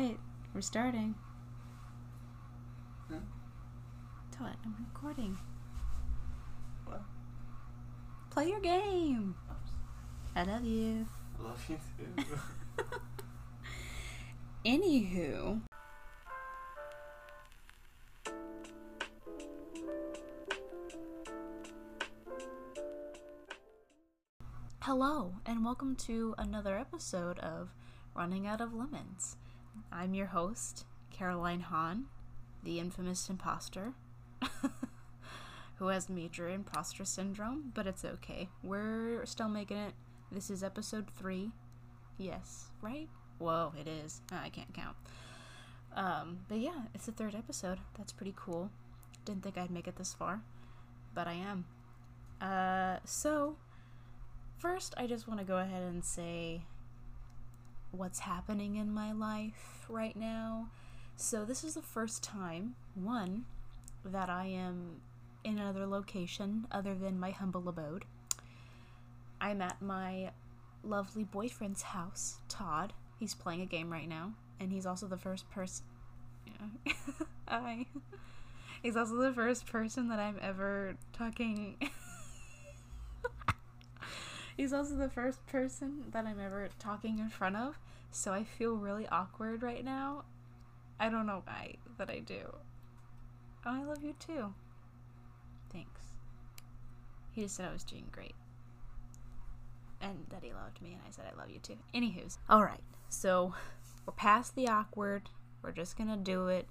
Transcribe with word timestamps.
right, 0.00 0.18
we're 0.54 0.60
starting. 0.62 1.14
Huh? 3.10 3.18
Todd, 4.32 4.56
I'm 4.64 4.74
recording. 4.94 5.36
What? 6.86 7.02
Play 8.30 8.48
your 8.48 8.60
game. 8.60 9.34
I 10.34 10.44
love 10.44 10.64
you. 10.64 11.06
I 11.38 11.42
love 11.42 11.66
you 11.68 11.76
too. 11.98 12.24
Anywho. 14.64 15.60
Hello, 24.80 25.34
and 25.44 25.62
welcome 25.62 25.94
to 25.96 26.34
another 26.38 26.78
episode 26.78 27.38
of 27.40 27.74
Running 28.14 28.46
Out 28.46 28.62
of 28.62 28.72
Lemons. 28.72 29.36
I'm 29.92 30.14
your 30.14 30.26
host, 30.26 30.84
Caroline 31.10 31.60
Hahn, 31.60 32.06
the 32.62 32.78
infamous 32.78 33.28
imposter, 33.28 33.92
who 35.76 35.88
has 35.88 36.08
major 36.08 36.48
imposter 36.48 37.04
syndrome, 37.04 37.72
but 37.74 37.86
it's 37.86 38.04
okay. 38.04 38.48
We're 38.62 39.24
still 39.26 39.48
making 39.48 39.78
it. 39.78 39.94
This 40.30 40.50
is 40.50 40.62
episode 40.62 41.08
three. 41.10 41.50
Yes, 42.18 42.66
right? 42.80 43.08
Whoa, 43.38 43.72
it 43.78 43.88
is. 43.88 44.20
I 44.30 44.48
can't 44.50 44.72
count. 44.74 44.96
Um, 45.94 46.40
but 46.48 46.58
yeah, 46.58 46.82
it's 46.94 47.06
the 47.06 47.12
third 47.12 47.34
episode. 47.34 47.78
That's 47.96 48.12
pretty 48.12 48.34
cool. 48.36 48.70
Didn't 49.24 49.42
think 49.42 49.58
I'd 49.58 49.70
make 49.70 49.88
it 49.88 49.96
this 49.96 50.14
far, 50.14 50.40
but 51.14 51.26
I 51.26 51.32
am. 51.32 51.64
Uh, 52.40 52.98
so 53.04 53.56
first, 54.58 54.94
I 54.96 55.06
just 55.06 55.26
want 55.26 55.40
to 55.40 55.46
go 55.46 55.58
ahead 55.58 55.82
and 55.82 56.04
say 56.04 56.62
what's 57.92 58.20
happening 58.20 58.76
in 58.76 58.92
my 58.92 59.12
life 59.12 59.84
right 59.88 60.16
now. 60.16 60.68
So 61.16 61.44
this 61.44 61.64
is 61.64 61.74
the 61.74 61.82
first 61.82 62.22
time, 62.22 62.74
one, 62.94 63.44
that 64.04 64.30
I 64.30 64.46
am 64.46 65.00
in 65.44 65.58
another 65.58 65.86
location 65.86 66.66
other 66.70 66.94
than 66.94 67.18
my 67.20 67.30
humble 67.30 67.68
abode. 67.68 68.04
I'm 69.40 69.62
at 69.62 69.80
my 69.80 70.30
lovely 70.82 71.24
boyfriend's 71.24 71.82
house, 71.82 72.38
Todd. 72.48 72.92
He's 73.18 73.34
playing 73.34 73.60
a 73.60 73.66
game 73.66 73.90
right 73.90 74.08
now, 74.08 74.32
and 74.58 74.72
he's 74.72 74.86
also 74.86 75.06
the 75.06 75.16
first 75.16 75.50
person. 75.50 75.84
Yeah, 76.46 76.92
I. 77.48 77.86
He's 78.82 78.96
also 78.96 79.16
the 79.16 79.32
first 79.34 79.66
person 79.66 80.08
that 80.08 80.18
I'm 80.18 80.38
ever 80.40 80.96
talking. 81.12 81.76
He's 84.60 84.74
also 84.74 84.94
the 84.94 85.08
first 85.08 85.46
person 85.46 86.04
that 86.10 86.26
I'm 86.26 86.38
ever 86.38 86.68
talking 86.78 87.18
in 87.18 87.30
front 87.30 87.56
of, 87.56 87.78
so 88.10 88.32
I 88.32 88.44
feel 88.44 88.76
really 88.76 89.08
awkward 89.08 89.62
right 89.62 89.82
now. 89.82 90.24
I 90.98 91.08
don't 91.08 91.26
know 91.26 91.40
why 91.46 91.76
that 91.96 92.10
I 92.10 92.18
do. 92.18 92.42
Oh, 93.64 93.80
I 93.80 93.82
love 93.84 94.04
you 94.04 94.14
too. 94.18 94.52
Thanks. 95.72 96.02
He 97.32 97.40
just 97.40 97.56
said 97.56 97.68
I 97.70 97.72
was 97.72 97.84
doing 97.84 98.04
great 98.12 98.34
and 100.02 100.26
that 100.28 100.42
he 100.42 100.52
loved 100.52 100.82
me, 100.82 100.92
and 100.92 101.00
I 101.06 101.10
said 101.10 101.24
I 101.32 101.38
love 101.38 101.50
you 101.50 101.58
too. 101.60 101.76
Anywho's, 101.94 102.36
all 102.48 102.62
right. 102.62 102.82
So 103.08 103.54
we're 104.04 104.12
past 104.12 104.54
the 104.56 104.68
awkward. 104.68 105.30
We're 105.62 105.72
just 105.72 105.96
gonna 105.96 106.18
do 106.18 106.48
it. 106.48 106.68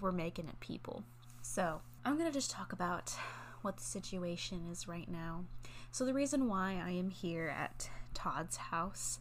We're 0.00 0.12
making 0.12 0.48
it, 0.48 0.60
people. 0.60 1.04
So 1.40 1.80
I'm 2.04 2.18
gonna 2.18 2.30
just 2.30 2.50
talk 2.50 2.74
about 2.74 3.14
what 3.62 3.76
the 3.76 3.82
situation 3.82 4.68
is 4.70 4.88
right 4.88 5.08
now. 5.10 5.44
So 5.92 6.04
the 6.04 6.14
reason 6.14 6.48
why 6.48 6.80
I 6.84 6.90
am 6.90 7.10
here 7.10 7.48
at 7.48 7.90
Todd's 8.14 8.56
house 8.56 9.18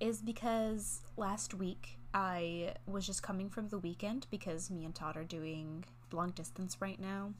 is 0.00 0.20
because 0.20 1.02
last 1.16 1.54
week 1.54 1.98
I 2.14 2.74
was 2.86 3.06
just 3.06 3.22
coming 3.22 3.50
from 3.50 3.68
the 3.68 3.78
weekend 3.78 4.26
because 4.30 4.70
me 4.70 4.84
and 4.84 4.94
Todd 4.94 5.16
are 5.16 5.24
doing 5.24 5.84
long 6.12 6.30
distance 6.30 6.78
right 6.80 7.00
now. 7.00 7.32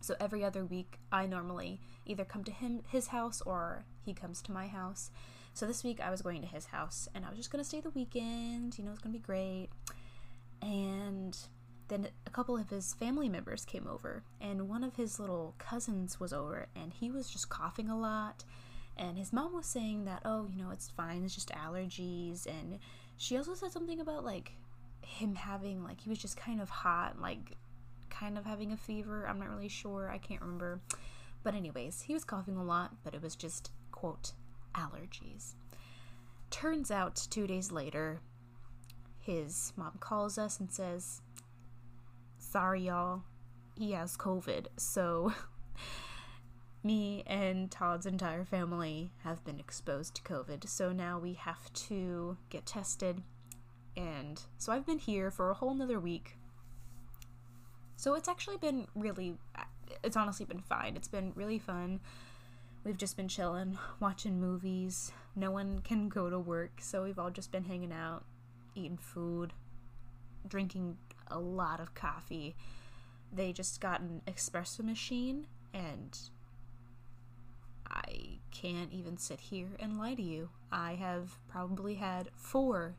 So 0.00 0.16
every 0.18 0.44
other 0.44 0.64
week, 0.64 0.98
I 1.12 1.26
normally 1.26 1.80
either 2.06 2.24
come 2.24 2.42
to 2.44 2.50
him 2.50 2.82
his 2.88 3.08
house 3.08 3.40
or 3.42 3.84
he 4.04 4.12
comes 4.12 4.42
to 4.42 4.52
my 4.52 4.66
house. 4.66 5.10
So 5.54 5.66
this 5.66 5.84
week 5.84 6.00
I 6.00 6.10
was 6.10 6.22
going 6.22 6.40
to 6.40 6.48
his 6.48 6.66
house 6.66 7.08
and 7.14 7.24
I 7.24 7.28
was 7.28 7.38
just 7.38 7.50
gonna 7.52 7.64
stay 7.64 7.80
the 7.80 7.90
weekend. 7.90 8.78
You 8.78 8.84
know, 8.84 8.90
it's 8.90 9.00
gonna 9.00 9.12
be 9.12 9.18
great. 9.18 9.68
And 10.60 11.36
then 11.88 12.08
a 12.26 12.30
couple 12.30 12.56
of 12.56 12.70
his 12.70 12.94
family 12.94 13.28
members 13.28 13.64
came 13.64 13.86
over, 13.86 14.22
and 14.40 14.68
one 14.68 14.84
of 14.84 14.96
his 14.96 15.20
little 15.20 15.54
cousins 15.58 16.18
was 16.18 16.32
over, 16.32 16.68
and 16.74 16.92
he 16.92 17.10
was 17.10 17.28
just 17.28 17.48
coughing 17.48 17.88
a 17.88 17.98
lot. 17.98 18.44
And 18.96 19.16
his 19.16 19.32
mom 19.32 19.54
was 19.54 19.66
saying 19.66 20.04
that, 20.04 20.22
oh, 20.24 20.48
you 20.50 20.62
know, 20.62 20.70
it's 20.70 20.90
fine, 20.90 21.24
it's 21.24 21.34
just 21.34 21.50
allergies. 21.50 22.46
And 22.46 22.78
she 23.16 23.36
also 23.36 23.54
said 23.54 23.72
something 23.72 24.00
about 24.00 24.24
like 24.24 24.52
him 25.02 25.34
having, 25.34 25.82
like, 25.82 26.00
he 26.00 26.10
was 26.10 26.18
just 26.18 26.36
kind 26.36 26.60
of 26.60 26.68
hot, 26.68 27.20
like 27.20 27.56
kind 28.10 28.36
of 28.36 28.44
having 28.44 28.70
a 28.72 28.76
fever. 28.76 29.26
I'm 29.26 29.38
not 29.38 29.50
really 29.50 29.68
sure. 29.68 30.10
I 30.10 30.18
can't 30.18 30.42
remember. 30.42 30.80
But, 31.42 31.54
anyways, 31.54 32.02
he 32.02 32.14
was 32.14 32.22
coughing 32.22 32.56
a 32.56 32.62
lot, 32.62 32.92
but 33.02 33.14
it 33.14 33.22
was 33.22 33.34
just, 33.34 33.70
quote, 33.90 34.32
allergies. 34.74 35.54
Turns 36.50 36.90
out, 36.90 37.26
two 37.30 37.46
days 37.46 37.72
later, 37.72 38.20
his 39.18 39.72
mom 39.76 39.96
calls 39.98 40.36
us 40.38 40.60
and 40.60 40.70
says, 40.70 41.22
Sorry, 42.52 42.82
y'all, 42.82 43.22
he 43.78 43.92
has 43.92 44.16
COVID. 44.16 44.66
So, 44.76 45.32
me 46.84 47.24
and 47.26 47.70
Todd's 47.70 48.06
entire 48.06 48.44
family 48.44 49.10
have 49.24 49.42
been 49.44 49.58
exposed 49.58 50.14
to 50.16 50.22
COVID. 50.22 50.68
So 50.68 50.92
now 50.92 51.18
we 51.18 51.32
have 51.32 51.72
to 51.88 52.36
get 52.50 52.66
tested. 52.66 53.22
And 53.96 54.42
so 54.58 54.72
I've 54.72 54.86
been 54.86 54.98
here 54.98 55.30
for 55.30 55.50
a 55.50 55.54
whole 55.54 55.74
nother 55.74 55.98
week 55.98 56.36
so 58.02 58.14
it's 58.14 58.26
actually 58.26 58.56
been 58.56 58.88
really, 58.96 59.36
it's 60.02 60.16
honestly 60.16 60.44
been 60.44 60.60
fine. 60.62 60.96
It's 60.96 61.06
been 61.06 61.30
really 61.36 61.60
fun. 61.60 62.00
We've 62.82 62.98
just 62.98 63.16
been 63.16 63.28
chilling, 63.28 63.78
watching 64.00 64.40
movies. 64.40 65.12
No 65.36 65.52
one 65.52 65.78
can 65.84 66.08
go 66.08 66.28
to 66.28 66.36
work, 66.36 66.80
so 66.80 67.04
we've 67.04 67.20
all 67.20 67.30
just 67.30 67.52
been 67.52 67.62
hanging 67.62 67.92
out, 67.92 68.24
eating 68.74 68.96
food, 68.96 69.52
drinking 70.48 70.96
a 71.32 71.38
lot 71.38 71.80
of 71.80 71.94
coffee. 71.94 72.54
They 73.32 73.52
just 73.52 73.80
got 73.80 74.00
an 74.00 74.22
espresso 74.26 74.84
machine, 74.84 75.46
and 75.72 76.18
I 77.88 78.40
can't 78.50 78.92
even 78.92 79.16
sit 79.16 79.40
here 79.40 79.70
and 79.80 79.98
lie 79.98 80.14
to 80.14 80.22
you. 80.22 80.50
I 80.70 80.94
have 80.94 81.38
probably 81.48 81.94
had 81.94 82.28
four. 82.34 82.96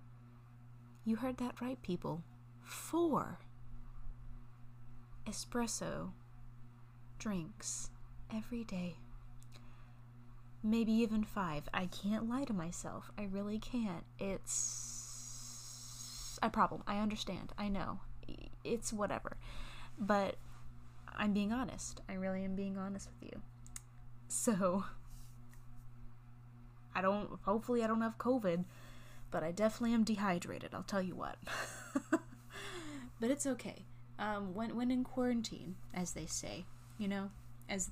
You 1.05 1.17
heard 1.17 1.37
that 1.37 1.61
right, 1.61 1.81
people. 1.81 2.23
Four 2.63 3.39
espresso 5.25 6.11
drinks 7.19 7.89
every 8.33 8.63
day. 8.63 8.95
Maybe 10.61 10.93
even 10.93 11.23
five. 11.23 11.63
I 11.73 11.87
can't 11.87 12.29
lie 12.29 12.45
to 12.45 12.53
myself. 12.53 13.11
I 13.17 13.25
really 13.25 13.59
can't. 13.59 14.05
It's 14.17 14.99
a 16.41 16.49
problem. 16.49 16.83
I 16.87 16.99
understand. 16.99 17.51
I 17.57 17.67
know. 17.67 17.99
It's 18.63 18.93
whatever. 18.93 19.37
But 19.99 20.35
I'm 21.15 21.33
being 21.33 21.51
honest. 21.51 22.01
I 22.09 22.13
really 22.13 22.43
am 22.43 22.55
being 22.55 22.77
honest 22.77 23.09
with 23.19 23.31
you. 23.31 23.41
So, 24.27 24.85
I 26.95 27.01
don't, 27.01 27.29
hopefully, 27.43 27.83
I 27.83 27.87
don't 27.87 28.01
have 28.01 28.17
COVID, 28.17 28.65
but 29.29 29.43
I 29.43 29.51
definitely 29.51 29.93
am 29.93 30.03
dehydrated. 30.03 30.73
I'll 30.73 30.83
tell 30.83 31.01
you 31.01 31.15
what. 31.15 31.37
but 33.19 33.29
it's 33.29 33.45
okay 33.45 33.85
um, 34.19 34.53
when 34.53 34.75
when 34.75 34.91
in 34.91 35.03
quarantine, 35.03 35.75
as 35.93 36.13
they 36.13 36.25
say, 36.25 36.65
you 36.97 37.07
know, 37.07 37.29
as 37.69 37.91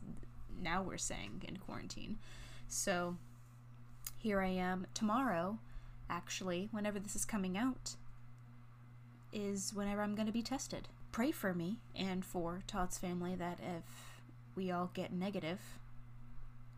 now 0.62 0.81
we're 0.84 0.98
saying 0.98 1.44
in 1.48 1.58
quarantine. 1.58 2.18
So 2.68 3.18
here 4.18 4.42
I 4.42 4.48
am 4.50 4.88
tomorrow. 4.94 5.60
Actually, 6.10 6.70
whenever 6.72 7.00
this 7.00 7.16
is 7.16 7.26
coming 7.26 7.58
out, 7.58 7.96
is 9.33 9.74
whenever 9.74 10.01
I'm 10.01 10.16
going 10.16 10.28
to 10.28 10.31
be 10.33 10.42
tested. 10.42 10.88
Pray 11.12 11.31
for 11.31 11.54
me 11.54 11.78
and 11.95 12.24
for 12.24 12.62
Todd's 12.68 12.98
family 12.98 13.36
that 13.36 13.60
if 13.60 13.83
we 14.56 14.72
all 14.72 14.92
get 14.94 15.12
negative 15.12 15.60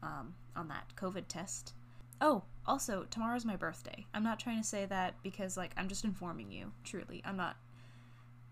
um, 0.01 0.33
on 0.55 0.67
that 0.67 0.93
COVID 0.95 1.25
test. 1.27 1.73
Oh, 2.21 2.43
also, 2.65 3.05
tomorrow's 3.09 3.45
my 3.45 3.55
birthday. 3.55 4.05
I'm 4.13 4.23
not 4.23 4.39
trying 4.39 4.61
to 4.61 4.67
say 4.67 4.85
that 4.85 5.15
because, 5.23 5.57
like, 5.57 5.71
I'm 5.77 5.87
just 5.87 6.05
informing 6.05 6.51
you, 6.51 6.71
truly. 6.83 7.21
I'm 7.25 7.37
not 7.37 7.57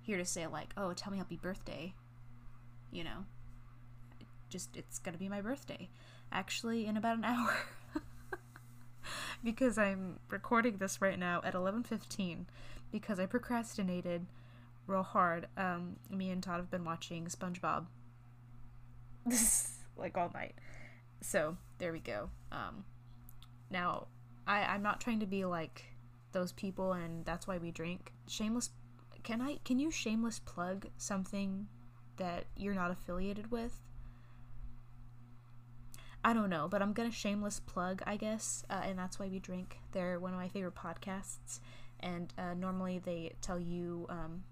here 0.01 0.17
to 0.17 0.25
say 0.25 0.47
like, 0.47 0.73
"Oh, 0.75 0.93
tell 0.93 1.11
me 1.11 1.17
happy 1.17 1.37
birthday." 1.37 1.93
You 2.91 3.03
know. 3.03 3.25
Just 4.49 4.75
it's 4.75 4.99
to 4.99 5.11
be 5.13 5.29
my 5.29 5.41
birthday. 5.41 5.87
Actually, 6.31 6.85
in 6.85 6.97
about 6.97 7.17
an 7.17 7.23
hour. 7.25 7.55
because 9.43 9.77
I'm 9.77 10.19
recording 10.29 10.77
this 10.77 11.01
right 11.01 11.17
now 11.17 11.41
at 11.43 11.53
11:15 11.53 12.45
because 12.91 13.19
I 13.19 13.25
procrastinated 13.25 14.25
real 14.87 15.03
hard. 15.03 15.47
Um 15.57 15.97
me 16.09 16.29
and 16.29 16.41
Todd 16.41 16.57
have 16.57 16.71
been 16.71 16.85
watching 16.85 17.25
SpongeBob 17.25 17.85
like 19.97 20.17
all 20.17 20.31
night. 20.33 20.55
So, 21.21 21.57
there 21.77 21.91
we 21.91 21.99
go. 21.99 22.29
Um 22.51 22.85
now 23.69 24.07
I 24.47 24.63
I'm 24.63 24.81
not 24.81 25.01
trying 25.01 25.19
to 25.21 25.25
be 25.25 25.45
like 25.45 25.85
those 26.31 26.51
people 26.51 26.93
and 26.93 27.25
that's 27.25 27.47
why 27.47 27.57
we 27.57 27.71
drink. 27.71 28.11
Shameless 28.27 28.69
can 29.23 29.41
I 29.41 29.59
can 29.63 29.79
you 29.79 29.91
shameless 29.91 30.39
plug 30.39 30.87
something 30.97 31.67
that 32.17 32.45
you're 32.55 32.73
not 32.73 32.91
affiliated 32.91 33.51
with? 33.51 33.81
I 36.23 36.33
don't 36.33 36.49
know, 36.49 36.67
but 36.67 36.81
I'm 36.81 36.93
gonna 36.93 37.11
shameless 37.11 37.59
plug, 37.59 38.03
I 38.05 38.15
guess, 38.15 38.63
uh, 38.69 38.81
and 38.83 38.97
that's 38.97 39.17
why 39.19 39.27
we 39.27 39.39
drink. 39.39 39.79
They're 39.91 40.19
one 40.19 40.33
of 40.33 40.39
my 40.39 40.49
favorite 40.49 40.75
podcasts, 40.75 41.59
and 42.03 42.33
uh, 42.37 42.53
normally 42.53 42.99
they 42.99 43.33
tell 43.41 43.59
you 43.59 44.05
um, 44.09 44.43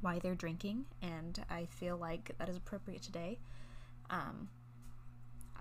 why 0.00 0.18
they're 0.18 0.34
drinking, 0.34 0.86
and 1.02 1.42
I 1.50 1.66
feel 1.66 1.96
like 1.96 2.32
that 2.38 2.48
is 2.48 2.56
appropriate 2.56 3.02
today, 3.02 3.38
um, 4.10 4.48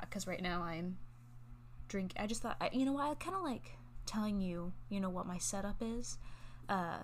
because 0.01 0.27
right 0.27 0.41
now 0.41 0.61
I'm 0.61 0.97
drink. 1.87 2.13
I 2.19 2.27
just 2.27 2.41
thought, 2.41 2.57
I, 2.59 2.69
you 2.71 2.85
know 2.85 2.93
what, 2.93 3.05
I 3.05 3.15
kind 3.15 3.35
of 3.35 3.43
like 3.43 3.77
telling 4.05 4.41
you, 4.41 4.73
you 4.89 4.99
know, 4.99 5.09
what 5.09 5.25
my 5.25 5.37
setup 5.37 5.81
is, 5.81 6.17
uh, 6.69 6.99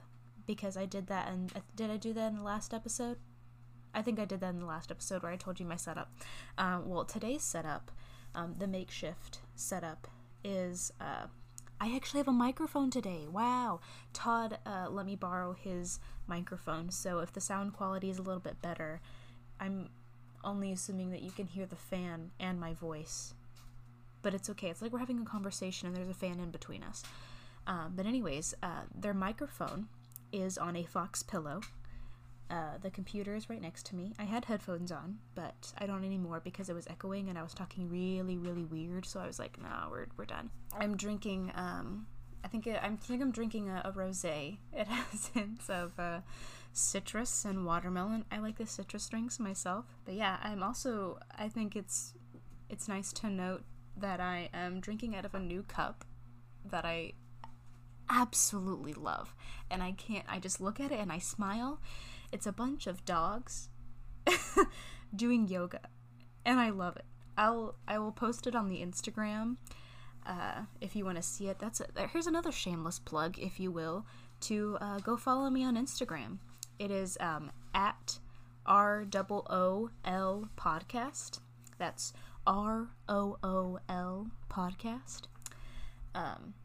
because 0.46 0.78
I 0.78 0.86
did 0.86 1.08
that, 1.08 1.28
and 1.30 1.52
did 1.76 1.90
I 1.90 1.98
do 1.98 2.14
that 2.14 2.28
in 2.30 2.38
the 2.38 2.44
last 2.44 2.74
episode? 2.74 3.18
I 3.96 4.02
think 4.02 4.20
I 4.20 4.26
did 4.26 4.40
that 4.42 4.50
in 4.50 4.60
the 4.60 4.66
last 4.66 4.90
episode 4.90 5.22
where 5.22 5.32
I 5.32 5.36
told 5.36 5.60
you 5.60 5.66
my 5.66 5.76
setup. 5.76 6.12
Um, 6.58 6.90
well, 6.90 7.06
today's 7.06 7.44
setup 7.44 7.92
um, 8.36 8.56
the 8.58 8.68
makeshift 8.68 9.40
setup 9.56 10.08
is 10.44 10.92
uh, 11.00 11.28
I 11.84 11.94
actually 11.98 12.20
have 12.20 12.30
a 12.30 12.32
microphone 12.32 12.90
today. 12.92 13.28
Wow. 13.30 13.82
Todd 14.14 14.58
uh, 14.66 14.88
let 14.90 15.06
me 15.06 15.18
borrow 15.18 15.52
his 15.52 16.00
microphone, 16.28 16.90
so 16.92 17.20
if 17.20 17.34
the 17.34 17.42
sound 17.42 17.74
quality 17.74 18.10
is 18.10 18.20
a 18.20 18.22
little 18.22 18.40
bit 18.40 18.62
better, 18.62 19.02
I'm 19.60 19.90
only 20.46 20.72
assuming 20.72 21.12
that 21.12 21.22
you 21.22 21.32
can 21.32 21.46
hear 21.46 21.66
the 21.66 21.76
fan 21.76 22.32
and 22.40 22.58
my 22.58 22.74
voice. 22.74 23.34
But 24.22 24.34
it's 24.34 24.50
okay. 24.52 24.70
It's 24.70 24.82
like 24.82 24.94
we're 24.94 25.00
having 25.00 25.20
a 25.20 25.26
conversation 25.26 25.90
and 25.90 25.98
there's 25.98 26.08
a 26.08 26.14
fan 26.14 26.40
in 26.40 26.52
between 26.52 26.84
us. 26.84 27.04
Um, 27.68 27.92
but, 27.98 28.06
anyways, 28.06 28.56
uh, 28.64 28.84
their 28.96 29.14
microphone 29.14 29.90
is 30.32 30.58
on 30.58 30.78
a 30.78 30.84
Fox 30.84 31.22
pillow 31.22 31.60
uh, 32.54 32.78
the 32.84 32.92
computer 32.92 33.36
is 33.36 33.50
right 33.50 33.62
next 33.62 33.84
to 33.88 33.96
me. 33.96 34.14
I 34.20 34.26
had 34.26 34.46
headphones 34.46 34.92
on, 34.92 35.18
but 35.34 35.74
I 35.80 35.88
don't 35.88 36.04
anymore 36.04 36.40
because 36.40 36.70
it 36.70 36.76
was 36.76 36.86
echoing 36.86 37.30
and 37.30 37.38
I 37.38 37.42
was 37.42 37.56
talking 37.56 37.90
really, 37.90 38.38
really 38.38 38.64
weird. 38.64 39.08
So 39.08 39.20
I 39.20 39.26
was 39.26 39.40
like, 39.40 39.60
"No, 39.60 39.88
we're 39.90 40.06
we're 40.18 40.26
done." 40.26 40.52
I'm 40.78 40.96
drinking. 40.96 41.52
Um, 41.56 42.06
I 42.44 42.48
think 42.50 42.68
it, 42.68 42.80
I'm 42.84 42.98
think 42.98 43.24
I'm 43.24 43.32
drinking 43.32 43.70
a, 43.70 43.82
a 43.86 43.92
rosé. 43.92 44.58
It 44.72 44.86
has 45.00 45.32
hints 45.34 45.68
of 45.68 45.98
uh, 45.98 46.20
citrus 46.74 47.44
and 47.44 47.66
watermelon. 47.66 48.26
I 48.32 48.38
like 48.38 48.60
the 48.60 48.68
citrus 48.68 49.10
drinks 49.10 49.40
myself, 49.40 49.86
but 50.06 50.14
yeah, 50.14 50.38
I'm 50.44 50.62
also. 50.62 51.18
I 51.36 51.48
think 51.48 51.76
it's 51.76 52.14
it's 52.70 52.88
nice 52.88 53.12
to 53.14 53.32
note 53.32 53.64
that 53.98 54.20
I 54.20 54.50
am 54.54 54.80
drinking 54.80 55.16
out 55.16 55.26
of 55.26 55.34
a 55.34 55.40
new 55.40 55.64
cup 55.64 56.06
that 56.70 56.86
I 56.86 57.14
absolutely 58.12 58.94
love, 58.94 59.34
and 59.72 59.82
I 59.82 59.94
can't. 59.94 60.26
I 60.30 60.38
just 60.38 60.62
look 60.62 60.80
at 60.80 60.92
it 60.92 61.00
and 61.00 61.12
I 61.12 61.18
smile 61.18 61.80
it's 62.34 62.48
a 62.48 62.52
bunch 62.52 62.88
of 62.88 63.06
dogs 63.06 63.70
doing 65.16 65.48
yoga, 65.48 65.82
and 66.44 66.60
I 66.60 66.72
love 66.72 66.98
it. 66.98 67.06
I'll 67.38 67.76
I 67.88 68.00
will 68.00 68.12
post 68.12 68.48
it 68.48 68.56
on 68.56 68.70
the 68.70 68.82
Instagram 68.82 69.58
uh, 70.26 70.64
if 70.82 70.96
you 70.96 71.06
want 71.06 71.18
to 71.18 71.24
see 71.24 71.48
it. 71.48 71.60
That's 71.60 71.80
a, 71.80 72.08
here's 72.08 72.28
another 72.28 72.52
shameless 72.52 72.98
plug, 72.98 73.38
if 73.38 73.60
you 73.60 73.72
will, 73.72 74.06
to 74.42 74.78
uh, 74.82 74.98
go 75.00 75.16
follow 75.16 75.50
me 75.52 75.64
on 75.64 75.78
Instagram. 75.78 76.40
It 76.80 76.90
is 76.90 77.18
um, 77.22 77.52
at 77.76 78.18
R 78.66 79.06
O 79.14 79.44
O 79.50 79.90
L 80.04 80.50
podcast. 80.58 81.40
That's 81.78 82.14
R 82.48 82.88
O 83.08 83.38
O 83.44 83.80
L 83.88 84.28
podcast. 84.50 85.24
Um, 86.16 86.56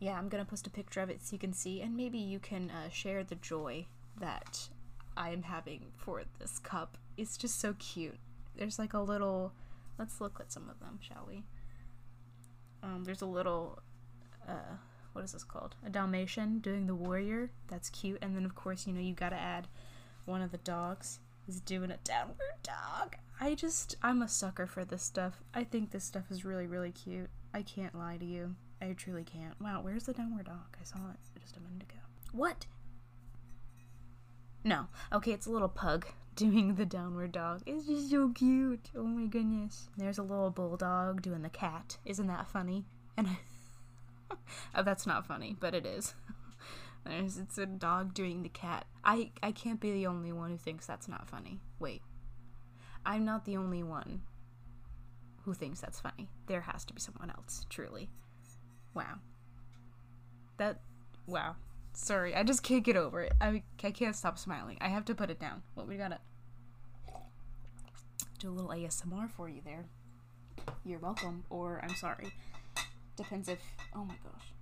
yeah, 0.00 0.18
I'm 0.18 0.30
gonna 0.30 0.46
post 0.46 0.66
a 0.66 0.70
picture 0.70 1.00
of 1.00 1.10
it 1.10 1.22
so 1.22 1.34
you 1.34 1.38
can 1.38 1.52
see, 1.52 1.82
and 1.82 1.94
maybe 1.94 2.18
you 2.18 2.38
can 2.38 2.70
uh, 2.70 2.88
share 2.88 3.24
the 3.24 3.36
joy 3.36 3.86
that 4.18 4.68
I 5.16 5.30
am 5.30 5.42
having 5.42 5.86
for 5.96 6.22
this 6.38 6.58
cup. 6.58 6.98
It's 7.16 7.36
just 7.36 7.60
so 7.60 7.74
cute. 7.78 8.18
There's 8.56 8.78
like 8.78 8.94
a 8.94 9.00
little. 9.00 9.52
Let's 9.98 10.20
look 10.20 10.38
at 10.40 10.52
some 10.52 10.68
of 10.68 10.78
them, 10.80 10.98
shall 11.00 11.24
we? 11.26 11.44
Um, 12.82 13.04
there's 13.04 13.22
a 13.22 13.26
little. 13.26 13.80
Uh, 14.46 14.76
what 15.12 15.24
is 15.24 15.32
this 15.32 15.44
called? 15.44 15.74
A 15.84 15.90
Dalmatian 15.90 16.58
doing 16.58 16.86
the 16.86 16.94
warrior. 16.94 17.50
That's 17.68 17.88
cute. 17.88 18.18
And 18.20 18.36
then, 18.36 18.44
of 18.44 18.54
course, 18.54 18.86
you 18.86 18.92
know, 18.92 19.00
you 19.00 19.14
gotta 19.14 19.36
add 19.36 19.66
one 20.26 20.42
of 20.42 20.50
the 20.50 20.58
dogs 20.58 21.20
is 21.48 21.60
doing 21.60 21.90
a 21.90 21.96
downward 21.98 22.58
dog. 22.62 23.16
I 23.40 23.54
just, 23.54 23.96
I'm 24.02 24.22
a 24.22 24.28
sucker 24.28 24.66
for 24.66 24.84
this 24.84 25.02
stuff. 25.02 25.42
I 25.54 25.64
think 25.64 25.90
this 25.90 26.04
stuff 26.04 26.24
is 26.30 26.44
really, 26.44 26.66
really 26.66 26.90
cute. 26.90 27.30
I 27.54 27.62
can't 27.62 27.94
lie 27.94 28.16
to 28.16 28.24
you. 28.24 28.54
I 28.80 28.92
truly 28.92 29.24
can't. 29.24 29.58
Wow, 29.60 29.80
where's 29.82 30.04
the 30.04 30.12
downward 30.12 30.46
dog? 30.46 30.76
I 30.80 30.84
saw 30.84 30.98
it 31.10 31.40
just 31.40 31.56
a 31.56 31.60
minute 31.60 31.82
ago. 31.82 32.00
What? 32.32 32.66
No. 34.66 34.88
Okay, 35.12 35.30
it's 35.30 35.46
a 35.46 35.50
little 35.50 35.68
pug 35.68 36.06
doing 36.34 36.74
the 36.74 36.84
downward 36.84 37.30
dog. 37.30 37.62
It's 37.66 37.86
just 37.86 38.10
so 38.10 38.30
cute. 38.30 38.90
Oh 38.96 39.04
my 39.04 39.26
goodness. 39.26 39.88
There's 39.96 40.18
a 40.18 40.24
little 40.24 40.50
bulldog 40.50 41.22
doing 41.22 41.42
the 41.42 41.48
cat. 41.48 41.98
Isn't 42.04 42.26
that 42.26 42.48
funny? 42.48 42.84
And 43.16 43.28
I 43.28 43.38
oh, 44.74 44.82
that's 44.82 45.06
not 45.06 45.24
funny, 45.24 45.56
but 45.58 45.72
it 45.72 45.86
is. 45.86 46.14
There's 47.06 47.38
it's 47.38 47.56
a 47.58 47.66
dog 47.66 48.12
doing 48.12 48.42
the 48.42 48.48
cat. 48.48 48.86
I 49.04 49.30
I 49.40 49.52
can't 49.52 49.78
be 49.78 49.92
the 49.92 50.08
only 50.08 50.32
one 50.32 50.50
who 50.50 50.56
thinks 50.56 50.84
that's 50.84 51.06
not 51.06 51.28
funny. 51.28 51.60
Wait. 51.78 52.02
I'm 53.04 53.24
not 53.24 53.44
the 53.44 53.56
only 53.56 53.84
one 53.84 54.22
who 55.44 55.54
thinks 55.54 55.80
that's 55.80 56.00
funny. 56.00 56.28
There 56.48 56.62
has 56.62 56.84
to 56.86 56.92
be 56.92 57.00
someone 57.00 57.30
else, 57.30 57.66
truly. 57.70 58.10
Wow. 58.94 59.20
That 60.56 60.80
wow. 61.28 61.54
Sorry, 61.96 62.34
I 62.36 62.42
just 62.42 62.62
can't 62.62 62.84
get 62.84 62.94
over 62.94 63.22
it. 63.22 63.32
I, 63.40 63.62
I 63.82 63.90
can't 63.90 64.14
stop 64.14 64.38
smiling. 64.38 64.76
I 64.82 64.88
have 64.88 65.06
to 65.06 65.14
put 65.14 65.30
it 65.30 65.40
down. 65.40 65.62
What 65.72 65.88
we 65.88 65.96
gotta 65.96 66.18
do 68.38 68.50
a 68.50 68.52
little 68.52 68.70
ASMR 68.70 69.30
for 69.30 69.48
you 69.48 69.62
there. 69.64 69.86
You're 70.84 70.98
welcome, 70.98 71.44
or 71.48 71.80
I'm 71.82 71.96
sorry. 71.96 72.34
Depends 73.16 73.48
if. 73.48 73.60
Oh 73.94 74.04
my 74.04 74.14
gosh. 74.22 74.52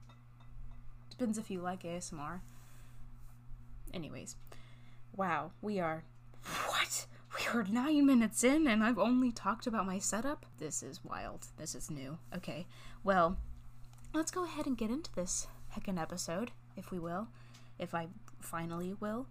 Depends 1.10 1.36
if 1.36 1.50
you 1.50 1.60
like 1.60 1.82
ASMR. 1.82 2.38
Anyways, 3.92 4.36
wow, 5.16 5.50
we 5.60 5.80
are. 5.80 6.04
What? 6.68 7.06
We 7.36 7.58
are 7.58 7.64
nine 7.64 8.06
minutes 8.06 8.44
in, 8.44 8.68
and 8.68 8.84
I've 8.84 8.98
only 8.98 9.32
talked 9.32 9.66
about 9.66 9.86
my 9.86 9.98
setup? 9.98 10.46
This 10.58 10.84
is 10.84 11.04
wild. 11.04 11.48
This 11.58 11.74
is 11.74 11.90
new. 11.90 12.18
Okay, 12.36 12.68
well, 13.02 13.38
let's 14.12 14.30
go 14.30 14.44
ahead 14.44 14.66
and 14.66 14.78
get 14.78 14.90
into 14.90 15.12
this 15.12 15.48
heckin' 15.76 16.00
episode 16.00 16.52
if 16.76 16.90
we 16.90 16.98
will, 16.98 17.28
if 17.78 17.94
I 17.94 18.08
finally 18.40 18.94
will. 19.00 19.26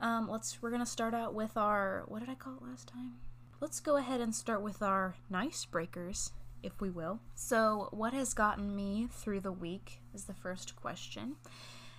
Um, 0.00 0.28
let's 0.28 0.60
we're 0.60 0.70
gonna 0.70 0.86
start 0.86 1.14
out 1.14 1.34
with 1.34 1.56
our 1.56 2.04
what 2.08 2.20
did 2.20 2.28
I 2.28 2.34
call 2.34 2.54
it 2.54 2.62
last 2.62 2.88
time? 2.88 3.14
Let's 3.60 3.80
go 3.80 3.96
ahead 3.96 4.20
and 4.20 4.34
start 4.34 4.62
with 4.62 4.82
our 4.82 5.14
nice 5.30 5.64
breakers, 5.64 6.32
if 6.62 6.80
we 6.80 6.90
will. 6.90 7.20
So, 7.34 7.88
what 7.92 8.12
has 8.12 8.34
gotten 8.34 8.74
me 8.74 9.08
through 9.10 9.40
the 9.40 9.52
week 9.52 10.00
is 10.12 10.24
the 10.24 10.34
first 10.34 10.76
question. 10.76 11.36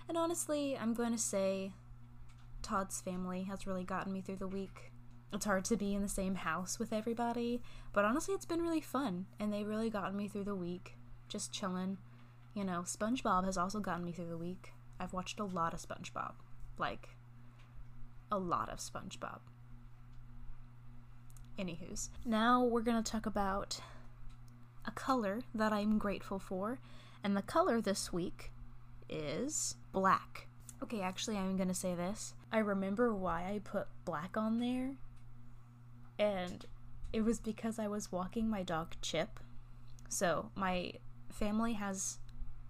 And 0.07 0.17
honestly, 0.17 0.77
I'm 0.77 0.93
going 0.93 1.11
to 1.11 1.17
say 1.17 1.71
Todd's 2.61 3.01
family 3.01 3.43
has 3.43 3.65
really 3.65 3.83
gotten 3.83 4.13
me 4.13 4.21
through 4.21 4.35
the 4.35 4.47
week. 4.47 4.91
It's 5.33 5.45
hard 5.45 5.65
to 5.65 5.75
be 5.75 5.95
in 5.95 6.01
the 6.01 6.07
same 6.07 6.35
house 6.35 6.77
with 6.77 6.93
everybody, 6.93 7.61
but 7.93 8.05
honestly, 8.05 8.35
it's 8.35 8.45
been 8.45 8.61
really 8.61 8.81
fun, 8.81 9.25
and 9.39 9.51
they 9.51 9.63
really 9.63 9.89
gotten 9.89 10.15
me 10.15 10.27
through 10.27 10.43
the 10.43 10.55
week. 10.55 10.95
Just 11.27 11.51
chilling. 11.51 11.97
You 12.53 12.63
know, 12.63 12.81
SpongeBob 12.85 13.45
has 13.45 13.57
also 13.57 13.79
gotten 13.79 14.05
me 14.05 14.11
through 14.11 14.29
the 14.29 14.37
week. 14.37 14.71
I've 14.99 15.13
watched 15.13 15.39
a 15.39 15.43
lot 15.43 15.73
of 15.73 15.81
SpongeBob. 15.81 16.33
Like, 16.77 17.09
a 18.31 18.37
lot 18.37 18.69
of 18.69 18.79
SpongeBob. 18.79 19.39
Anywho's. 21.57 22.09
Now 22.25 22.63
we're 22.63 22.81
going 22.81 23.01
to 23.01 23.11
talk 23.11 23.25
about 23.25 23.79
a 24.85 24.91
color 24.91 25.41
that 25.53 25.71
I'm 25.71 25.97
grateful 25.97 26.39
for. 26.39 26.79
And 27.23 27.35
the 27.35 27.41
color 27.41 27.81
this 27.81 28.13
week 28.13 28.51
is 29.09 29.75
black. 29.91 30.47
Okay, 30.83 31.01
actually, 31.01 31.37
I'm 31.37 31.55
going 31.55 31.69
to 31.69 31.73
say 31.73 31.95
this. 31.95 32.33
I 32.51 32.59
remember 32.59 33.13
why 33.13 33.43
I 33.43 33.59
put 33.63 33.87
black 34.03 34.37
on 34.37 34.59
there. 34.59 34.95
And 36.19 36.65
it 37.13 37.21
was 37.21 37.39
because 37.39 37.79
I 37.79 37.87
was 37.87 38.11
walking 38.11 38.49
my 38.49 38.61
dog 38.61 38.95
Chip. 39.01 39.39
So, 40.09 40.51
my 40.55 40.93
family 41.31 41.73
has 41.73 42.19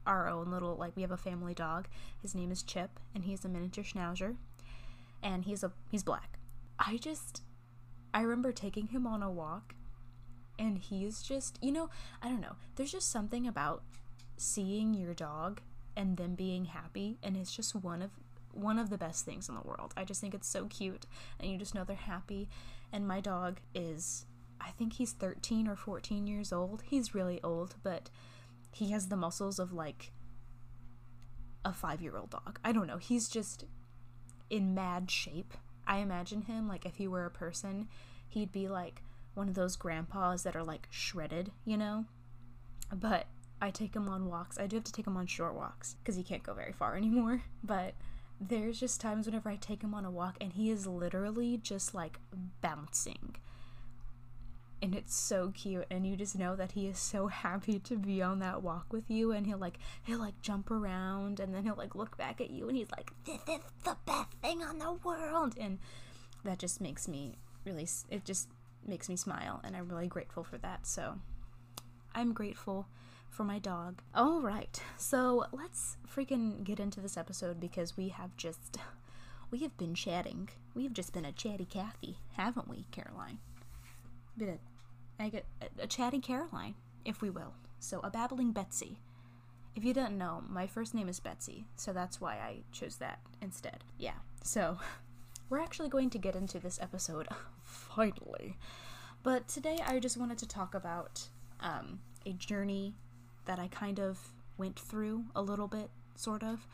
our 0.05 0.29
own 0.29 0.51
little 0.51 0.75
like 0.75 0.95
we 0.95 1.01
have 1.01 1.11
a 1.11 1.17
family 1.17 1.53
dog. 1.53 1.87
His 2.21 2.35
name 2.35 2.51
is 2.51 2.63
Chip 2.63 2.99
and 3.13 3.25
he's 3.25 3.45
a 3.45 3.49
miniature 3.49 3.83
schnauzer 3.83 4.35
and 5.21 5.45
he's 5.45 5.63
a 5.63 5.71
he's 5.89 6.03
black. 6.03 6.39
I 6.79 6.97
just 6.97 7.41
I 8.13 8.21
remember 8.21 8.51
taking 8.51 8.87
him 8.87 9.05
on 9.07 9.23
a 9.23 9.31
walk 9.31 9.75
and 10.57 10.77
he's 10.77 11.21
just, 11.21 11.59
you 11.61 11.71
know, 11.71 11.89
I 12.21 12.29
don't 12.29 12.41
know. 12.41 12.55
There's 12.75 12.91
just 12.91 13.11
something 13.11 13.47
about 13.47 13.83
seeing 14.37 14.93
your 14.93 15.13
dog 15.13 15.61
and 15.97 16.17
them 16.17 16.35
being 16.35 16.65
happy 16.65 17.17
and 17.23 17.35
it's 17.35 17.55
just 17.55 17.75
one 17.75 18.01
of 18.01 18.11
one 18.51 18.79
of 18.79 18.89
the 18.89 18.97
best 18.97 19.25
things 19.25 19.49
in 19.49 19.55
the 19.55 19.61
world. 19.61 19.93
I 19.97 20.05
just 20.05 20.21
think 20.21 20.33
it's 20.33 20.47
so 20.47 20.65
cute 20.65 21.05
and 21.39 21.51
you 21.51 21.57
just 21.57 21.75
know 21.75 21.83
they're 21.83 21.95
happy 21.95 22.47
and 22.93 23.07
my 23.07 23.19
dog 23.19 23.59
is 23.73 24.25
I 24.61 24.69
think 24.71 24.93
he's 24.93 25.11
13 25.11 25.67
or 25.67 25.75
14 25.75 26.27
years 26.27 26.53
old. 26.53 26.83
He's 26.87 27.13
really 27.13 27.39
old, 27.43 27.75
but 27.83 28.09
he 28.75 28.91
has 28.91 29.07
the 29.07 29.15
muscles 29.15 29.57
of 29.57 29.71
like 29.71 30.11
a 31.63 31.71
five 31.71 32.01
year 32.01 32.17
old 32.17 32.29
dog. 32.29 32.59
I 32.61 32.73
don't 32.73 32.87
know. 32.87 32.97
He's 32.97 33.29
just 33.29 33.63
in 34.49 34.75
mad 34.75 35.09
shape. 35.09 35.53
I 35.87 35.99
imagine 35.99 36.41
him 36.41 36.67
like 36.67 36.85
if 36.85 36.97
he 36.97 37.07
were 37.07 37.25
a 37.25 37.31
person, 37.31 37.87
he'd 38.27 38.51
be 38.51 38.67
like 38.67 39.01
one 39.33 39.47
of 39.47 39.55
those 39.55 39.77
grandpas 39.77 40.43
that 40.43 40.57
are 40.57 40.63
like 40.63 40.89
shredded, 40.91 41.53
you 41.63 41.77
know? 41.77 42.03
But 42.93 43.27
I 43.61 43.71
take 43.71 43.95
him 43.95 44.09
on 44.09 44.25
walks. 44.27 44.59
I 44.59 44.67
do 44.67 44.75
have 44.75 44.83
to 44.83 44.91
take 44.91 45.07
him 45.07 45.15
on 45.15 45.27
short 45.27 45.55
walks 45.55 45.95
because 46.03 46.17
he 46.17 46.23
can't 46.23 46.43
go 46.43 46.53
very 46.53 46.73
far 46.73 46.95
anymore. 46.97 47.43
But 47.63 47.93
there's 48.41 48.77
just 48.77 48.99
times 48.99 49.25
whenever 49.25 49.47
I 49.47 49.55
take 49.55 49.83
him 49.83 49.93
on 49.93 50.03
a 50.03 50.11
walk 50.11 50.35
and 50.41 50.51
he 50.51 50.69
is 50.69 50.85
literally 50.85 51.55
just 51.55 51.93
like 51.93 52.19
bouncing. 52.61 53.37
And 54.85 54.93
it's 54.93 55.15
so 55.15 55.51
cute 55.55 55.87
and 55.89 56.05
you 56.05 56.15
just 56.15 56.37
know 56.37 56.55
that 56.55 56.73
he 56.73 56.85
is 56.85 56.99
so 56.99 57.25
happy 57.45 57.79
to 57.79 57.97
be 57.97 58.21
on 58.21 58.37
that 58.37 58.61
walk 58.61 58.93
with 58.93 59.09
you 59.09 59.31
and 59.31 59.47
he'll 59.47 59.57
like 59.57 59.79
he'll 60.03 60.19
like 60.19 60.39
jump 60.43 60.69
around 60.69 61.39
and 61.39 61.55
then 61.55 61.63
he'll 61.63 61.75
like 61.75 61.95
look 61.95 62.15
back 62.17 62.39
at 62.39 62.51
you 62.51 62.67
and 62.67 62.77
he's 62.77 62.91
like 62.91 63.11
this 63.25 63.41
is 63.49 63.63
the 63.83 63.97
best 64.05 64.31
thing 64.43 64.61
on 64.61 64.77
the 64.77 64.93
world 65.03 65.55
and 65.59 65.79
that 66.43 66.59
just 66.59 66.79
makes 66.79 67.07
me 67.07 67.33
really 67.65 67.87
it 68.11 68.25
just 68.25 68.47
makes 68.85 69.09
me 69.09 69.15
smile 69.15 69.59
and 69.63 69.75
I'm 69.75 69.89
really 69.89 70.05
grateful 70.05 70.43
for 70.43 70.59
that. 70.59 70.85
So 70.85 71.15
I'm 72.13 72.31
grateful 72.31 72.87
for 73.31 73.43
my 73.43 73.57
dog. 73.57 74.03
All 74.13 74.39
right, 74.39 74.79
so 74.97 75.45
let's 75.51 75.97
freaking 76.07 76.63
get 76.63 76.79
into 76.79 77.01
this 77.01 77.17
episode 77.17 77.59
because 77.59 77.97
we 77.97 78.09
have 78.09 78.37
just 78.37 78.77
we 79.49 79.59
have 79.59 79.75
been 79.77 79.95
chatting. 79.95 80.49
We've 80.75 80.93
just 80.93 81.11
been 81.11 81.25
a 81.25 81.31
chatty 81.31 81.65
Cathy, 81.65 82.17
haven't 82.33 82.67
we, 82.67 82.85
Caroline? 82.91 83.39
Been 84.37 84.49
a, 84.49 84.57
Get 85.19 85.45
a, 85.61 85.83
a 85.83 85.87
chatty 85.87 86.19
Caroline, 86.19 86.75
if 87.03 87.21
we 87.21 87.29
will. 87.29 87.53
So 87.79 87.99
a 88.03 88.09
babbling 88.09 88.51
Betsy. 88.51 88.99
If 89.75 89.83
you 89.83 89.93
didn't 89.93 90.17
know, 90.17 90.43
my 90.47 90.67
first 90.67 90.93
name 90.93 91.09
is 91.09 91.19
Betsy, 91.19 91.65
so 91.75 91.91
that's 91.91 92.21
why 92.21 92.35
I 92.35 92.63
chose 92.71 92.97
that 92.97 93.19
instead. 93.41 93.83
Yeah. 93.97 94.19
So 94.43 94.77
we're 95.49 95.59
actually 95.59 95.89
going 95.89 96.09
to 96.11 96.17
get 96.17 96.35
into 96.35 96.59
this 96.59 96.79
episode 96.81 97.27
finally. 97.63 98.57
But 99.23 99.47
today 99.47 99.79
I 99.85 99.99
just 99.99 100.17
wanted 100.17 100.37
to 100.39 100.47
talk 100.47 100.75
about 100.75 101.27
um, 101.59 101.99
a 102.25 102.33
journey 102.33 102.93
that 103.45 103.59
I 103.59 103.67
kind 103.67 103.99
of 103.99 104.19
went 104.57 104.79
through 104.79 105.25
a 105.35 105.41
little 105.41 105.67
bit, 105.67 105.89
sort 106.15 106.43
of. 106.43 106.67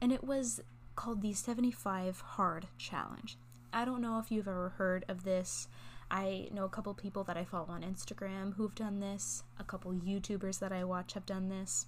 And 0.00 0.12
it 0.12 0.22
was 0.22 0.60
called 0.94 1.22
the 1.22 1.32
75 1.32 2.20
Hard 2.20 2.66
Challenge. 2.76 3.36
I 3.72 3.84
don't 3.84 4.00
know 4.00 4.18
if 4.18 4.30
you've 4.30 4.48
ever 4.48 4.70
heard 4.70 5.04
of 5.08 5.24
this. 5.24 5.68
I 6.10 6.48
know 6.52 6.64
a 6.64 6.70
couple 6.70 6.94
people 6.94 7.24
that 7.24 7.36
I 7.36 7.44
follow 7.44 7.68
on 7.68 7.82
Instagram 7.82 8.54
who've 8.54 8.74
done 8.74 9.00
this, 9.00 9.42
a 9.58 9.64
couple 9.64 9.92
YouTubers 9.92 10.58
that 10.60 10.72
I 10.72 10.84
watch 10.84 11.12
have 11.12 11.26
done 11.26 11.48
this. 11.48 11.86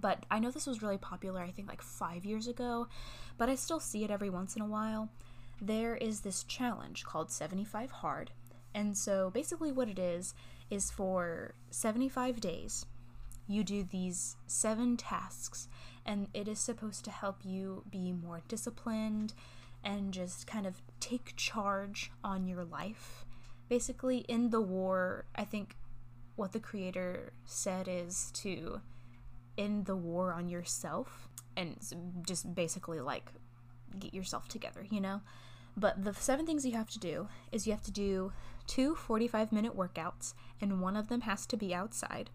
But 0.00 0.26
I 0.30 0.40
know 0.40 0.50
this 0.50 0.66
was 0.66 0.82
really 0.82 0.98
popular, 0.98 1.40
I 1.40 1.52
think 1.52 1.68
like 1.68 1.82
five 1.82 2.24
years 2.24 2.48
ago, 2.48 2.88
but 3.38 3.48
I 3.48 3.54
still 3.54 3.78
see 3.78 4.02
it 4.02 4.10
every 4.10 4.30
once 4.30 4.56
in 4.56 4.62
a 4.62 4.66
while. 4.66 5.08
There 5.60 5.94
is 5.94 6.20
this 6.20 6.42
challenge 6.42 7.04
called 7.04 7.30
75 7.30 7.90
Hard. 7.92 8.32
And 8.74 8.96
so 8.96 9.30
basically, 9.30 9.70
what 9.70 9.88
it 9.88 9.98
is, 9.98 10.34
is 10.70 10.90
for 10.90 11.54
75 11.70 12.40
days, 12.40 12.86
you 13.46 13.62
do 13.62 13.84
these 13.84 14.36
seven 14.46 14.96
tasks, 14.96 15.68
and 16.06 16.28
it 16.34 16.48
is 16.48 16.58
supposed 16.58 17.04
to 17.04 17.10
help 17.10 17.44
you 17.44 17.84
be 17.90 18.12
more 18.12 18.40
disciplined 18.48 19.34
and 19.84 20.12
just 20.12 20.46
kind 20.46 20.66
of 20.66 20.82
take 21.00 21.34
charge 21.36 22.10
on 22.22 22.46
your 22.46 22.64
life. 22.64 23.24
Basically, 23.68 24.18
in 24.28 24.50
the 24.50 24.60
war, 24.60 25.26
I 25.34 25.44
think 25.44 25.76
what 26.36 26.52
the 26.52 26.60
creator 26.60 27.32
said 27.44 27.88
is 27.88 28.30
to 28.34 28.80
end 29.58 29.86
the 29.86 29.96
war 29.96 30.32
on 30.32 30.48
yourself 30.48 31.28
and 31.56 31.76
just 32.26 32.54
basically 32.54 33.00
like 33.00 33.32
get 33.98 34.14
yourself 34.14 34.48
together, 34.48 34.86
you 34.90 35.00
know? 35.00 35.20
But 35.76 36.04
the 36.04 36.14
seven 36.14 36.46
things 36.46 36.66
you 36.66 36.72
have 36.72 36.90
to 36.90 36.98
do 36.98 37.28
is 37.50 37.66
you 37.66 37.72
have 37.72 37.82
to 37.82 37.90
do 37.90 38.32
two 38.66 38.94
45 38.94 39.52
minute 39.52 39.76
workouts, 39.76 40.34
and 40.60 40.80
one 40.80 40.96
of 40.96 41.08
them 41.08 41.22
has 41.22 41.46
to 41.46 41.56
be 41.56 41.74
outside. 41.74 42.30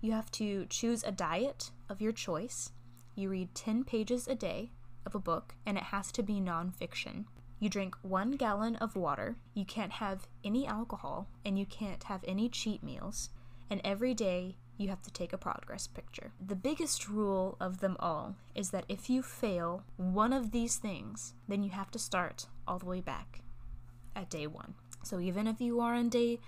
You 0.00 0.12
have 0.12 0.30
to 0.32 0.66
choose 0.66 1.02
a 1.02 1.10
diet 1.10 1.70
of 1.88 2.00
your 2.00 2.12
choice. 2.12 2.70
You 3.14 3.30
read 3.30 3.54
10 3.54 3.84
pages 3.84 4.28
a 4.28 4.34
day 4.34 4.70
of 5.08 5.14
a 5.14 5.18
book, 5.18 5.54
and 5.64 5.78
it 5.78 5.84
has 5.84 6.12
to 6.12 6.22
be 6.22 6.34
nonfiction. 6.34 7.24
You 7.58 7.70
drink 7.70 7.96
one 8.02 8.32
gallon 8.32 8.76
of 8.76 8.94
water. 8.94 9.36
You 9.54 9.64
can't 9.64 9.92
have 9.92 10.28
any 10.44 10.66
alcohol, 10.66 11.28
and 11.44 11.58
you 11.58 11.64
can't 11.64 12.04
have 12.04 12.22
any 12.28 12.50
cheat 12.50 12.82
meals. 12.82 13.30
And 13.70 13.80
every 13.82 14.12
day 14.12 14.56
you 14.76 14.90
have 14.90 15.02
to 15.02 15.10
take 15.10 15.32
a 15.32 15.38
progress 15.38 15.86
picture. 15.86 16.32
The 16.46 16.54
biggest 16.54 17.08
rule 17.08 17.56
of 17.58 17.80
them 17.80 17.96
all 17.98 18.36
is 18.54 18.70
that 18.70 18.84
if 18.88 19.08
you 19.08 19.22
fail 19.22 19.82
one 19.96 20.32
of 20.32 20.52
these 20.52 20.76
things, 20.76 21.34
then 21.48 21.62
you 21.62 21.70
have 21.70 21.90
to 21.92 21.98
start 21.98 22.46
all 22.66 22.78
the 22.78 22.86
way 22.86 23.00
back 23.00 23.40
at 24.14 24.30
day 24.30 24.46
one. 24.46 24.74
So 25.02 25.18
even 25.18 25.46
if 25.46 25.60
you 25.60 25.80
are 25.80 25.94
on 25.94 26.10
day 26.10 26.38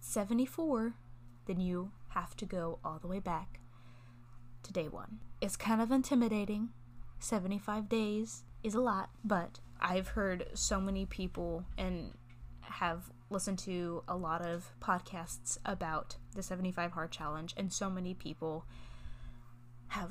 74, 0.00 0.94
then 1.46 1.60
you 1.60 1.92
have 2.08 2.36
to 2.36 2.44
go 2.44 2.80
all 2.84 2.98
the 2.98 3.08
way 3.08 3.20
back 3.20 3.60
to 4.64 4.72
day 4.72 4.88
one. 4.88 5.20
It's 5.40 5.56
kind 5.56 5.80
of 5.80 5.90
intimidating. 5.90 6.70
75 7.20 7.88
days 7.88 8.44
is 8.62 8.74
a 8.74 8.80
lot, 8.80 9.10
but 9.24 9.60
I've 9.80 10.08
heard 10.08 10.46
so 10.54 10.80
many 10.80 11.06
people 11.06 11.64
and 11.76 12.12
have 12.60 13.10
listened 13.30 13.58
to 13.60 14.02
a 14.08 14.16
lot 14.16 14.42
of 14.42 14.72
podcasts 14.80 15.58
about 15.64 16.16
the 16.34 16.42
75 16.42 16.92
Hard 16.92 17.10
Challenge, 17.10 17.54
and 17.56 17.72
so 17.72 17.90
many 17.90 18.14
people 18.14 18.64
have 19.88 20.10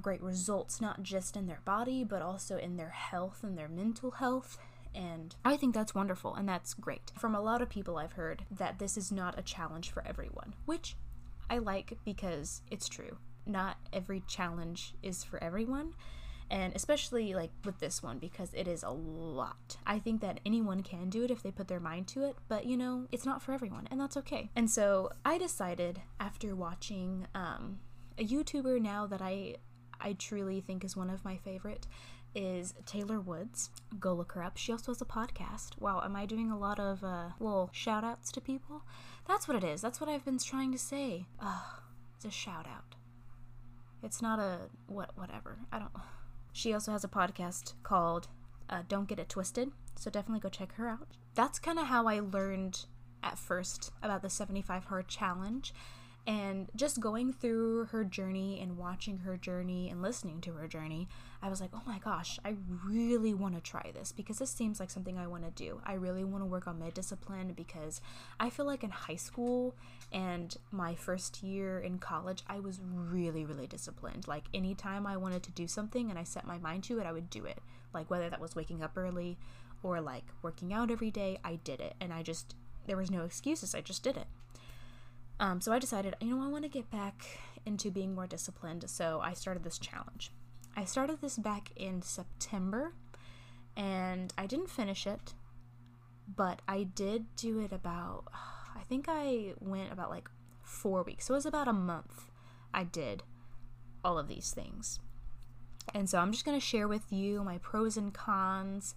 great 0.00 0.22
results, 0.22 0.80
not 0.80 1.02
just 1.02 1.36
in 1.36 1.46
their 1.46 1.60
body, 1.64 2.04
but 2.04 2.22
also 2.22 2.56
in 2.58 2.76
their 2.76 2.90
health 2.90 3.40
and 3.42 3.56
their 3.56 3.68
mental 3.68 4.12
health. 4.12 4.58
And 4.94 5.34
I 5.44 5.56
think 5.56 5.74
that's 5.74 5.94
wonderful 5.94 6.34
and 6.34 6.48
that's 6.48 6.74
great. 6.74 7.12
From 7.18 7.34
a 7.34 7.40
lot 7.40 7.60
of 7.60 7.68
people, 7.68 7.98
I've 7.98 8.12
heard 8.12 8.44
that 8.50 8.78
this 8.78 8.96
is 8.96 9.12
not 9.12 9.38
a 9.38 9.42
challenge 9.42 9.90
for 9.90 10.06
everyone, 10.06 10.54
which 10.64 10.96
I 11.50 11.58
like 11.58 11.98
because 12.04 12.62
it's 12.70 12.88
true. 12.88 13.18
Not 13.44 13.76
every 13.92 14.22
challenge 14.26 14.94
is 15.02 15.22
for 15.22 15.42
everyone 15.42 15.94
and 16.50 16.74
especially 16.74 17.34
like 17.34 17.50
with 17.64 17.78
this 17.80 18.02
one 18.02 18.18
because 18.18 18.52
it 18.54 18.68
is 18.68 18.82
a 18.82 18.90
lot. 18.90 19.76
I 19.86 19.98
think 19.98 20.20
that 20.20 20.40
anyone 20.46 20.82
can 20.82 21.10
do 21.10 21.24
it 21.24 21.30
if 21.30 21.42
they 21.42 21.50
put 21.50 21.68
their 21.68 21.80
mind 21.80 22.06
to 22.08 22.24
it, 22.24 22.36
but 22.48 22.66
you 22.66 22.76
know, 22.76 23.06
it's 23.10 23.26
not 23.26 23.42
for 23.42 23.52
everyone, 23.52 23.88
and 23.90 24.00
that's 24.00 24.16
okay. 24.18 24.50
And 24.54 24.70
so 24.70 25.10
I 25.24 25.38
decided 25.38 26.00
after 26.20 26.54
watching 26.54 27.26
um, 27.34 27.78
a 28.18 28.24
YouTuber 28.24 28.80
now 28.80 29.06
that 29.06 29.22
I 29.22 29.56
I 30.00 30.12
truly 30.12 30.60
think 30.60 30.84
is 30.84 30.96
one 30.96 31.10
of 31.10 31.24
my 31.24 31.36
favorite 31.38 31.86
is 32.34 32.74
Taylor 32.84 33.18
Woods. 33.18 33.70
Go 33.98 34.12
look 34.12 34.32
her 34.32 34.42
up. 34.42 34.58
She 34.58 34.70
also 34.70 34.92
has 34.92 35.00
a 35.00 35.06
podcast. 35.06 35.80
Wow, 35.80 36.02
am 36.04 36.14
I 36.14 36.26
doing 36.26 36.50
a 36.50 36.58
lot 36.58 36.78
of 36.78 37.02
uh, 37.02 37.30
little 37.40 37.70
shout 37.72 38.04
outs 38.04 38.30
to 38.32 38.42
people? 38.42 38.82
That's 39.26 39.48
what 39.48 39.56
it 39.56 39.64
is. 39.64 39.80
That's 39.80 40.00
what 40.00 40.10
I've 40.10 40.24
been 40.24 40.38
trying 40.38 40.70
to 40.72 40.78
say. 40.78 41.26
Uh, 41.40 41.62
it's 42.14 42.26
a 42.26 42.30
shout 42.30 42.66
out. 42.66 42.94
It's 44.02 44.20
not 44.20 44.38
a 44.38 44.68
what 44.86 45.16
whatever. 45.16 45.58
I 45.72 45.78
don't 45.78 45.92
she 46.56 46.72
also 46.72 46.90
has 46.92 47.04
a 47.04 47.08
podcast 47.08 47.74
called 47.82 48.28
uh, 48.70 48.80
Don't 48.88 49.06
Get 49.06 49.18
It 49.18 49.28
Twisted, 49.28 49.72
so 49.94 50.10
definitely 50.10 50.40
go 50.40 50.48
check 50.48 50.72
her 50.76 50.88
out. 50.88 51.06
That's 51.34 51.58
kind 51.58 51.78
of 51.78 51.88
how 51.88 52.08
I 52.08 52.20
learned 52.20 52.86
at 53.22 53.38
first 53.38 53.92
about 54.02 54.22
the 54.22 54.30
75 54.30 54.84
Hard 54.84 55.06
Challenge. 55.06 55.74
And 56.26 56.68
just 56.74 56.98
going 56.98 57.34
through 57.34 57.84
her 57.86 58.04
journey 58.04 58.58
and 58.60 58.78
watching 58.78 59.18
her 59.18 59.36
journey 59.36 59.90
and 59.90 60.00
listening 60.00 60.40
to 60.40 60.54
her 60.54 60.66
journey, 60.66 61.08
I 61.46 61.48
was 61.48 61.60
like, 61.60 61.70
oh 61.72 61.82
my 61.86 62.00
gosh, 62.00 62.40
I 62.44 62.56
really 62.84 63.32
want 63.32 63.54
to 63.54 63.60
try 63.60 63.92
this 63.94 64.10
because 64.10 64.40
this 64.40 64.50
seems 64.50 64.80
like 64.80 64.90
something 64.90 65.16
I 65.16 65.28
want 65.28 65.44
to 65.44 65.50
do. 65.52 65.80
I 65.84 65.92
really 65.92 66.24
want 66.24 66.42
to 66.42 66.46
work 66.46 66.66
on 66.66 66.80
my 66.80 66.90
discipline 66.90 67.52
because 67.52 68.00
I 68.40 68.50
feel 68.50 68.66
like 68.66 68.82
in 68.82 68.90
high 68.90 69.14
school 69.14 69.76
and 70.10 70.56
my 70.72 70.96
first 70.96 71.44
year 71.44 71.78
in 71.78 72.00
college, 72.00 72.42
I 72.48 72.58
was 72.58 72.80
really, 72.82 73.44
really 73.44 73.68
disciplined. 73.68 74.26
Like 74.26 74.46
anytime 74.52 75.06
I 75.06 75.16
wanted 75.18 75.44
to 75.44 75.52
do 75.52 75.68
something 75.68 76.10
and 76.10 76.18
I 76.18 76.24
set 76.24 76.48
my 76.48 76.58
mind 76.58 76.82
to 76.84 76.98
it, 76.98 77.06
I 77.06 77.12
would 77.12 77.30
do 77.30 77.44
it. 77.44 77.60
Like 77.94 78.10
whether 78.10 78.28
that 78.28 78.40
was 78.40 78.56
waking 78.56 78.82
up 78.82 78.96
early 78.96 79.38
or 79.84 80.00
like 80.00 80.24
working 80.42 80.72
out 80.72 80.90
every 80.90 81.12
day, 81.12 81.38
I 81.44 81.60
did 81.62 81.78
it. 81.78 81.94
And 82.00 82.12
I 82.12 82.24
just, 82.24 82.56
there 82.88 82.96
was 82.96 83.08
no 83.08 83.22
excuses, 83.22 83.72
I 83.72 83.82
just 83.82 84.02
did 84.02 84.16
it. 84.16 84.26
Um, 85.38 85.60
so 85.60 85.72
I 85.72 85.78
decided, 85.78 86.16
you 86.20 86.34
know, 86.34 86.44
I 86.44 86.48
want 86.48 86.64
to 86.64 86.68
get 86.68 86.90
back 86.90 87.38
into 87.64 87.92
being 87.92 88.16
more 88.16 88.26
disciplined. 88.26 88.90
So 88.90 89.20
I 89.22 89.32
started 89.32 89.62
this 89.62 89.78
challenge. 89.78 90.32
I 90.76 90.84
started 90.84 91.20
this 91.20 91.38
back 91.38 91.70
in 91.74 92.02
September 92.02 92.92
and 93.76 94.32
I 94.36 94.46
didn't 94.46 94.68
finish 94.68 95.06
it, 95.06 95.34
but 96.28 96.60
I 96.68 96.82
did 96.82 97.34
do 97.36 97.60
it 97.60 97.72
about, 97.72 98.24
I 98.76 98.82
think 98.82 99.06
I 99.08 99.54
went 99.58 99.92
about 99.92 100.10
like 100.10 100.28
four 100.62 101.02
weeks. 101.02 101.26
So 101.26 101.34
it 101.34 101.38
was 101.38 101.46
about 101.46 101.66
a 101.66 101.72
month 101.72 102.30
I 102.74 102.84
did 102.84 103.22
all 104.04 104.18
of 104.18 104.28
these 104.28 104.50
things. 104.50 105.00
And 105.94 106.10
so 106.10 106.18
I'm 106.18 106.32
just 106.32 106.44
going 106.44 106.58
to 106.58 106.64
share 106.64 106.88
with 106.88 107.10
you 107.10 107.42
my 107.42 107.58
pros 107.58 107.96
and 107.96 108.12
cons 108.12 108.94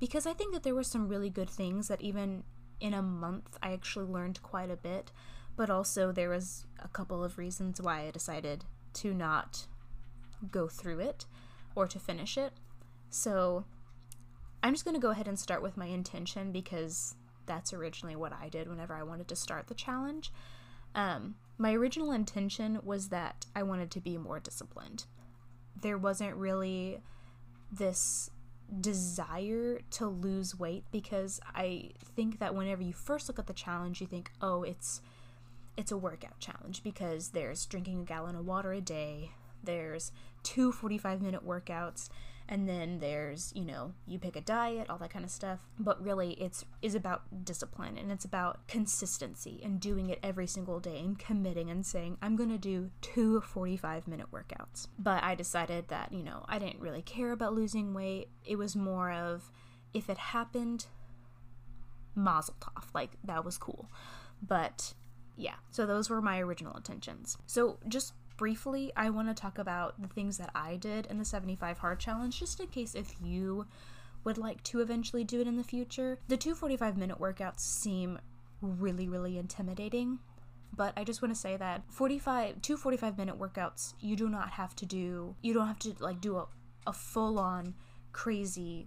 because 0.00 0.26
I 0.26 0.32
think 0.32 0.52
that 0.52 0.64
there 0.64 0.74
were 0.74 0.82
some 0.82 1.08
really 1.08 1.30
good 1.30 1.50
things 1.50 1.88
that 1.88 2.00
even 2.00 2.42
in 2.80 2.94
a 2.94 3.02
month 3.02 3.56
I 3.62 3.72
actually 3.72 4.06
learned 4.06 4.42
quite 4.42 4.70
a 4.70 4.76
bit 4.76 5.12
but 5.56 5.68
also 5.68 6.10
there 6.10 6.30
was 6.30 6.66
a 6.82 6.88
couple 6.88 7.22
of 7.22 7.36
reasons 7.36 7.80
why 7.80 8.06
I 8.06 8.10
decided 8.10 8.64
to 8.94 9.12
not 9.12 9.66
go 10.50 10.68
through 10.68 11.00
it 11.00 11.26
or 11.74 11.86
to 11.86 11.98
finish 11.98 12.36
it. 12.36 12.52
So 13.10 13.64
I'm 14.62 14.74
just 14.74 14.84
going 14.84 14.94
to 14.94 15.00
go 15.00 15.10
ahead 15.10 15.28
and 15.28 15.38
start 15.38 15.62
with 15.62 15.76
my 15.76 15.86
intention 15.86 16.52
because 16.52 17.14
that's 17.46 17.72
originally 17.72 18.16
what 18.16 18.32
I 18.32 18.48
did 18.48 18.68
whenever 18.68 18.94
I 18.94 19.02
wanted 19.02 19.28
to 19.28 19.36
start 19.36 19.66
the 19.66 19.74
challenge. 19.74 20.32
Um, 20.94 21.36
my 21.58 21.72
original 21.72 22.12
intention 22.12 22.80
was 22.82 23.08
that 23.08 23.46
I 23.54 23.62
wanted 23.62 23.90
to 23.92 24.00
be 24.00 24.18
more 24.18 24.40
disciplined. 24.40 25.04
There 25.80 25.98
wasn't 25.98 26.36
really 26.36 27.00
this 27.72 28.30
desire 28.80 29.80
to 29.90 30.06
lose 30.06 30.58
weight 30.58 30.84
because 30.92 31.40
I 31.54 31.90
think 32.16 32.38
that 32.38 32.54
whenever 32.54 32.82
you 32.82 32.92
first 32.92 33.28
look 33.28 33.38
at 33.38 33.46
the 33.46 33.52
challenge, 33.52 34.00
you 34.00 34.06
think, 34.06 34.30
oh, 34.40 34.62
it's 34.62 35.00
it's 35.76 35.92
a 35.92 35.96
workout 35.96 36.38
challenge 36.40 36.82
because 36.82 37.28
there's 37.28 37.64
drinking 37.64 38.00
a 38.00 38.04
gallon 38.04 38.36
of 38.36 38.44
water 38.44 38.72
a 38.72 38.80
day, 38.80 39.30
there's 39.62 40.12
two 40.42 40.72
45 40.72 41.20
minute 41.22 41.46
workouts, 41.46 42.08
and 42.50 42.68
then 42.68 42.98
there's 42.98 43.52
you 43.54 43.64
know 43.64 43.94
you 44.06 44.18
pick 44.18 44.34
a 44.34 44.40
diet 44.40 44.90
all 44.90 44.98
that 44.98 45.10
kind 45.10 45.24
of 45.24 45.30
stuff. 45.30 45.60
But 45.78 46.02
really 46.02 46.32
it's 46.32 46.64
is 46.82 46.96
about 46.96 47.44
discipline 47.44 47.96
and 47.96 48.10
it's 48.10 48.24
about 48.24 48.66
consistency 48.66 49.60
and 49.62 49.80
doing 49.80 50.10
it 50.10 50.18
every 50.22 50.48
single 50.48 50.80
day 50.80 50.98
and 50.98 51.18
committing 51.18 51.70
and 51.70 51.86
saying 51.86 52.18
i'm 52.20 52.34
going 52.34 52.50
to 52.50 52.58
do 52.58 52.90
two 53.00 53.40
45 53.40 54.08
minute 54.08 54.26
workouts. 54.32 54.88
But 54.98 55.22
i 55.22 55.34
decided 55.36 55.88
that 55.88 56.12
you 56.12 56.24
know 56.24 56.44
i 56.48 56.58
didn't 56.58 56.80
really 56.80 57.02
care 57.02 57.30
about 57.30 57.54
losing 57.54 57.94
weight. 57.94 58.28
It 58.44 58.56
was 58.56 58.74
more 58.74 59.12
of 59.12 59.50
if 59.94 60.10
it 60.10 60.18
happened 60.18 60.86
mazel 62.16 62.56
tov 62.60 62.92
like 62.92 63.12
that 63.22 63.44
was 63.44 63.56
cool. 63.56 63.88
But 64.42 64.94
yeah 65.36 65.54
so 65.70 65.86
those 65.86 66.10
were 66.10 66.20
my 66.20 66.40
original 66.40 66.76
intentions. 66.76 67.38
So 67.46 67.78
just 67.86 68.12
briefly, 68.40 68.90
I 68.96 69.10
want 69.10 69.28
to 69.28 69.34
talk 69.34 69.58
about 69.58 70.00
the 70.00 70.08
things 70.08 70.38
that 70.38 70.48
I 70.54 70.76
did 70.76 71.04
in 71.10 71.18
the 71.18 71.26
75 71.26 71.76
hard 71.76 72.00
challenge, 72.00 72.40
just 72.40 72.58
in 72.58 72.68
case 72.68 72.94
if 72.94 73.14
you 73.22 73.66
would 74.24 74.38
like 74.38 74.62
to 74.62 74.80
eventually 74.80 75.24
do 75.24 75.42
it 75.42 75.46
in 75.46 75.58
the 75.58 75.62
future. 75.62 76.18
The 76.26 76.38
two 76.38 76.54
45 76.54 76.96
minute 76.96 77.20
workouts 77.20 77.60
seem 77.60 78.18
really, 78.62 79.08
really 79.08 79.36
intimidating. 79.36 80.20
But 80.74 80.94
I 80.96 81.04
just 81.04 81.20
want 81.20 81.34
to 81.34 81.38
say 81.40 81.58
that 81.58 81.82
45, 81.90 82.62
two 82.62 82.78
45 82.78 83.18
minute 83.18 83.38
workouts, 83.38 83.92
you 84.00 84.16
do 84.16 84.30
not 84.30 84.48
have 84.52 84.74
to 84.76 84.86
do, 84.86 85.36
you 85.42 85.52
don't 85.52 85.66
have 85.66 85.78
to 85.80 85.92
like 85.98 86.22
do 86.22 86.38
a, 86.38 86.46
a 86.86 86.94
full 86.94 87.38
on 87.38 87.74
crazy 88.12 88.86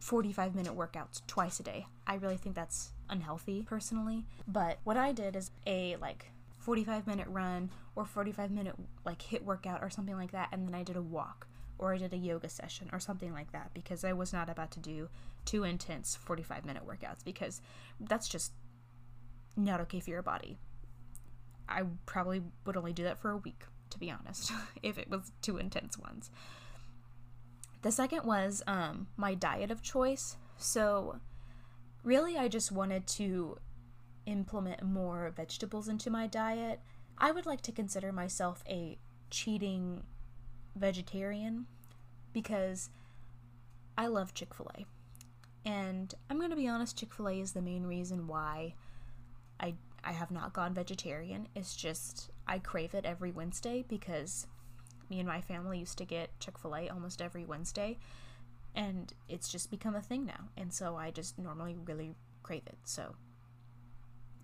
45 0.00 0.56
minute 0.56 0.76
workouts 0.76 1.24
twice 1.28 1.60
a 1.60 1.62
day. 1.62 1.86
I 2.04 2.16
really 2.16 2.36
think 2.36 2.56
that's 2.56 2.90
unhealthy 3.08 3.62
personally. 3.62 4.24
But 4.48 4.78
what 4.82 4.96
I 4.96 5.12
did 5.12 5.36
is 5.36 5.52
a 5.68 5.94
like 6.00 6.32
45 6.60 7.06
minute 7.06 7.26
run 7.28 7.70
or 7.96 8.04
45 8.04 8.50
minute 8.50 8.74
like 9.04 9.20
HIIT 9.20 9.42
workout 9.42 9.82
or 9.82 9.90
something 9.90 10.16
like 10.16 10.32
that 10.32 10.48
and 10.52 10.66
then 10.66 10.74
I 10.74 10.82
did 10.82 10.96
a 10.96 11.02
walk 11.02 11.48
or 11.78 11.94
I 11.94 11.98
did 11.98 12.12
a 12.12 12.18
yoga 12.18 12.48
session 12.48 12.90
or 12.92 13.00
something 13.00 13.32
like 13.32 13.52
that 13.52 13.72
because 13.72 14.04
I 14.04 14.12
was 14.12 14.32
not 14.32 14.50
about 14.50 14.70
to 14.72 14.80
do 14.80 15.08
two 15.46 15.64
intense 15.64 16.14
45 16.14 16.66
minute 16.66 16.86
workouts 16.86 17.24
because 17.24 17.62
that's 17.98 18.28
just 18.28 18.52
not 19.56 19.80
okay 19.80 20.00
for 20.00 20.10
your 20.10 20.22
body. 20.22 20.58
I 21.68 21.84
probably 22.04 22.42
would 22.66 22.76
only 22.76 22.92
do 22.92 23.04
that 23.04 23.18
for 23.18 23.30
a 23.30 23.36
week 23.38 23.64
to 23.88 23.98
be 23.98 24.10
honest 24.10 24.52
if 24.82 24.98
it 24.98 25.08
was 25.08 25.32
two 25.40 25.56
intense 25.56 25.98
ones. 25.98 26.30
The 27.82 27.90
second 27.90 28.24
was 28.24 28.62
um, 28.66 29.06
my 29.16 29.34
diet 29.34 29.70
of 29.70 29.82
choice. 29.82 30.36
So 30.58 31.16
really 32.04 32.36
I 32.36 32.48
just 32.48 32.70
wanted 32.70 33.06
to 33.06 33.56
implement 34.26 34.82
more 34.82 35.32
vegetables 35.34 35.88
into 35.88 36.10
my 36.10 36.26
diet. 36.26 36.80
I 37.18 37.32
would 37.32 37.46
like 37.46 37.60
to 37.62 37.72
consider 37.72 38.12
myself 38.12 38.62
a 38.68 38.98
cheating 39.30 40.02
vegetarian 40.74 41.66
because 42.32 42.90
I 43.96 44.06
love 44.06 44.34
Chick 44.34 44.54
fil 44.54 44.70
A. 44.76 44.86
And 45.68 46.14
I'm 46.28 46.38
going 46.38 46.50
to 46.50 46.56
be 46.56 46.68
honest, 46.68 46.96
Chick 46.96 47.12
fil 47.12 47.28
A 47.28 47.40
is 47.40 47.52
the 47.52 47.62
main 47.62 47.84
reason 47.84 48.26
why 48.26 48.74
I, 49.58 49.74
I 50.02 50.12
have 50.12 50.30
not 50.30 50.52
gone 50.52 50.72
vegetarian. 50.72 51.48
It's 51.54 51.76
just 51.76 52.30
I 52.46 52.58
crave 52.58 52.94
it 52.94 53.04
every 53.04 53.30
Wednesday 53.30 53.84
because 53.86 54.46
me 55.10 55.18
and 55.18 55.28
my 55.28 55.40
family 55.40 55.78
used 55.78 55.98
to 55.98 56.04
get 56.04 56.38
Chick 56.40 56.58
fil 56.58 56.76
A 56.76 56.88
almost 56.88 57.20
every 57.20 57.44
Wednesday. 57.44 57.98
And 58.74 59.12
it's 59.28 59.50
just 59.50 59.70
become 59.70 59.96
a 59.96 60.00
thing 60.00 60.24
now. 60.24 60.48
And 60.56 60.72
so 60.72 60.96
I 60.96 61.10
just 61.10 61.38
normally 61.38 61.76
really 61.84 62.14
crave 62.42 62.62
it. 62.66 62.78
So 62.84 63.16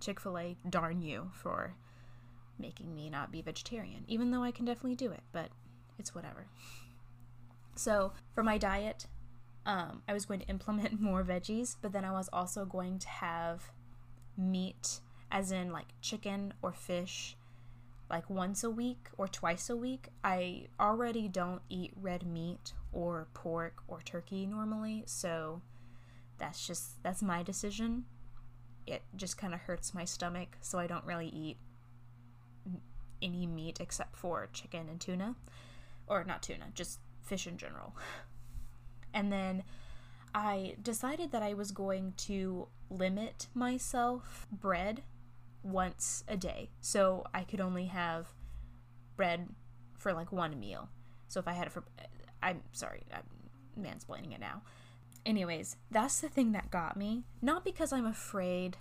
Chick 0.01 0.21
fil 0.21 0.39
A, 0.39 0.57
darn 0.69 1.03
you 1.03 1.31
for 1.35 1.75
making 2.59 2.95
me 2.95 3.11
not 3.11 3.31
be 3.31 3.43
vegetarian, 3.43 4.05
even 4.07 4.31
though 4.31 4.43
I 4.43 4.51
can 4.51 4.65
definitely 4.65 4.95
do 4.95 5.11
it, 5.11 5.23
but 5.33 5.51
it's 5.99 6.15
whatever. 6.15 6.47
So, 7.75 8.13
for 8.35 8.43
my 8.43 8.59
diet, 8.59 9.07
um, 9.65 10.03
I 10.09 10.13
was 10.13 10.25
going 10.25 10.41
to 10.41 10.47
implement 10.47 11.01
more 11.01 11.23
veggies, 11.23 11.77
but 11.81 11.93
then 11.93 12.05
I 12.05 12.13
was 12.13 12.29
also 12.33 12.65
going 12.65 12.99
to 13.01 13.09
have 13.09 13.71
meat, 14.37 15.01
as 15.31 15.53
in 15.53 15.73
like 15.73 15.89
chicken 16.01 16.55
or 16.63 16.73
fish, 16.73 17.37
like 18.09 18.31
once 18.31 18.63
a 18.63 18.71
week 18.71 19.09
or 19.19 19.29
twice 19.29 19.69
a 19.69 19.77
week. 19.77 20.09
I 20.23 20.69
already 20.81 21.29
don't 21.29 21.63
eat 21.69 21.93
red 22.01 22.27
meat 22.27 22.73
or 22.93 23.29
pork 23.35 23.83
or 23.89 24.01
turkey 24.01 24.47
normally, 24.47 25.03
so 25.07 25.61
that's 26.39 26.67
just 26.67 27.03
that's 27.03 27.23
my 27.23 27.43
decision 27.43 28.05
it 28.87 29.03
just 29.17 29.37
kind 29.37 29.55
of 29.55 29.61
hurts 29.61 29.95
my 29.95 30.05
stomach, 30.05 30.57
so 30.61 30.79
I 30.79 30.87
don't 30.87 31.05
really 31.05 31.29
eat 31.29 31.57
any 33.23 33.47
meat 33.47 33.79
except 33.81 34.17
for 34.17 34.49
chicken 34.53 34.89
and 34.89 35.01
tuna. 35.01 35.35
Or 36.07 36.23
not 36.25 36.43
tuna, 36.43 36.67
just 36.75 37.01
fish 37.23 37.47
in 37.47 37.57
general. 37.57 37.95
And 39.15 39.33
then 39.33 39.63
I 40.35 40.77
decided 40.83 41.33
that 41.33 41.43
I 41.43 41.55
was 41.55 41.71
going 41.71 42.13
to 42.19 42.69
limit 42.91 43.47
myself 43.55 44.47
bread 44.53 45.03
once 45.63 46.23
a 46.29 46.37
day. 46.37 46.69
So 46.83 47.25
I 47.33 47.43
could 47.43 47.63
only 47.63 47.87
have 47.87 48.27
bread 49.17 49.49
for 49.99 50.13
like 50.13 50.33
one 50.33 50.61
meal. 50.61 50.91
So 51.29 51.41
if 51.41 51.49
I 51.49 51.55
had 51.55 51.67
it 51.67 51.73
for 51.73 51.83
I'm 52.43 52.61
sorry, 52.73 53.05
I'm 53.11 53.23
mansplaining 53.83 54.35
it 54.35 54.41
now. 54.41 54.61
Anyways, 55.27 55.77
that's 55.91 56.21
the 56.21 56.29
thing 56.29 56.53
that 56.53 56.71
got 56.71 56.97
me. 56.97 57.25
Not 57.43 57.65
because 57.65 57.93
I'm 57.93 58.07
afraid 58.07 58.77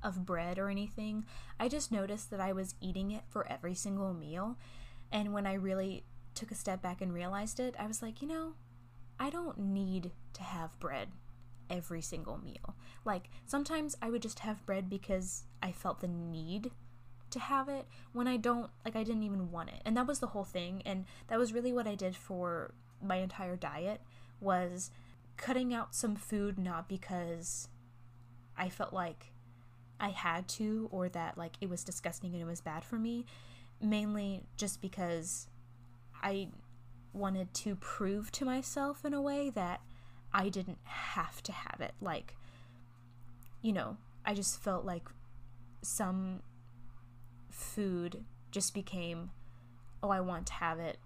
of 0.00 0.24
bread 0.24 0.60
or 0.60 0.70
anything. 0.70 1.24
I 1.58 1.68
just 1.68 1.90
noticed 1.90 2.30
that 2.30 2.40
I 2.40 2.52
was 2.52 2.76
eating 2.80 3.10
it 3.10 3.24
for 3.28 3.44
every 3.50 3.74
single 3.74 4.14
meal. 4.14 4.56
And 5.10 5.34
when 5.34 5.44
I 5.44 5.54
really 5.54 6.04
took 6.36 6.52
a 6.52 6.54
step 6.54 6.80
back 6.80 7.00
and 7.00 7.12
realized 7.12 7.58
it, 7.58 7.74
I 7.80 7.88
was 7.88 8.00
like, 8.00 8.22
you 8.22 8.28
know, 8.28 8.52
I 9.18 9.28
don't 9.28 9.58
need 9.58 10.12
to 10.34 10.42
have 10.44 10.78
bread 10.78 11.08
every 11.68 12.00
single 12.00 12.38
meal. 12.38 12.76
Like, 13.04 13.28
sometimes 13.44 13.96
I 14.00 14.10
would 14.10 14.22
just 14.22 14.40
have 14.40 14.64
bread 14.66 14.88
because 14.88 15.44
I 15.60 15.72
felt 15.72 16.00
the 16.00 16.06
need 16.06 16.70
to 17.30 17.40
have 17.40 17.68
it 17.68 17.86
when 18.12 18.28
I 18.28 18.36
don't, 18.36 18.70
like, 18.84 18.94
I 18.94 19.02
didn't 19.02 19.24
even 19.24 19.50
want 19.50 19.70
it. 19.70 19.82
And 19.84 19.96
that 19.96 20.06
was 20.06 20.20
the 20.20 20.28
whole 20.28 20.44
thing. 20.44 20.82
And 20.86 21.06
that 21.26 21.40
was 21.40 21.52
really 21.52 21.72
what 21.72 21.88
I 21.88 21.96
did 21.96 22.14
for 22.14 22.72
my 23.02 23.16
entire 23.16 23.56
diet 23.56 24.00
was 24.40 24.92
cutting 25.36 25.74
out 25.74 25.94
some 25.94 26.16
food 26.16 26.58
not 26.58 26.88
because 26.88 27.68
I 28.56 28.68
felt 28.68 28.92
like 28.92 29.32
I 29.98 30.10
had 30.10 30.48
to 30.48 30.88
or 30.90 31.08
that 31.10 31.38
like 31.38 31.54
it 31.60 31.68
was 31.68 31.84
disgusting 31.84 32.32
and 32.32 32.42
it 32.42 32.46
was 32.46 32.60
bad 32.60 32.84
for 32.84 32.96
me, 32.96 33.26
mainly 33.80 34.42
just 34.56 34.80
because 34.80 35.48
I 36.22 36.48
wanted 37.12 37.52
to 37.54 37.76
prove 37.76 38.30
to 38.32 38.44
myself 38.44 39.04
in 39.04 39.14
a 39.14 39.22
way 39.22 39.50
that 39.50 39.80
I 40.32 40.48
didn't 40.48 40.78
have 40.84 41.42
to 41.44 41.52
have 41.52 41.80
it. 41.80 41.94
Like, 42.00 42.36
you 43.62 43.72
know, 43.72 43.96
I 44.24 44.34
just 44.34 44.60
felt 44.60 44.84
like 44.84 45.08
some 45.82 46.42
food 47.50 48.24
just 48.50 48.74
became, 48.74 49.30
oh, 50.02 50.10
I 50.10 50.20
want 50.20 50.46
to 50.48 50.52
have 50.54 50.78
it. 50.78 50.98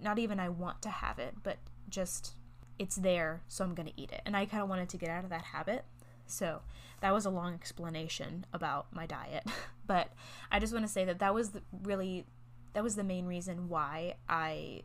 Not 0.00 0.18
even 0.18 0.40
I 0.40 0.48
want 0.48 0.80
to 0.82 0.88
have 0.88 1.18
it, 1.18 1.34
but 1.42 1.58
just 1.90 2.35
it's 2.78 2.96
there, 2.96 3.42
so 3.48 3.64
I'm 3.64 3.74
going 3.74 3.88
to 3.88 4.00
eat 4.00 4.12
it. 4.12 4.22
And 4.26 4.36
I 4.36 4.46
kind 4.46 4.62
of 4.62 4.68
wanted 4.68 4.88
to 4.90 4.96
get 4.96 5.08
out 5.08 5.24
of 5.24 5.30
that 5.30 5.42
habit. 5.42 5.84
So 6.26 6.60
that 7.00 7.14
was 7.14 7.24
a 7.24 7.30
long 7.30 7.54
explanation 7.54 8.46
about 8.52 8.92
my 8.92 9.06
diet. 9.06 9.44
but 9.86 10.12
I 10.50 10.58
just 10.58 10.72
want 10.72 10.84
to 10.84 10.92
say 10.92 11.04
that 11.04 11.18
that 11.20 11.34
was 11.34 11.52
really 11.82 12.26
that 12.74 12.82
was 12.82 12.94
the 12.94 13.04
main 13.04 13.24
reason 13.24 13.70
why 13.70 14.16
I 14.28 14.82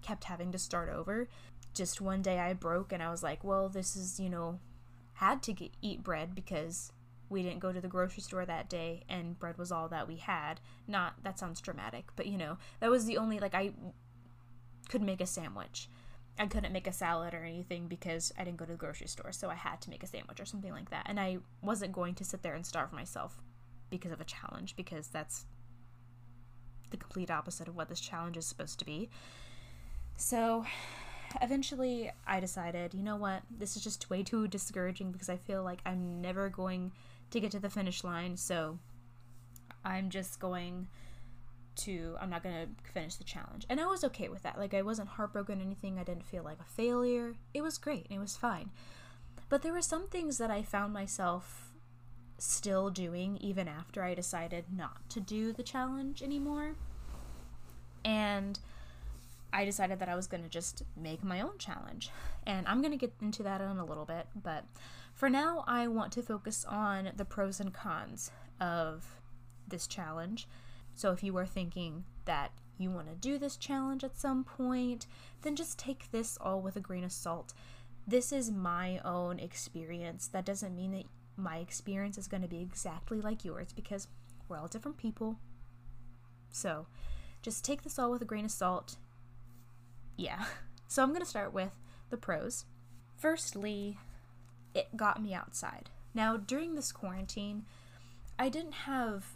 kept 0.00 0.24
having 0.24 0.50
to 0.52 0.58
start 0.58 0.88
over. 0.88 1.28
Just 1.74 2.00
one 2.00 2.22
day 2.22 2.38
I 2.38 2.54
broke 2.54 2.90
and 2.90 3.02
I 3.02 3.10
was 3.10 3.22
like, 3.22 3.44
well, 3.44 3.68
this 3.68 3.96
is, 3.96 4.18
you 4.18 4.30
know, 4.30 4.60
had 5.14 5.42
to 5.42 5.52
get, 5.52 5.72
eat 5.82 6.02
bread 6.02 6.34
because 6.34 6.90
we 7.28 7.42
didn't 7.42 7.58
go 7.58 7.70
to 7.70 7.82
the 7.82 7.88
grocery 7.88 8.22
store 8.22 8.46
that 8.46 8.70
day 8.70 9.02
and 9.10 9.38
bread 9.38 9.58
was 9.58 9.70
all 9.70 9.88
that 9.88 10.08
we 10.08 10.16
had. 10.16 10.60
Not 10.86 11.22
that 11.22 11.38
sounds 11.38 11.60
dramatic, 11.60 12.06
but 12.16 12.26
you 12.26 12.38
know, 12.38 12.56
that 12.80 12.90
was 12.90 13.04
the 13.04 13.18
only 13.18 13.38
like 13.38 13.54
I 13.54 13.72
could 14.88 15.02
make 15.02 15.20
a 15.20 15.26
sandwich 15.26 15.90
I 16.38 16.46
couldn't 16.46 16.72
make 16.72 16.86
a 16.86 16.92
salad 16.92 17.34
or 17.34 17.44
anything 17.44 17.88
because 17.88 18.32
I 18.38 18.44
didn't 18.44 18.58
go 18.58 18.64
to 18.64 18.72
the 18.72 18.78
grocery 18.78 19.08
store, 19.08 19.32
so 19.32 19.50
I 19.50 19.54
had 19.54 19.80
to 19.82 19.90
make 19.90 20.02
a 20.02 20.06
sandwich 20.06 20.40
or 20.40 20.44
something 20.44 20.72
like 20.72 20.90
that. 20.90 21.06
And 21.06 21.18
I 21.18 21.38
wasn't 21.62 21.92
going 21.92 22.14
to 22.16 22.24
sit 22.24 22.42
there 22.42 22.54
and 22.54 22.64
starve 22.64 22.92
myself 22.92 23.40
because 23.90 24.12
of 24.12 24.20
a 24.20 24.24
challenge 24.24 24.76
because 24.76 25.08
that's 25.08 25.46
the 26.90 26.96
complete 26.96 27.30
opposite 27.30 27.68
of 27.68 27.76
what 27.76 27.88
this 27.88 28.00
challenge 28.00 28.36
is 28.36 28.46
supposed 28.46 28.78
to 28.78 28.84
be. 28.84 29.10
So 30.16 30.64
eventually 31.42 32.10
I 32.26 32.40
decided, 32.40 32.94
you 32.94 33.02
know 33.02 33.16
what, 33.16 33.42
this 33.50 33.76
is 33.76 33.82
just 33.82 34.08
way 34.10 34.22
too 34.22 34.48
discouraging 34.48 35.12
because 35.12 35.28
I 35.28 35.36
feel 35.36 35.62
like 35.62 35.80
I'm 35.84 36.20
never 36.20 36.48
going 36.48 36.92
to 37.30 37.40
get 37.40 37.50
to 37.52 37.58
the 37.58 37.70
finish 37.70 38.04
line. 38.04 38.36
So 38.36 38.78
I'm 39.84 40.10
just 40.10 40.40
going 40.40 40.88
to, 41.78 42.16
I'm 42.20 42.30
not 42.30 42.42
to 42.42 42.68
finish 42.92 43.16
the 43.16 43.24
challenge. 43.24 43.66
And 43.68 43.80
I 43.80 43.86
was 43.86 44.04
okay 44.04 44.28
with 44.28 44.42
that. 44.42 44.58
Like, 44.58 44.74
I 44.74 44.82
wasn't 44.82 45.08
heartbroken 45.08 45.60
or 45.60 45.64
anything. 45.64 45.98
I 45.98 46.04
didn't 46.04 46.26
feel 46.26 46.42
like 46.42 46.58
a 46.60 46.64
failure. 46.64 47.34
It 47.54 47.62
was 47.62 47.78
great. 47.78 48.06
It 48.10 48.18
was 48.18 48.36
fine. 48.36 48.70
But 49.48 49.62
there 49.62 49.72
were 49.72 49.82
some 49.82 50.08
things 50.08 50.38
that 50.38 50.50
I 50.50 50.62
found 50.62 50.92
myself 50.92 51.72
still 52.38 52.90
doing 52.90 53.36
even 53.40 53.66
after 53.66 54.04
I 54.04 54.14
decided 54.14 54.66
not 54.74 55.08
to 55.10 55.20
do 55.20 55.52
the 55.52 55.62
challenge 55.62 56.22
anymore. 56.22 56.74
And 58.04 58.58
I 59.52 59.64
decided 59.64 59.98
that 59.98 60.08
I 60.08 60.14
was 60.14 60.26
going 60.26 60.42
to 60.42 60.48
just 60.48 60.82
make 60.96 61.24
my 61.24 61.40
own 61.40 61.58
challenge. 61.58 62.10
And 62.46 62.66
I'm 62.68 62.80
going 62.80 62.92
to 62.92 62.98
get 62.98 63.12
into 63.20 63.42
that 63.42 63.60
in 63.60 63.78
a 63.78 63.84
little 63.84 64.04
bit, 64.04 64.26
but 64.40 64.64
for 65.18 65.28
now, 65.28 65.64
I 65.66 65.88
want 65.88 66.12
to 66.12 66.22
focus 66.22 66.64
on 66.68 67.10
the 67.16 67.24
pros 67.24 67.58
and 67.58 67.74
cons 67.74 68.30
of 68.60 69.04
this 69.66 69.88
challenge. 69.88 70.46
So 70.98 71.12
if 71.12 71.22
you 71.22 71.36
are 71.36 71.46
thinking 71.46 72.02
that 72.24 72.50
you 72.76 72.90
want 72.90 73.08
to 73.08 73.14
do 73.14 73.38
this 73.38 73.56
challenge 73.56 74.02
at 74.02 74.18
some 74.18 74.42
point, 74.42 75.06
then 75.42 75.54
just 75.54 75.78
take 75.78 76.10
this 76.10 76.36
all 76.40 76.60
with 76.60 76.74
a 76.74 76.80
grain 76.80 77.04
of 77.04 77.12
salt. 77.12 77.54
This 78.04 78.32
is 78.32 78.50
my 78.50 79.00
own 79.04 79.38
experience. 79.38 80.26
That 80.26 80.44
doesn't 80.44 80.74
mean 80.74 80.90
that 80.90 81.04
my 81.36 81.58
experience 81.58 82.18
is 82.18 82.26
going 82.26 82.42
to 82.42 82.48
be 82.48 82.60
exactly 82.60 83.20
like 83.20 83.44
yours 83.44 83.68
because 83.72 84.08
we're 84.48 84.58
all 84.58 84.66
different 84.66 84.96
people. 84.96 85.38
So 86.50 86.86
just 87.42 87.64
take 87.64 87.82
this 87.82 87.96
all 87.96 88.10
with 88.10 88.22
a 88.22 88.24
grain 88.24 88.44
of 88.44 88.50
salt 88.50 88.96
yeah. 90.18 90.44
So 90.90 91.02
I'm 91.02 91.10
going 91.10 91.20
to 91.20 91.28
start 91.28 91.52
with 91.52 91.72
the 92.08 92.16
pros. 92.16 92.64
Firstly, 93.14 93.98
it 94.74 94.96
got 94.96 95.22
me 95.22 95.34
outside. 95.34 95.90
Now, 96.14 96.38
during 96.38 96.76
this 96.76 96.92
quarantine, 96.92 97.66
I 98.38 98.48
didn't 98.48 98.72
have 98.72 99.34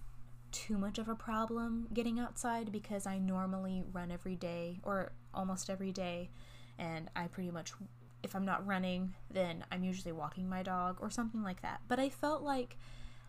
too 0.52 0.78
much 0.78 0.98
of 0.98 1.08
a 1.08 1.14
problem 1.14 1.88
getting 1.92 2.20
outside 2.20 2.70
because 2.70 3.06
I 3.06 3.18
normally 3.18 3.82
run 3.92 4.10
every 4.10 4.36
day 4.36 4.80
or 4.82 5.12
almost 5.34 5.70
every 5.70 5.92
day. 5.92 6.30
And 6.78 7.10
I 7.16 7.26
pretty 7.26 7.50
much, 7.50 7.72
if 8.22 8.34
I'm 8.34 8.44
not 8.44 8.66
running, 8.66 9.14
then 9.30 9.64
I'm 9.72 9.84
usually 9.84 10.12
walking 10.12 10.48
my 10.48 10.62
dog 10.62 10.98
or 11.00 11.10
something 11.10 11.42
like 11.42 11.62
that. 11.62 11.80
But 11.88 11.98
I 11.98 12.08
felt 12.08 12.42
like 12.42 12.76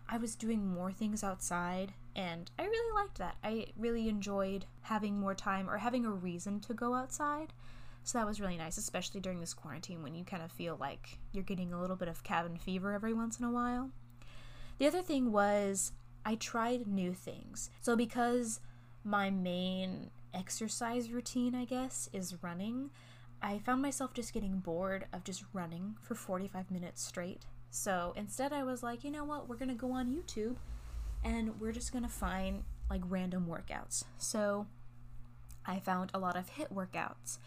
I 0.08 0.18
was 0.18 0.36
doing 0.36 0.68
more 0.68 0.92
things 0.92 1.24
outside 1.24 1.94
and 2.16 2.52
I 2.60 2.64
really 2.64 3.02
liked 3.02 3.18
that. 3.18 3.38
I 3.44 3.68
really 3.78 4.10
enjoyed 4.10 4.66
having 4.82 5.20
more 5.20 5.34
time 5.34 5.70
or 5.70 5.78
having 5.78 6.06
a 6.06 6.12
reason 6.12 6.60
to 6.62 6.74
go 6.74 6.94
outside. 6.94 7.54
So 8.04 8.18
that 8.18 8.28
was 8.28 8.42
really 8.42 8.58
nice, 8.58 8.78
especially 8.78 9.22
during 9.22 9.40
this 9.40 9.54
quarantine 9.54 10.04
when 10.04 10.14
you 10.14 10.26
kind 10.26 10.44
of 10.44 10.52
feel 10.52 10.78
like 10.80 11.20
you're 11.32 11.44
getting 11.44 11.74
a 11.74 11.80
little 11.80 11.96
bit 11.96 12.10
of 12.10 12.24
cabin 12.24 12.58
fever 12.58 12.92
every 12.92 13.14
once 13.14 13.40
in 13.40 13.46
a 13.46 13.52
while. 13.52 13.92
The 14.78 14.88
other 14.88 15.02
thing 15.02 15.32
was 15.32 15.94
I 16.26 16.36
tried 16.36 16.88
new 16.88 17.14
things. 17.14 17.70
So 17.82 17.96
because 17.96 18.60
my 19.04 19.30
main 19.30 20.10
exercise 20.34 21.12
routine, 21.12 21.56
I 21.56 21.66
guess, 21.66 22.10
is 22.14 22.42
running, 22.42 22.90
I 23.42 23.60
found 23.60 23.82
myself 23.82 24.14
just 24.14 24.34
getting 24.34 24.60
bored 24.60 25.06
of 25.12 25.24
just 25.24 25.44
running 25.52 25.96
for 26.02 26.16
45 26.16 26.72
minutes 26.72 27.04
straight. 27.04 27.42
So 27.70 28.14
instead, 28.16 28.54
I 28.54 28.64
was 28.64 28.84
like, 28.84 29.04
you 29.04 29.12
know 29.12 29.26
what, 29.26 29.50
we're 29.50 29.58
gonna 29.58 29.76
go 29.76 29.92
on 29.92 30.08
YouTube 30.08 30.56
and 31.24 31.60
we're 31.60 31.72
just 31.72 31.92
gonna 31.92 32.08
find 32.08 32.64
like 32.90 33.02
random 33.10 33.48
workouts. 33.48 34.06
So 34.18 34.68
I 35.66 35.80
found 35.80 36.12
a 36.14 36.20
lot 36.20 36.38
of 36.38 36.52
HIIT 36.52 36.72
workouts. 36.74 37.38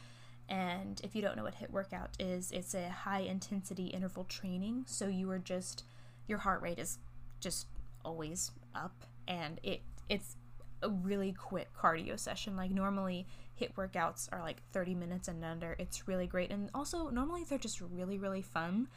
And 0.49 1.01
if 1.03 1.15
you 1.15 1.23
don't 1.23 1.37
know 1.37 1.45
what 1.45 1.57
HIIT 1.57 1.71
workout 1.71 2.11
is, 2.19 2.53
it's 2.53 2.75
a 2.75 2.89
high 2.89 3.21
intensity 3.21 3.87
interval 3.87 4.25
training. 4.25 4.85
So 4.87 5.07
you 5.09 5.31
are 5.31 5.39
just 5.39 5.85
your 6.29 6.39
heart 6.39 6.61
rate 6.61 6.79
is 6.79 6.99
just 7.41 7.67
always 8.05 8.51
up 8.77 8.93
and 9.27 9.61
it 9.63 9.83
it's 10.09 10.37
a 10.83 10.91
really 10.91 11.33
quick 11.33 11.69
cardio 11.75 12.19
session. 12.19 12.57
Like 12.57 12.71
normally 12.71 13.27
HIIT 13.61 13.75
workouts 13.75 14.29
are 14.33 14.43
like 14.43 14.63
30 14.73 14.95
minutes 14.95 15.29
and 15.29 15.45
under. 15.45 15.75
It's 15.79 16.07
really 16.07 16.27
great. 16.27 16.51
And 16.51 16.71
also 16.75 17.09
normally 17.09 17.45
they're 17.45 17.59
just 17.59 17.81
really 17.81 18.19
really 18.19 18.43
fun. 18.43 18.89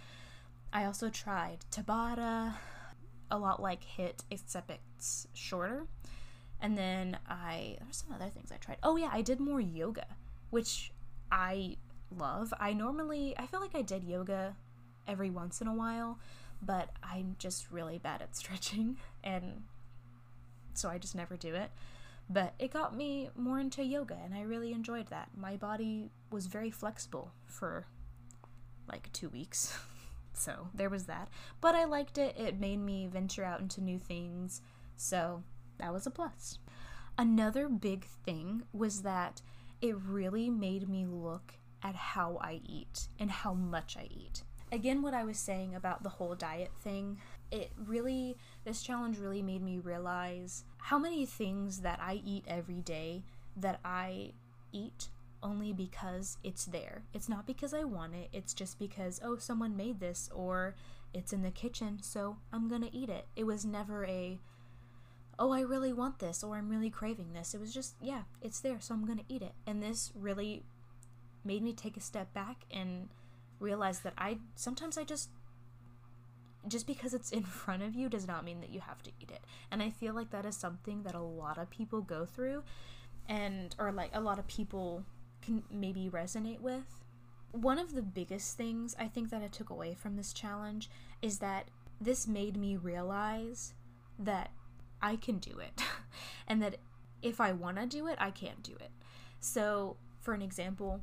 I 0.71 0.85
also 0.85 1.09
tried 1.09 1.59
Tabata, 1.71 2.53
a 3.31 3.37
lot 3.37 3.61
like 3.61 3.81
HIIT 3.97 4.23
except 4.29 4.71
it's 4.71 5.27
shorter. 5.33 5.85
And 6.61 6.77
then 6.77 7.17
I 7.27 7.77
there's 7.79 8.03
some 8.07 8.13
other 8.13 8.29
things 8.29 8.51
I 8.51 8.57
tried. 8.57 8.77
Oh 8.83 8.97
yeah, 8.97 9.09
I 9.11 9.21
did 9.21 9.39
more 9.39 9.61
yoga, 9.61 10.05
which 10.49 10.91
I 11.31 11.77
love. 12.17 12.53
I 12.59 12.73
normally 12.73 13.35
I 13.37 13.45
feel 13.45 13.61
like 13.61 13.75
I 13.75 13.81
did 13.81 14.03
yoga 14.03 14.55
every 15.07 15.29
once 15.29 15.61
in 15.61 15.67
a 15.67 15.73
while, 15.73 16.19
but 16.61 16.89
I'm 17.03 17.35
just 17.39 17.71
really 17.71 17.97
bad 17.97 18.21
at 18.21 18.35
stretching 18.35 18.97
and 19.23 19.63
so 20.73 20.89
I 20.89 20.97
just 20.97 21.15
never 21.15 21.35
do 21.35 21.55
it. 21.55 21.71
But 22.29 22.53
it 22.59 22.71
got 22.71 22.95
me 22.95 23.29
more 23.35 23.59
into 23.59 23.83
yoga 23.83 24.17
and 24.23 24.35
I 24.35 24.41
really 24.41 24.71
enjoyed 24.71 25.07
that. 25.07 25.29
My 25.35 25.57
body 25.57 26.09
was 26.31 26.45
very 26.45 26.69
flexible 26.69 27.31
for 27.45 27.87
like 28.87 29.11
2 29.13 29.29
weeks. 29.29 29.77
So 30.31 30.69
there 30.73 30.89
was 30.89 31.05
that. 31.07 31.27
But 31.59 31.75
I 31.75 31.83
liked 31.83 32.17
it. 32.17 32.37
It 32.37 32.59
made 32.61 32.79
me 32.79 33.07
venture 33.07 33.43
out 33.43 33.59
into 33.59 33.81
new 33.81 33.99
things. 33.99 34.61
So 34.95 35.43
that 35.79 35.91
was 35.91 36.07
a 36.07 36.11
plus. 36.11 36.59
Another 37.17 37.67
big 37.67 38.05
thing 38.05 38.63
was 38.71 39.01
that 39.01 39.41
it 39.81 39.97
really 39.97 40.49
made 40.49 40.87
me 40.87 41.05
look 41.05 41.55
at 41.83 41.95
how 41.95 42.37
I 42.41 42.61
eat 42.65 43.09
and 43.19 43.29
how 43.29 43.53
much 43.53 43.97
I 43.97 44.07
eat. 44.09 44.43
Again, 44.71 45.01
what 45.01 45.13
I 45.13 45.23
was 45.23 45.39
saying 45.39 45.73
about 45.73 46.03
the 46.03 46.09
whole 46.09 46.35
diet 46.35 46.71
thing, 46.81 47.17
it 47.51 47.71
really, 47.77 48.37
this 48.65 48.83
challenge 48.83 49.17
really 49.17 49.41
made 49.41 49.63
me 49.63 49.79
realize 49.79 50.63
how 50.77 50.99
many 50.99 51.25
things 51.25 51.79
that 51.79 51.99
I 52.01 52.21
eat 52.23 52.45
every 52.47 52.81
day 52.81 53.23
that 53.57 53.79
I 53.83 54.33
eat 54.71 55.09
only 55.41 55.73
because 55.73 56.37
it's 56.43 56.65
there. 56.65 57.03
It's 57.13 57.29
not 57.29 57.47
because 57.47 57.73
I 57.73 57.83
want 57.83 58.13
it, 58.13 58.29
it's 58.31 58.53
just 58.53 58.77
because, 58.77 59.19
oh, 59.23 59.37
someone 59.37 59.75
made 59.75 59.99
this 59.99 60.29
or 60.33 60.75
it's 61.13 61.33
in 61.33 61.41
the 61.41 61.51
kitchen, 61.51 61.99
so 62.01 62.37
I'm 62.53 62.67
gonna 62.67 62.89
eat 62.91 63.09
it. 63.09 63.25
It 63.35 63.45
was 63.45 63.65
never 63.65 64.05
a, 64.05 64.37
oh, 65.39 65.51
I 65.51 65.61
really 65.61 65.93
want 65.93 66.19
this 66.19 66.43
or 66.43 66.57
I'm 66.57 66.69
really 66.69 66.89
craving 66.89 67.33
this. 67.33 67.55
It 67.55 67.61
was 67.61 67.73
just, 67.73 67.95
yeah, 68.01 68.23
it's 68.41 68.59
there, 68.59 68.79
so 68.79 68.93
I'm 68.93 69.07
gonna 69.07 69.23
eat 69.27 69.41
it. 69.41 69.53
And 69.65 69.81
this 69.81 70.11
really 70.13 70.63
made 71.43 71.63
me 71.63 71.73
take 71.73 71.97
a 71.97 72.01
step 72.01 72.33
back 72.33 72.65
and 72.69 73.09
realize 73.59 73.99
that 73.99 74.13
I 74.17 74.39
sometimes 74.55 74.97
I 74.97 75.03
just 75.03 75.29
just 76.67 76.87
because 76.87 77.13
it's 77.13 77.31
in 77.31 77.43
front 77.63 77.83
of 77.83 77.95
you 77.95 78.09
does 78.09 78.27
not 78.27 78.43
mean 78.43 78.61
that 78.61 78.69
you 78.69 78.81
have 78.81 79.01
to 79.03 79.11
eat 79.19 79.31
it. 79.31 79.41
And 79.71 79.81
I 79.81 79.89
feel 79.89 80.13
like 80.13 80.31
that 80.31 80.45
is 80.45 80.55
something 80.55 81.03
that 81.03 81.15
a 81.15 81.21
lot 81.21 81.57
of 81.57 81.69
people 81.69 82.01
go 82.01 82.25
through 82.25 82.63
and 83.27 83.75
or 83.79 83.91
like 83.91 84.11
a 84.13 84.21
lot 84.21 84.39
of 84.39 84.47
people 84.47 85.03
can 85.41 85.63
maybe 85.71 86.09
resonate 86.11 86.59
with. 86.59 87.03
One 87.51 87.79
of 87.79 87.95
the 87.95 88.01
biggest 88.01 88.57
things 88.57 88.95
I 88.99 89.07
think 89.07 89.31
that 89.31 89.41
I 89.41 89.47
took 89.47 89.69
away 89.69 89.95
from 89.95 90.15
this 90.15 90.33
challenge 90.33 90.89
is 91.21 91.39
that 91.39 91.69
this 91.99 92.27
made 92.27 92.55
me 92.55 92.75
realize 92.75 93.73
that 94.19 94.51
I 95.01 95.15
can 95.15 95.39
do 95.39 95.59
it 95.59 95.81
and 96.47 96.61
that 96.61 96.77
if 97.21 97.41
I 97.41 97.51
want 97.51 97.77
to 97.77 97.85
do 97.85 98.07
it, 98.07 98.17
I 98.19 98.31
can 98.31 98.55
do 98.61 98.73
it. 98.73 98.91
So, 99.39 99.97
for 100.19 100.33
an 100.33 100.41
example, 100.41 101.01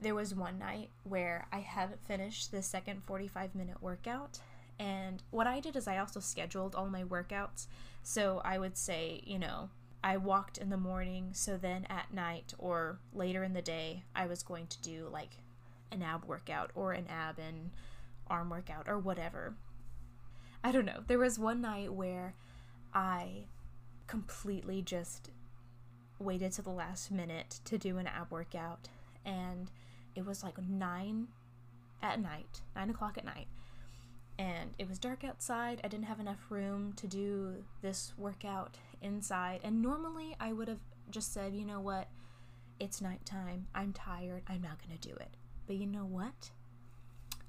there 0.00 0.14
was 0.14 0.34
one 0.34 0.58
night 0.58 0.90
where 1.04 1.46
I 1.52 1.60
hadn't 1.60 2.04
finished 2.06 2.50
the 2.50 2.62
second 2.62 3.02
45 3.04 3.54
minute 3.54 3.82
workout. 3.82 4.38
And 4.78 5.22
what 5.30 5.46
I 5.46 5.60
did 5.60 5.76
is 5.76 5.88
I 5.88 5.98
also 5.98 6.20
scheduled 6.20 6.74
all 6.74 6.88
my 6.88 7.02
workouts. 7.02 7.66
So 8.02 8.42
I 8.44 8.58
would 8.58 8.76
say, 8.76 9.22
you 9.24 9.38
know, 9.38 9.70
I 10.04 10.18
walked 10.18 10.58
in 10.58 10.70
the 10.70 10.76
morning, 10.76 11.30
so 11.32 11.56
then 11.56 11.86
at 11.88 12.12
night 12.12 12.54
or 12.58 12.98
later 13.12 13.42
in 13.42 13.54
the 13.54 13.62
day, 13.62 14.04
I 14.14 14.26
was 14.26 14.42
going 14.42 14.66
to 14.68 14.82
do 14.82 15.08
like 15.10 15.38
an 15.90 16.02
ab 16.02 16.24
workout 16.26 16.70
or 16.74 16.92
an 16.92 17.06
ab 17.08 17.38
and 17.38 17.70
arm 18.28 18.50
workout 18.50 18.86
or 18.86 18.98
whatever. 18.98 19.54
I 20.62 20.72
don't 20.72 20.84
know. 20.84 21.00
There 21.06 21.18
was 21.18 21.38
one 21.38 21.60
night 21.60 21.92
where 21.92 22.34
I 22.92 23.46
completely 24.06 24.82
just 24.82 25.30
waited 26.18 26.52
to 26.52 26.62
the 26.62 26.70
last 26.70 27.10
minute 27.10 27.60
to 27.64 27.78
do 27.78 27.98
an 27.98 28.06
ab 28.06 28.30
workout, 28.30 28.88
and 29.24 29.70
it 30.16 30.26
was 30.26 30.42
like 30.42 30.58
nine 30.58 31.28
at 32.02 32.20
night, 32.20 32.62
nine 32.74 32.90
o'clock 32.90 33.16
at 33.16 33.24
night, 33.24 33.46
and 34.38 34.70
it 34.78 34.88
was 34.88 34.98
dark 34.98 35.24
outside. 35.24 35.80
I 35.82 35.88
didn't 35.88 36.06
have 36.06 36.20
enough 36.20 36.50
room 36.50 36.92
to 36.96 37.06
do 37.06 37.64
this 37.82 38.12
workout 38.18 38.76
inside. 39.00 39.60
And 39.64 39.80
normally 39.80 40.36
I 40.38 40.52
would 40.52 40.68
have 40.68 40.80
just 41.10 41.32
said, 41.32 41.54
you 41.54 41.64
know 41.64 41.80
what? 41.80 42.08
It's 42.78 43.00
nighttime. 43.00 43.68
I'm 43.74 43.92
tired. 43.92 44.42
I'm 44.46 44.62
not 44.62 44.78
to 45.00 45.08
do 45.08 45.14
it. 45.14 45.36
But 45.66 45.76
you 45.76 45.86
know 45.86 46.04
what? 46.04 46.50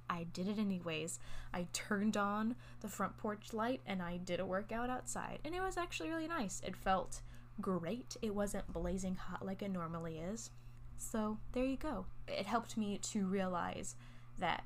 I 0.09 0.23
did 0.23 0.47
it 0.47 0.57
anyways. 0.57 1.19
I 1.53 1.67
turned 1.73 2.15
on 2.15 2.55
the 2.79 2.87
front 2.87 3.17
porch 3.17 3.53
light 3.53 3.81
and 3.85 4.01
I 4.01 4.17
did 4.17 4.39
a 4.39 4.45
workout 4.45 4.89
outside. 4.89 5.39
And 5.43 5.53
it 5.53 5.61
was 5.61 5.75
actually 5.75 6.09
really 6.09 6.29
nice. 6.29 6.61
It 6.65 6.77
felt 6.77 7.21
great. 7.59 8.15
It 8.21 8.33
wasn't 8.33 8.71
blazing 8.71 9.15
hot 9.15 9.45
like 9.45 9.61
it 9.61 9.71
normally 9.71 10.19
is. 10.19 10.51
So 10.97 11.37
there 11.53 11.65
you 11.65 11.77
go. 11.77 12.05
It 12.27 12.45
helped 12.45 12.77
me 12.77 12.97
to 13.03 13.25
realize 13.25 13.95
that 14.39 14.63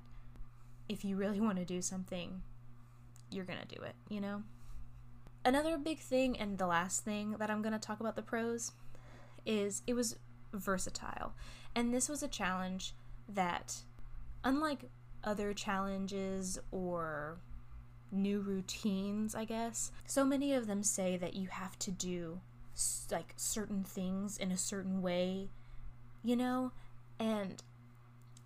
if 0.89 1.05
you 1.05 1.15
really 1.15 1.39
want 1.39 1.57
to 1.57 1.65
do 1.65 1.81
something, 1.81 2.41
you're 3.29 3.45
going 3.45 3.59
to 3.59 3.75
do 3.75 3.81
it, 3.83 3.95
you 4.09 4.19
know? 4.19 4.43
Another 5.43 5.77
big 5.77 5.99
thing, 5.99 6.37
and 6.37 6.57
the 6.57 6.67
last 6.67 7.03
thing 7.03 7.35
that 7.39 7.49
I'm 7.49 7.61
going 7.61 7.73
to 7.73 7.79
talk 7.79 7.99
about 7.99 8.15
the 8.15 8.21
pros, 8.21 8.73
is 9.45 9.81
it 9.87 9.93
was 9.93 10.17
versatile. 10.53 11.33
And 11.75 11.93
this 11.93 12.09
was 12.09 12.21
a 12.21 12.27
challenge 12.27 12.93
that, 13.29 13.77
unlike 14.43 14.89
other 15.23 15.53
challenges 15.53 16.59
or 16.71 17.39
new 18.11 18.41
routines, 18.41 19.33
I 19.33 19.45
guess, 19.45 19.91
so 20.05 20.25
many 20.25 20.53
of 20.53 20.67
them 20.67 20.83
say 20.83 21.17
that 21.17 21.33
you 21.33 21.47
have 21.47 21.79
to 21.79 21.91
do 21.91 22.41
like 23.11 23.33
certain 23.37 23.83
things 23.83 24.37
in 24.37 24.51
a 24.51 24.57
certain 24.57 25.01
way, 25.01 25.49
you 26.23 26.35
know? 26.35 26.71
And 27.19 27.61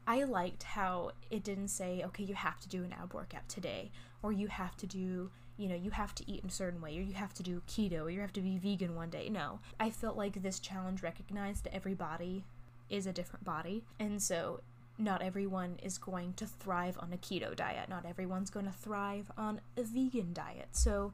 I 0.08 0.24
liked 0.24 0.64
how 0.64 1.12
it 1.32 1.44
didn't 1.44 1.70
say, 1.70 2.04
okay, 2.06 2.24
you 2.24 2.36
have 2.36 2.60
to 2.62 2.70
do 2.70 2.84
an 2.84 2.94
ab 2.94 3.14
workout 3.14 3.48
today, 3.50 3.92
or 4.22 4.32
you 4.32 4.48
have 4.48 4.76
to 4.78 4.88
do, 4.88 5.32
you 5.58 5.68
know, 5.68 5.76
you 5.76 5.92
have 5.92 6.14
to 6.16 6.32
eat 6.32 6.44
in 6.44 6.50
a 6.50 6.52
certain 6.52 6.82
way, 6.82 6.98
or 6.98 7.02
you 7.02 7.14
have 7.14 7.34
to 7.36 7.44
do 7.44 7.62
keto, 7.68 8.04
or 8.04 8.10
you 8.10 8.22
have 8.22 8.34
to 8.34 8.42
be 8.42 8.58
vegan 8.58 8.96
one 8.96 9.10
day. 9.10 9.30
No. 9.30 9.60
I 9.80 9.90
felt 9.90 10.18
like 10.18 10.42
this 10.42 10.60
challenge 10.60 11.02
recognized 11.02 11.64
that 11.64 11.74
every 11.74 11.94
body 11.94 12.44
is 12.90 13.08
a 13.08 13.14
different 13.14 13.46
body. 13.46 13.84
And 14.00 14.22
so 14.22 14.62
not 14.98 15.22
everyone 15.22 15.78
is 15.82 15.98
going 15.98 16.34
to 16.34 16.46
thrive 16.46 16.98
on 17.00 17.12
a 17.12 17.18
keto 17.18 17.56
diet. 17.56 17.90
Not 17.90 18.06
everyone's 18.06 18.50
going 18.50 18.66
to 18.66 18.72
thrive 18.72 19.32
on 19.38 19.60
a 19.76 19.84
vegan 19.84 20.34
diet. 20.34 20.70
So 20.72 21.14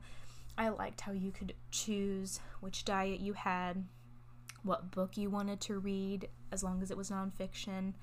I 0.57 0.69
liked 0.69 1.01
how 1.01 1.13
you 1.13 1.31
could 1.31 1.53
choose 1.71 2.39
which 2.59 2.85
diet 2.85 3.19
you 3.19 3.33
had, 3.33 3.85
what 4.63 4.91
book 4.91 5.17
you 5.17 5.29
wanted 5.29 5.59
to 5.61 5.79
read, 5.79 6.29
as 6.51 6.63
long 6.63 6.81
as 6.81 6.91
it 6.91 6.97
was 6.97 7.09
nonfiction 7.09 7.93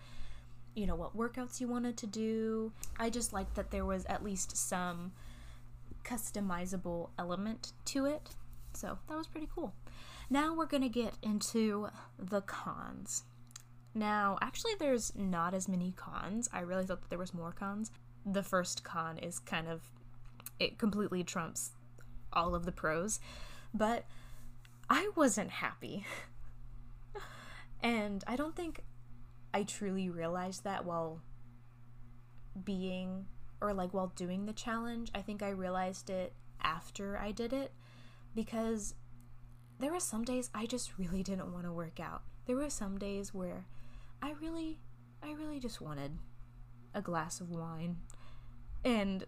you 0.78 0.86
know, 0.86 0.94
what 0.94 1.16
workouts 1.16 1.60
you 1.60 1.66
wanted 1.66 1.96
to 1.96 2.06
do. 2.06 2.72
I 3.00 3.10
just 3.10 3.32
liked 3.32 3.56
that 3.56 3.72
there 3.72 3.84
was 3.84 4.06
at 4.06 4.22
least 4.22 4.56
some 4.56 5.10
customizable 6.04 7.10
element 7.18 7.72
to 7.86 8.06
it. 8.06 8.30
So 8.74 8.96
that 9.08 9.16
was 9.16 9.26
pretty 9.26 9.48
cool. 9.52 9.74
Now 10.30 10.54
we're 10.54 10.66
going 10.66 10.84
to 10.84 10.88
get 10.88 11.14
into 11.20 11.88
the 12.16 12.42
cons. 12.42 13.24
Now, 13.92 14.38
actually, 14.40 14.74
there's 14.78 15.12
not 15.16 15.52
as 15.52 15.68
many 15.68 15.92
cons. 15.96 16.48
I 16.52 16.60
really 16.60 16.84
thought 16.84 17.00
that 17.00 17.10
there 17.10 17.18
was 17.18 17.34
more 17.34 17.50
cons. 17.50 17.90
The 18.24 18.44
first 18.44 18.84
con 18.84 19.18
is 19.18 19.40
kind 19.40 19.66
of, 19.66 19.82
it 20.60 20.78
completely 20.78 21.24
trumps 21.24 21.72
all 22.32 22.54
of 22.54 22.66
the 22.66 22.72
pros, 22.72 23.18
but 23.74 24.04
I 24.88 25.10
wasn't 25.16 25.50
happy. 25.50 26.06
and 27.82 28.24
I 28.26 28.36
don't 28.36 28.56
think 28.56 28.82
I 29.54 29.62
truly 29.62 30.10
realized 30.10 30.64
that 30.64 30.84
while 30.84 31.20
being 32.64 33.26
or 33.60 33.72
like 33.72 33.94
while 33.94 34.12
doing 34.14 34.46
the 34.46 34.52
challenge. 34.52 35.10
I 35.14 35.22
think 35.22 35.42
I 35.42 35.50
realized 35.50 36.10
it 36.10 36.32
after 36.62 37.18
I 37.18 37.32
did 37.32 37.52
it 37.52 37.72
because 38.34 38.94
there 39.78 39.92
were 39.92 40.00
some 40.00 40.24
days 40.24 40.50
I 40.54 40.66
just 40.66 40.98
really 40.98 41.22
didn't 41.22 41.52
want 41.52 41.64
to 41.64 41.72
work 41.72 42.00
out. 42.00 42.22
There 42.46 42.56
were 42.56 42.70
some 42.70 42.98
days 42.98 43.34
where 43.34 43.66
I 44.22 44.32
really 44.40 44.78
I 45.22 45.32
really 45.32 45.58
just 45.58 45.80
wanted 45.80 46.18
a 46.94 47.02
glass 47.02 47.40
of 47.40 47.50
wine 47.50 47.98
and 48.84 49.24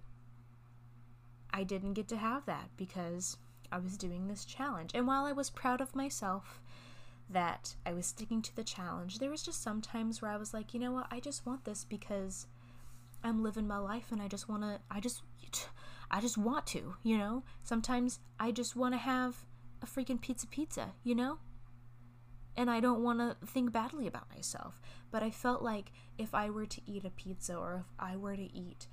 I 1.53 1.65
didn't 1.65 1.95
get 1.95 2.09
to 2.09 2.17
have 2.17 2.47
that 2.47 2.71
because 2.77 3.37
I 3.73 3.79
was 3.79 3.97
doing 3.97 4.29
this 4.29 4.45
challenge. 4.45 4.93
And 4.95 5.07
while 5.07 5.25
I 5.25 5.33
was 5.33 5.51
proud 5.51 5.81
of 5.81 5.95
myself 5.95 6.61
that 7.31 7.77
I 7.87 7.93
was 7.93 8.07
sticking 8.07 8.43
to 8.43 8.55
the 8.55 8.65
challenge. 8.65 9.19
There 9.19 9.31
was 9.31 9.43
just 9.43 9.63
some 9.63 9.81
times 9.81 10.21
where 10.21 10.31
I 10.31 10.37
was 10.37 10.53
like, 10.53 10.75
you 10.75 10.81
know 10.81 10.93
what, 10.93 11.07
I 11.11 11.21
just 11.21 11.47
want 11.47 11.65
this 11.65 11.85
because 11.85 12.47
I'm 13.23 13.43
living 13.43 13.67
my 13.67 13.79
life 13.79 14.11
and 14.11 14.21
I 14.21 14.29
just 14.29 14.49
want 14.49 14.63
to, 14.63 14.81
I 14.91 15.01
just, 15.01 15.23
I 16.11 16.21
just 16.21 16.37
want 16.37 16.67
to, 16.69 16.95
you 17.03 17.19
know? 17.19 17.45
Sometimes 17.63 18.19
I 18.39 18.51
just 18.51 18.75
want 18.75 18.95
to 18.95 18.99
have 18.99 19.37
a 19.83 19.87
freaking 19.87 20.21
pizza 20.21 20.47
pizza, 20.47 20.93
you 21.05 21.15
know? 21.15 21.39
And 22.57 22.69
I 22.69 22.81
don't 22.81 23.03
want 23.03 23.21
to 23.21 23.47
think 23.47 23.73
badly 23.73 24.07
about 24.07 24.29
myself. 24.35 24.81
But 25.11 25.23
I 25.23 25.31
felt 25.31 25.63
like 25.63 25.93
if 26.19 26.35
I 26.35 26.51
were 26.51 26.67
to 26.67 26.81
eat 26.87 27.05
a 27.05 27.11
pizza 27.11 27.57
or 27.57 27.85
if 27.87 27.95
I 27.99 28.17
were 28.17 28.37
to 28.37 28.57
eat 28.57 28.87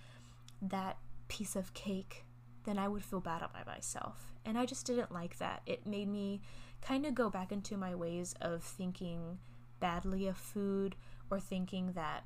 that 0.61 0.97
piece 1.27 1.55
of 1.55 1.73
cake, 1.73 2.23
then 2.65 2.77
I 2.77 2.87
would 2.87 3.03
feel 3.03 3.19
bad 3.19 3.41
about 3.41 3.65
myself. 3.65 4.33
And 4.45 4.57
I 4.57 4.65
just 4.65 4.85
didn't 4.85 5.11
like 5.11 5.37
that. 5.39 5.61
It 5.65 5.87
made 5.87 6.07
me 6.07 6.41
kind 6.81 7.05
of 7.05 7.15
go 7.15 7.29
back 7.29 7.51
into 7.51 7.77
my 7.77 7.95
ways 7.95 8.35
of 8.41 8.63
thinking 8.63 9.39
badly 9.79 10.27
of 10.27 10.37
food 10.37 10.95
or 11.29 11.39
thinking 11.39 11.93
that 11.93 12.23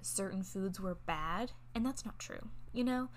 certain 0.00 0.42
foods 0.42 0.80
were 0.80 0.96
bad, 1.06 1.52
and 1.74 1.84
that's 1.84 2.04
not 2.04 2.18
true, 2.18 2.48
you 2.72 2.84
know? 2.84 3.08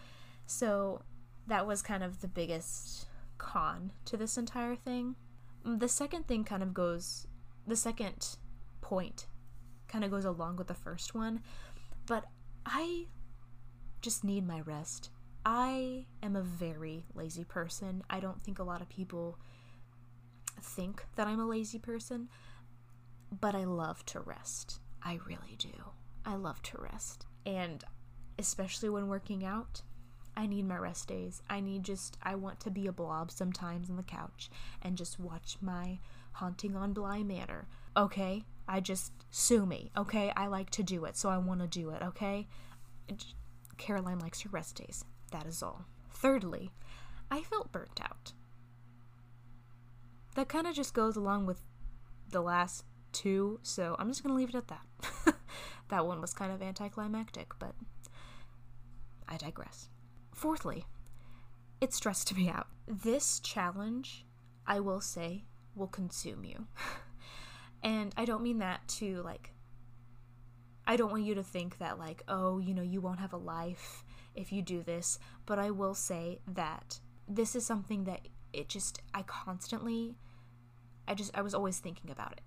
So 0.45 1.01
that 1.47 1.67
was 1.67 1.81
kind 1.81 2.03
of 2.03 2.21
the 2.21 2.27
biggest 2.27 3.07
con 3.37 3.91
to 4.05 4.17
this 4.17 4.37
entire 4.37 4.75
thing. 4.75 5.15
Mm, 5.65 5.79
the 5.79 5.89
second 5.89 6.27
thing 6.27 6.43
kind 6.43 6.63
of 6.63 6.73
goes, 6.73 7.27
the 7.65 7.75
second 7.75 8.37
point 8.81 9.27
kind 9.87 10.03
of 10.03 10.11
goes 10.11 10.25
along 10.25 10.57
with 10.57 10.67
the 10.67 10.73
first 10.73 11.15
one, 11.15 11.41
but 12.05 12.25
I 12.65 13.07
just 14.01 14.23
need 14.23 14.45
my 14.45 14.61
rest. 14.61 15.09
I 15.45 16.05
am 16.21 16.35
a 16.35 16.41
very 16.41 17.05
lazy 17.13 17.43
person. 17.43 18.03
I 18.09 18.19
don't 18.19 18.41
think 18.41 18.59
a 18.59 18.63
lot 18.63 18.81
of 18.81 18.89
people 18.89 19.37
think 20.61 21.05
that 21.15 21.27
I'm 21.27 21.39
a 21.39 21.45
lazy 21.45 21.79
person, 21.79 22.29
but 23.31 23.55
I 23.55 23.63
love 23.63 24.05
to 24.07 24.19
rest. 24.19 24.79
I 25.03 25.19
really 25.27 25.55
do. 25.57 25.91
I 26.25 26.35
love 26.35 26.61
to 26.63 26.77
rest. 26.79 27.25
And 27.45 27.83
especially 28.37 28.89
when 28.89 29.07
working 29.07 29.45
out, 29.45 29.81
I 30.35 30.45
need 30.45 30.67
my 30.67 30.77
rest 30.77 31.07
days. 31.07 31.41
I 31.49 31.61
need 31.61 31.83
just, 31.83 32.17
I 32.21 32.35
want 32.35 32.59
to 32.61 32.69
be 32.69 32.87
a 32.87 32.91
blob 32.91 33.31
sometimes 33.31 33.89
on 33.89 33.95
the 33.97 34.03
couch 34.03 34.49
and 34.81 34.97
just 34.97 35.19
watch 35.19 35.57
my 35.61 35.99
Haunting 36.33 36.75
on 36.75 36.93
Bly 36.93 37.23
Manor. 37.23 37.67
Okay? 37.95 38.43
I 38.67 38.79
just, 38.79 39.11
sue 39.31 39.65
me. 39.65 39.91
Okay? 39.97 40.31
I 40.35 40.47
like 40.47 40.69
to 40.71 40.83
do 40.83 41.05
it, 41.05 41.17
so 41.17 41.29
I 41.29 41.37
want 41.37 41.61
to 41.61 41.67
do 41.67 41.89
it. 41.89 42.03
Okay? 42.03 42.47
Caroline 43.77 44.19
likes 44.19 44.41
her 44.41 44.49
rest 44.49 44.75
days. 44.75 45.03
That 45.31 45.47
is 45.47 45.63
all. 45.63 45.85
Thirdly, 46.11 46.71
I 47.31 47.41
felt 47.41 47.71
burnt 47.71 47.99
out 48.01 48.33
that 50.37 50.47
kind 50.47 50.67
of 50.67 50.75
just 50.75 50.93
goes 50.93 51.15
along 51.15 51.47
with 51.47 51.59
the 52.29 52.41
last 52.41 52.85
two, 53.11 53.59
so 53.63 53.95
I'm 53.97 54.07
just 54.07 54.21
going 54.21 54.31
to 54.33 54.37
leave 54.37 54.49
it 54.49 54.55
at 54.55 54.67
that. 54.67 55.35
that 55.89 56.05
one 56.05 56.21
was 56.21 56.31
kind 56.31 56.51
of 56.51 56.61
anticlimactic, 56.61 57.57
but 57.57 57.73
I 59.27 59.37
digress. 59.37 59.89
Fourthly, 60.35 60.85
it 61.81 61.91
stressed 61.91 62.37
me 62.37 62.49
out. 62.49 62.67
This 62.87 63.39
challenge, 63.39 64.27
I 64.67 64.79
will 64.79 65.01
say, 65.01 65.45
will 65.75 65.87
consume 65.87 66.45
you. 66.45 66.67
and 67.83 68.13
I 68.15 68.25
don't 68.25 68.43
mean 68.43 68.59
that 68.59 68.87
to 68.99 69.23
like 69.23 69.53
I 70.85 70.97
don't 70.97 71.11
want 71.11 71.23
you 71.23 71.33
to 71.33 71.43
think 71.43 71.79
that 71.79 71.97
like, 71.97 72.21
oh, 72.27 72.59
you 72.59 72.75
know, 72.75 72.83
you 72.83 73.01
won't 73.01 73.19
have 73.19 73.33
a 73.33 73.37
life 73.37 74.03
if 74.35 74.51
you 74.51 74.61
do 74.61 74.83
this, 74.83 75.17
but 75.47 75.57
I 75.57 75.71
will 75.71 75.95
say 75.95 76.41
that 76.47 76.99
this 77.27 77.55
is 77.55 77.65
something 77.65 78.03
that 78.03 78.27
it 78.53 78.69
just 78.69 79.01
I 79.15 79.23
constantly 79.23 80.15
I 81.07 81.13
just 81.13 81.35
I 81.37 81.41
was 81.41 81.53
always 81.53 81.79
thinking 81.79 82.11
about 82.11 82.33
it. 82.33 82.41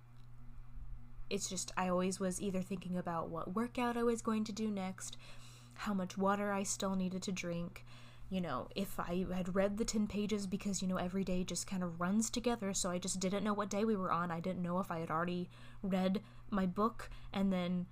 It's 1.29 1.49
just 1.49 1.71
I 1.77 1.87
always 1.87 2.19
was 2.19 2.41
either 2.41 2.61
thinking 2.61 2.97
about 2.97 3.29
what 3.29 3.55
workout 3.55 3.97
I 3.97 4.03
was 4.03 4.21
going 4.21 4.43
to 4.45 4.51
do 4.51 4.69
next, 4.69 5.17
how 5.73 5.93
much 5.93 6.17
water 6.17 6.51
I 6.51 6.63
still 6.63 6.95
needed 6.95 7.23
to 7.23 7.31
drink, 7.31 7.85
you 8.31 8.39
know, 8.39 8.69
if 8.75 8.97
I 8.97 9.25
had 9.33 9.55
read 9.55 9.77
the 9.77 9.83
10 9.83 10.07
pages 10.07 10.47
because, 10.47 10.81
you 10.81 10.87
know, 10.87 10.95
every 10.95 11.25
day 11.25 11.43
just 11.43 11.67
kind 11.67 11.83
of 11.83 11.99
runs 11.99 12.29
together, 12.29 12.73
so 12.73 12.89
I 12.89 12.97
just 12.97 13.19
didn't 13.19 13.43
know 13.43 13.53
what 13.53 13.69
day 13.69 13.83
we 13.83 13.97
were 13.97 14.11
on. 14.11 14.31
I 14.31 14.39
didn't 14.39 14.61
know 14.61 14.79
if 14.79 14.89
I 14.89 14.99
had 14.99 15.11
already 15.11 15.49
read 15.83 16.21
my 16.49 16.65
book 16.65 17.09
and 17.33 17.51
then 17.51 17.87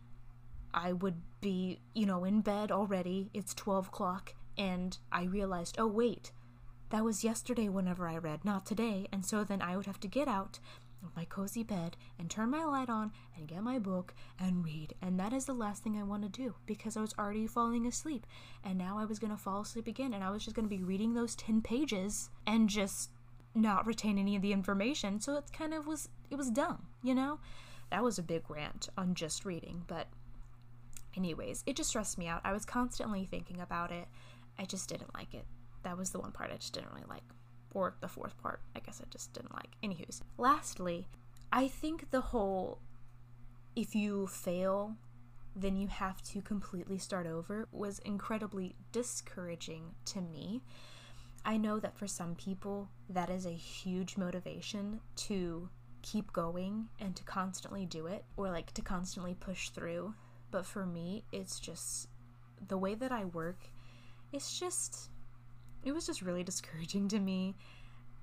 I 0.73 0.93
would 0.93 1.15
be, 1.41 1.81
you 1.93 2.05
know, 2.05 2.23
in 2.23 2.39
bed 2.39 2.71
already. 2.71 3.29
It's 3.33 3.53
12 3.53 3.87
o'clock, 3.87 4.33
and 4.57 4.97
I 5.11 5.23
realized, 5.23 5.75
oh, 5.77 5.87
wait, 5.87 6.31
that 6.89 7.03
was 7.03 7.23
yesterday 7.23 7.69
whenever 7.69 8.07
I 8.07 8.17
read, 8.17 8.43
not 8.43 8.65
today, 8.65 9.07
and 9.11 9.25
so 9.25 9.43
then 9.43 9.61
I 9.61 9.77
would 9.77 9.85
have 9.85 9.99
to 10.01 10.07
get 10.07 10.27
out 10.27 10.59
of 11.03 11.15
my 11.15 11.25
cozy 11.25 11.63
bed 11.63 11.95
and 12.17 12.29
turn 12.29 12.49
my 12.49 12.65
light 12.65 12.89
on 12.89 13.11
and 13.37 13.47
get 13.47 13.63
my 13.63 13.79
book 13.79 14.13
and 14.39 14.65
read. 14.65 14.93
And 15.01 15.19
that 15.19 15.33
is 15.33 15.45
the 15.45 15.53
last 15.53 15.83
thing 15.83 15.97
I 15.97 16.03
want 16.03 16.23
to 16.23 16.29
do 16.29 16.55
because 16.65 16.97
I 16.97 17.01
was 17.01 17.13
already 17.17 17.47
falling 17.47 17.85
asleep. 17.85 18.25
And 18.63 18.77
now 18.77 18.97
I 18.97 19.05
was 19.05 19.19
going 19.19 19.31
to 19.31 19.37
fall 19.37 19.61
asleep 19.61 19.87
again 19.87 20.13
and 20.13 20.23
I 20.23 20.31
was 20.31 20.43
just 20.43 20.55
going 20.55 20.67
to 20.67 20.75
be 20.75 20.83
reading 20.83 21.13
those 21.13 21.35
10 21.35 21.61
pages 21.61 22.29
and 22.45 22.67
just 22.67 23.11
not 23.55 23.87
retain 23.87 24.17
any 24.17 24.35
of 24.35 24.41
the 24.41 24.51
information. 24.51 25.21
So 25.21 25.35
it 25.37 25.45
kind 25.53 25.73
of 25.73 25.87
was 25.87 26.09
it 26.29 26.35
was 26.35 26.49
dumb, 26.49 26.87
you 27.01 27.15
know? 27.15 27.39
That 27.91 28.03
was 28.03 28.19
a 28.19 28.23
big 28.23 28.49
rant 28.49 28.89
on 28.97 29.15
just 29.15 29.45
reading, 29.45 29.83
but 29.87 30.07
anyways, 31.17 31.63
it 31.65 31.75
just 31.75 31.89
stressed 31.89 32.19
me 32.19 32.27
out. 32.27 32.41
I 32.43 32.53
was 32.53 32.65
constantly 32.65 33.25
thinking 33.25 33.61
about 33.61 33.91
it. 33.91 34.07
I 34.59 34.65
just 34.65 34.89
didn't 34.89 35.13
like 35.15 35.33
it 35.33 35.45
that 35.83 35.97
was 35.97 36.09
the 36.11 36.19
one 36.19 36.31
part 36.31 36.51
I 36.51 36.57
just 36.57 36.73
didn't 36.73 36.91
really 36.91 37.07
like. 37.09 37.23
or 37.73 37.95
the 38.01 38.07
fourth 38.07 38.35
part. 38.41 38.61
I 38.75 38.79
guess 38.79 38.99
I 39.01 39.07
just 39.11 39.31
didn't 39.33 39.53
like. 39.53 39.69
Anywho's. 39.83 40.21
Lastly, 40.37 41.07
I 41.51 41.67
think 41.67 42.09
the 42.11 42.21
whole 42.21 42.79
if 43.75 43.95
you 43.95 44.27
fail, 44.27 44.95
then 45.55 45.77
you 45.77 45.87
have 45.87 46.21
to 46.23 46.41
completely 46.41 46.97
start 46.97 47.27
over 47.27 47.67
was 47.71 47.99
incredibly 47.99 48.75
discouraging 48.91 49.95
to 50.05 50.21
me. 50.21 50.61
I 51.45 51.57
know 51.57 51.79
that 51.79 51.97
for 51.97 52.07
some 52.07 52.35
people, 52.35 52.89
that 53.09 53.29
is 53.29 53.45
a 53.45 53.51
huge 53.51 54.17
motivation 54.17 54.99
to 55.27 55.69
keep 56.01 56.33
going 56.33 56.89
and 56.99 57.15
to 57.15 57.23
constantly 57.23 57.85
do 57.85 58.07
it 58.07 58.25
or 58.35 58.49
like 58.49 58.73
to 58.73 58.81
constantly 58.81 59.33
push 59.33 59.69
through. 59.69 60.13
But 60.51 60.65
for 60.65 60.85
me, 60.85 61.23
it's 61.31 61.59
just 61.59 62.09
the 62.67 62.77
way 62.77 62.95
that 62.95 63.11
I 63.11 63.25
work, 63.25 63.69
it's 64.33 64.59
just 64.59 65.09
it 65.83 65.91
was 65.91 66.05
just 66.05 66.21
really 66.21 66.43
discouraging 66.43 67.07
to 67.09 67.19
me. 67.19 67.55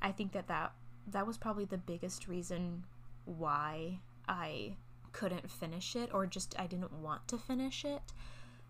I 0.03 0.13
think 0.13 0.33
that 0.33 0.49
that 0.49 0.73
that 1.09 1.27
was 1.27 1.39
probably 1.39 1.65
the 1.65 1.79
biggest 1.79 2.27
reason 2.29 2.85
why 3.25 4.01
I 4.29 4.77
couldn't 5.13 5.51
finish 5.51 5.97
it 5.97 6.11
or 6.13 6.27
just 6.27 6.55
I 6.59 6.67
didn't 6.67 6.93
want 6.93 7.27
to 7.29 7.39
finish 7.39 7.85
it 7.85 8.03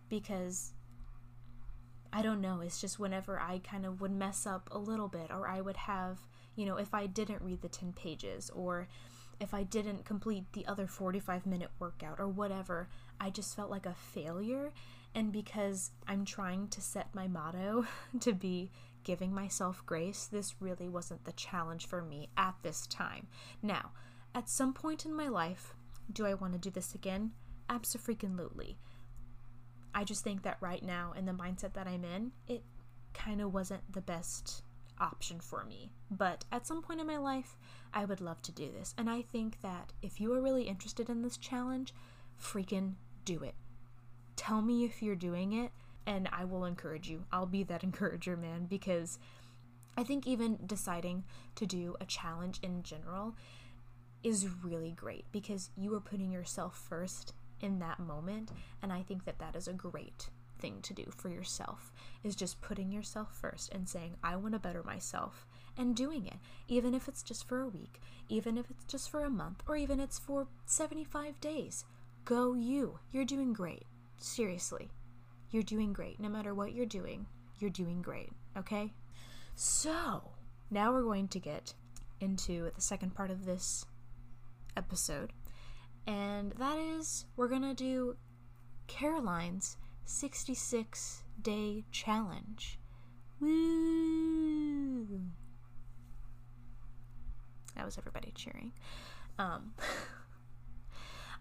because 0.08 0.72
I 2.12 2.22
don't 2.22 2.40
know, 2.40 2.60
it's 2.60 2.80
just 2.80 2.98
whenever 2.98 3.38
I 3.40 3.58
kind 3.58 3.84
of 3.84 4.00
would 4.00 4.12
mess 4.12 4.46
up 4.46 4.68
a 4.72 4.78
little 4.78 5.08
bit 5.08 5.30
or 5.30 5.48
I 5.48 5.60
would 5.60 5.76
have, 5.76 6.18
you 6.54 6.64
know, 6.64 6.76
if 6.76 6.94
I 6.94 7.06
didn't 7.06 7.42
read 7.42 7.62
the 7.62 7.68
10 7.68 7.92
pages 7.92 8.50
or 8.54 8.88
if 9.40 9.52
I 9.52 9.64
didn't 9.64 10.04
complete 10.04 10.44
the 10.52 10.66
other 10.66 10.86
45 10.86 11.46
minute 11.46 11.70
workout 11.78 12.18
or 12.18 12.28
whatever, 12.28 12.88
I 13.20 13.30
just 13.30 13.54
felt 13.56 13.70
like 13.70 13.86
a 13.86 13.94
failure. 13.94 14.72
And 15.16 15.32
because 15.32 15.92
I'm 16.06 16.26
trying 16.26 16.68
to 16.68 16.82
set 16.82 17.14
my 17.14 17.26
motto 17.26 17.86
to 18.20 18.32
be 18.34 18.70
giving 19.02 19.34
myself 19.34 19.82
grace, 19.86 20.26
this 20.30 20.60
really 20.60 20.88
wasn't 20.88 21.24
the 21.24 21.32
challenge 21.32 21.86
for 21.86 22.02
me 22.02 22.28
at 22.36 22.54
this 22.62 22.86
time. 22.86 23.26
Now, 23.62 23.92
at 24.34 24.50
some 24.50 24.74
point 24.74 25.06
in 25.06 25.14
my 25.14 25.28
life, 25.28 25.74
do 26.12 26.26
I 26.26 26.34
want 26.34 26.52
to 26.52 26.58
do 26.58 26.68
this 26.68 26.94
again? 26.94 27.32
Absolutely. 27.70 28.76
I 29.94 30.04
just 30.04 30.22
think 30.22 30.42
that 30.42 30.58
right 30.60 30.82
now, 30.82 31.14
in 31.16 31.24
the 31.24 31.32
mindset 31.32 31.72
that 31.72 31.88
I'm 31.88 32.04
in, 32.04 32.32
it 32.46 32.62
kind 33.14 33.40
of 33.40 33.54
wasn't 33.54 33.90
the 33.90 34.02
best 34.02 34.62
option 35.00 35.40
for 35.40 35.64
me. 35.64 35.92
But 36.10 36.44
at 36.52 36.66
some 36.66 36.82
point 36.82 37.00
in 37.00 37.06
my 37.06 37.16
life, 37.16 37.56
I 37.94 38.04
would 38.04 38.20
love 38.20 38.42
to 38.42 38.52
do 38.52 38.70
this. 38.70 38.94
And 38.98 39.08
I 39.08 39.22
think 39.22 39.62
that 39.62 39.94
if 40.02 40.20
you 40.20 40.34
are 40.34 40.42
really 40.42 40.64
interested 40.64 41.08
in 41.08 41.22
this 41.22 41.38
challenge, 41.38 41.94
freaking 42.38 42.96
do 43.24 43.42
it. 43.42 43.54
Tell 44.36 44.62
me 44.62 44.84
if 44.84 45.02
you're 45.02 45.16
doing 45.16 45.52
it, 45.52 45.72
and 46.06 46.28
I 46.32 46.44
will 46.44 46.64
encourage 46.64 47.08
you. 47.08 47.24
I'll 47.32 47.46
be 47.46 47.62
that 47.64 47.82
encourager, 47.82 48.36
man, 48.36 48.66
because 48.66 49.18
I 49.96 50.04
think 50.04 50.26
even 50.26 50.58
deciding 50.66 51.24
to 51.56 51.66
do 51.66 51.96
a 52.00 52.04
challenge 52.04 52.60
in 52.62 52.82
general 52.82 53.34
is 54.22 54.48
really 54.62 54.92
great 54.92 55.24
because 55.32 55.70
you 55.76 55.94
are 55.94 56.00
putting 56.00 56.30
yourself 56.30 56.76
first 56.88 57.32
in 57.60 57.78
that 57.78 57.98
moment 57.98 58.50
and 58.82 58.92
i 58.92 59.02
think 59.02 59.24
that 59.24 59.38
that 59.38 59.54
is 59.54 59.68
a 59.68 59.72
great 59.72 60.28
thing 60.58 60.80
to 60.82 60.92
do 60.92 61.04
for 61.16 61.28
yourself 61.28 61.92
is 62.24 62.34
just 62.34 62.60
putting 62.60 62.90
yourself 62.90 63.34
first 63.34 63.72
and 63.72 63.88
saying 63.88 64.14
i 64.22 64.34
want 64.34 64.52
to 64.52 64.58
better 64.58 64.82
myself 64.82 65.46
and 65.78 65.94
doing 65.94 66.26
it 66.26 66.36
even 66.66 66.92
if 66.92 67.08
it's 67.08 67.22
just 67.22 67.46
for 67.46 67.60
a 67.60 67.68
week 67.68 68.00
even 68.28 68.58
if 68.58 68.70
it's 68.70 68.84
just 68.84 69.10
for 69.10 69.24
a 69.24 69.30
month 69.30 69.62
or 69.68 69.76
even 69.76 70.00
it's 70.00 70.18
for 70.18 70.46
75 70.66 71.40
days. 71.40 71.84
Go 72.24 72.54
you. 72.54 72.98
You're 73.12 73.24
doing 73.24 73.52
great 73.52 73.84
seriously 74.18 74.90
you're 75.50 75.62
doing 75.62 75.92
great 75.92 76.18
no 76.18 76.28
matter 76.28 76.54
what 76.54 76.72
you're 76.72 76.86
doing 76.86 77.26
you're 77.58 77.70
doing 77.70 78.02
great 78.02 78.30
okay 78.56 78.92
so 79.54 80.32
now 80.70 80.92
we're 80.92 81.02
going 81.02 81.28
to 81.28 81.38
get 81.38 81.74
into 82.20 82.70
the 82.74 82.80
second 82.80 83.14
part 83.14 83.30
of 83.30 83.44
this 83.44 83.84
episode, 84.76 85.32
and 86.06 86.52
that 86.52 86.78
is 86.78 87.26
we're 87.36 87.48
gonna 87.48 87.74
do 87.74 88.16
Caroline's 88.86 89.76
66 90.04 91.22
day 91.40 91.84
challenge. 91.90 92.78
Woo! 93.40 95.06
That 97.74 97.84
was 97.84 97.98
everybody 97.98 98.32
cheering. 98.34 98.72
Um, 99.38 99.74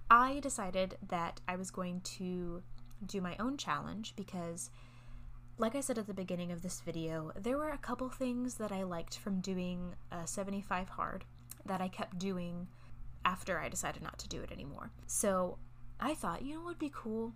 I 0.09 0.39
decided 0.39 0.97
that 1.09 1.41
I 1.47 1.55
was 1.55 1.71
going 1.71 2.01
to 2.01 2.61
do 3.05 3.21
my 3.21 3.35
own 3.39 3.57
challenge 3.57 4.13
because, 4.15 4.69
like 5.57 5.75
I 5.75 5.81
said 5.81 5.97
at 5.97 6.07
the 6.07 6.13
beginning 6.13 6.51
of 6.51 6.61
this 6.61 6.81
video, 6.81 7.31
there 7.35 7.57
were 7.57 7.71
a 7.71 7.77
couple 7.77 8.09
things 8.09 8.55
that 8.55 8.71
I 8.71 8.83
liked 8.83 9.17
from 9.17 9.41
doing 9.41 9.95
a 10.11 10.27
75 10.27 10.89
hard 10.89 11.25
that 11.65 11.81
I 11.81 11.87
kept 11.87 12.19
doing 12.19 12.67
after 13.23 13.59
I 13.59 13.69
decided 13.69 14.03
not 14.03 14.19
to 14.19 14.29
do 14.29 14.41
it 14.41 14.51
anymore. 14.51 14.91
So 15.07 15.57
I 15.99 16.13
thought, 16.13 16.43
you 16.43 16.53
know 16.53 16.59
what 16.59 16.67
would 16.67 16.79
be 16.79 16.91
cool? 16.93 17.33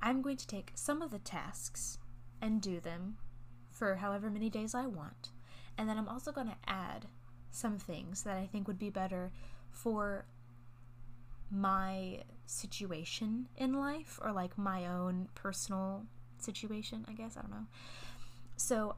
I'm 0.00 0.22
going 0.22 0.38
to 0.38 0.46
take 0.46 0.72
some 0.74 1.02
of 1.02 1.10
the 1.10 1.18
tasks 1.18 1.98
and 2.40 2.62
do 2.62 2.80
them 2.80 3.16
for 3.70 3.96
however 3.96 4.30
many 4.30 4.48
days 4.48 4.74
I 4.74 4.86
want. 4.86 5.30
And 5.76 5.88
then 5.88 5.98
I'm 5.98 6.08
also 6.08 6.32
going 6.32 6.48
to 6.48 6.56
add 6.66 7.06
some 7.50 7.78
things 7.78 8.22
that 8.22 8.36
I 8.36 8.46
think 8.46 8.66
would 8.66 8.78
be 8.78 8.90
better 8.90 9.30
for 9.70 10.24
my 11.50 12.22
situation 12.46 13.48
in 13.56 13.74
life 13.74 14.18
or 14.22 14.32
like 14.32 14.56
my 14.58 14.86
own 14.86 15.28
personal 15.34 16.04
situation, 16.38 17.04
I 17.08 17.12
guess. 17.12 17.36
I 17.36 17.42
don't 17.42 17.50
know. 17.50 17.66
So, 18.56 18.96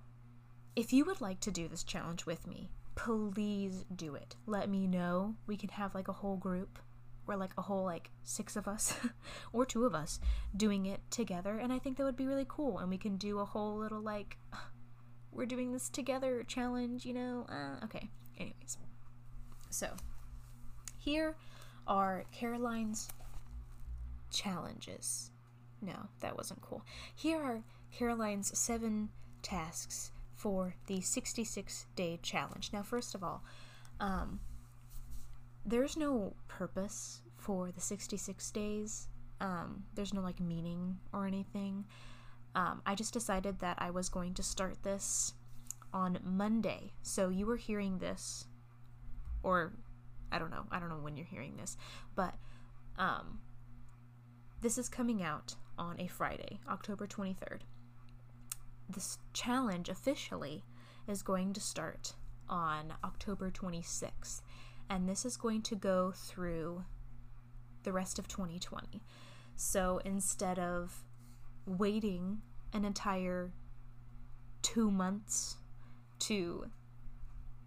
if 0.76 0.92
you 0.92 1.04
would 1.04 1.20
like 1.20 1.40
to 1.40 1.50
do 1.50 1.68
this 1.68 1.82
challenge 1.82 2.26
with 2.26 2.46
me, 2.46 2.70
please 2.94 3.84
do 3.94 4.14
it. 4.14 4.36
Let 4.46 4.68
me 4.68 4.86
know. 4.86 5.34
We 5.46 5.56
can 5.56 5.68
have 5.70 5.94
like 5.94 6.08
a 6.08 6.12
whole 6.12 6.36
group 6.36 6.78
or 7.26 7.36
like 7.36 7.52
a 7.56 7.62
whole 7.62 7.84
like 7.84 8.10
six 8.24 8.56
of 8.56 8.66
us 8.66 8.94
or 9.52 9.64
two 9.64 9.84
of 9.84 9.94
us 9.94 10.20
doing 10.56 10.86
it 10.86 11.00
together 11.10 11.58
and 11.58 11.72
I 11.72 11.78
think 11.78 11.96
that 11.96 12.04
would 12.04 12.16
be 12.16 12.26
really 12.26 12.46
cool 12.48 12.78
and 12.78 12.90
we 12.90 12.98
can 12.98 13.16
do 13.16 13.38
a 13.38 13.44
whole 13.44 13.76
little 13.76 14.00
like 14.00 14.36
we're 15.32 15.46
doing 15.46 15.72
this 15.72 15.88
together 15.88 16.42
challenge, 16.42 17.06
you 17.06 17.14
know. 17.14 17.46
Uh, 17.48 17.84
okay. 17.84 18.10
Anyways. 18.36 18.78
So, 19.70 19.88
here 20.98 21.36
are 21.90 22.24
Caroline's 22.32 23.08
challenges. 24.30 25.32
No, 25.82 26.08
that 26.20 26.36
wasn't 26.36 26.62
cool. 26.62 26.82
Here 27.14 27.42
are 27.42 27.62
Caroline's 27.92 28.56
seven 28.56 29.10
tasks 29.42 30.12
for 30.36 30.74
the 30.86 31.00
66 31.00 31.86
day 31.96 32.18
challenge. 32.22 32.70
Now, 32.72 32.82
first 32.82 33.14
of 33.14 33.24
all, 33.24 33.42
um, 33.98 34.40
there's 35.66 35.96
no 35.96 36.34
purpose 36.48 37.20
for 37.36 37.72
the 37.72 37.80
66 37.80 38.50
days. 38.52 39.08
Um, 39.40 39.84
there's 39.94 40.14
no 40.14 40.20
like 40.20 40.40
meaning 40.40 40.98
or 41.12 41.26
anything. 41.26 41.84
Um, 42.54 42.82
I 42.86 42.94
just 42.94 43.12
decided 43.12 43.58
that 43.60 43.76
I 43.80 43.90
was 43.90 44.08
going 44.08 44.34
to 44.34 44.42
start 44.42 44.82
this 44.82 45.34
on 45.92 46.18
Monday. 46.22 46.92
So 47.02 47.28
you 47.28 47.46
were 47.46 47.56
hearing 47.56 47.98
this, 47.98 48.46
or 49.42 49.72
I 50.32 50.38
don't 50.38 50.50
know. 50.50 50.64
I 50.70 50.78
don't 50.78 50.88
know 50.88 50.96
when 50.96 51.16
you're 51.16 51.26
hearing 51.26 51.56
this, 51.56 51.76
but 52.14 52.34
um, 52.98 53.40
this 54.60 54.78
is 54.78 54.88
coming 54.88 55.22
out 55.22 55.54
on 55.78 56.00
a 56.00 56.06
Friday, 56.06 56.60
October 56.68 57.06
23rd 57.06 57.60
this 58.92 59.18
challenge 59.32 59.88
officially 59.88 60.64
is 61.06 61.22
going 61.22 61.52
to 61.52 61.60
start 61.60 62.14
on 62.48 62.94
October 63.04 63.50
26th, 63.50 64.42
and 64.88 65.08
this 65.08 65.24
is 65.24 65.36
going 65.36 65.62
to 65.62 65.76
go 65.76 66.12
through 66.14 66.84
the 67.82 67.92
rest 67.92 68.18
of 68.18 68.28
2020. 68.28 69.02
So 69.56 70.00
instead 70.04 70.58
of 70.58 71.04
waiting 71.66 72.42
an 72.72 72.84
entire 72.84 73.52
two 74.62 74.90
months 74.90 75.56
to 76.20 76.66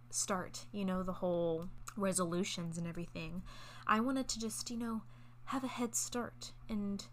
start, 0.09 0.65
you 0.71 0.85
know, 0.85 1.03
the 1.03 1.13
whole 1.13 1.67
resolutions 1.95 2.77
and 2.77 2.87
everything, 2.87 3.43
I 3.87 3.99
wanted 3.99 4.27
to 4.29 4.39
just, 4.39 4.69
you 4.69 4.77
know, 4.77 5.01
have 5.45 5.63
a 5.63 5.67
head 5.67 5.95
start 5.95 6.53
and 6.69 7.05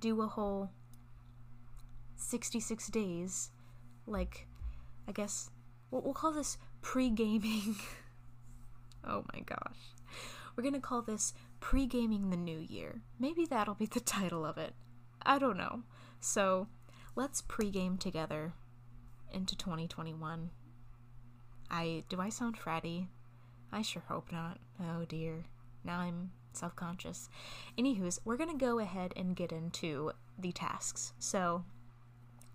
do 0.00 0.22
a 0.22 0.26
whole 0.26 0.70
66 2.16 2.88
days. 2.88 3.50
Like, 4.06 4.46
I 5.06 5.12
guess 5.12 5.50
we'll, 5.90 6.02
we'll 6.02 6.14
call 6.14 6.32
this 6.32 6.58
pre 6.80 7.10
gaming. 7.10 7.76
oh 9.04 9.24
my 9.32 9.40
gosh. 9.40 9.94
We're 10.56 10.64
gonna 10.64 10.80
call 10.80 11.02
this 11.02 11.34
pre 11.60 11.86
gaming 11.86 12.30
the 12.30 12.36
new 12.36 12.58
year. 12.58 13.02
Maybe 13.18 13.46
that'll 13.46 13.74
be 13.74 13.86
the 13.86 14.00
title 14.18 14.44
of 14.44 14.58
it. 14.58 14.74
I 15.22 15.38
don't 15.38 15.56
know. 15.56 15.82
So, 16.20 16.68
let's 17.14 17.42
pre 17.42 17.70
game 17.70 17.96
together 17.96 18.54
into 19.32 19.56
2021. 19.56 20.50
I 21.70 22.04
do 22.08 22.20
I 22.20 22.28
sound 22.28 22.58
fratty? 22.58 23.08
I 23.72 23.82
sure 23.82 24.02
hope 24.08 24.32
not. 24.32 24.58
Oh 24.80 25.04
dear. 25.04 25.44
Now 25.84 26.00
I'm 26.00 26.30
self 26.52 26.74
conscious. 26.76 27.28
Anywho's, 27.78 28.20
we're 28.24 28.36
gonna 28.36 28.56
go 28.56 28.78
ahead 28.78 29.12
and 29.16 29.36
get 29.36 29.52
into 29.52 30.12
the 30.38 30.52
tasks. 30.52 31.12
So 31.18 31.64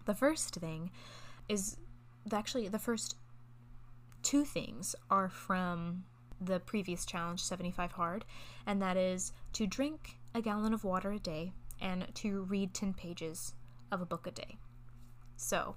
the 0.05 0.16
first 0.16 0.55
thing 0.55 0.91
is 1.47 1.78
actually 2.32 2.68
the 2.68 2.80
first 2.80 3.16
two 4.22 4.45
things 4.45 4.95
are 5.09 5.30
from 5.30 6.05
the 6.39 6.59
previous 6.59 7.05
challenge, 7.05 7.41
75 7.41 7.93
Hard, 7.93 8.26
and 8.66 8.82
that 8.82 8.97
is 8.97 9.34
to 9.53 9.68
drink 9.68 10.18
a 10.34 10.41
gallon 10.41 10.74
of 10.74 10.84
water 10.84 11.11
a 11.11 11.20
day 11.20 11.53
and 11.80 12.07
to 12.16 12.43
read 12.43 12.74
10 12.74 12.93
pages 12.93 13.53
of 13.91 14.01
a 14.01 14.05
book 14.05 14.26
a 14.28 14.32
day. 14.32 14.57
So, 15.36 15.76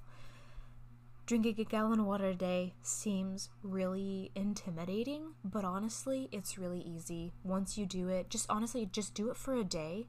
drinking 1.27 1.57
a 1.59 1.65
gallon 1.65 1.99
of 1.99 2.07
water 2.07 2.27
a 2.27 2.35
day 2.35 2.75
seems 2.83 3.51
really 3.63 4.31
intimidating, 4.37 5.35
but 5.45 5.65
honestly, 5.65 6.29
it's 6.31 6.57
really 6.57 6.81
easy. 6.81 7.33
Once 7.43 7.77
you 7.77 7.85
do 7.85 8.09
it, 8.09 8.31
just 8.31 8.47
honestly, 8.49 8.87
just 8.87 9.13
do 9.13 9.29
it 9.29 9.37
for 9.37 9.55
a 9.55 9.65
day, 9.65 10.07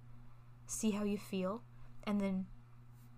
see 0.68 0.92
how 0.92 1.04
you 1.04 1.18
feel, 1.18 1.64
and 2.04 2.22
then 2.22 2.46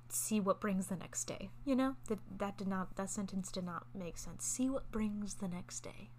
see 0.08 0.40
what 0.40 0.62
brings 0.62 0.88
the 0.88 0.96
next 0.96 1.26
day. 1.26 1.50
You 1.66 1.76
know, 1.76 1.96
that 2.08 2.20
that 2.38 2.58
did 2.58 2.68
not 2.68 2.96
that 2.96 3.10
sentence 3.10 3.52
did 3.52 3.66
not 3.66 3.86
make 3.94 4.18
sense. 4.18 4.46
See 4.46 4.70
what 4.70 4.92
brings 4.92 5.36
the 5.36 5.50
next 5.50 5.82
day. 5.82 6.10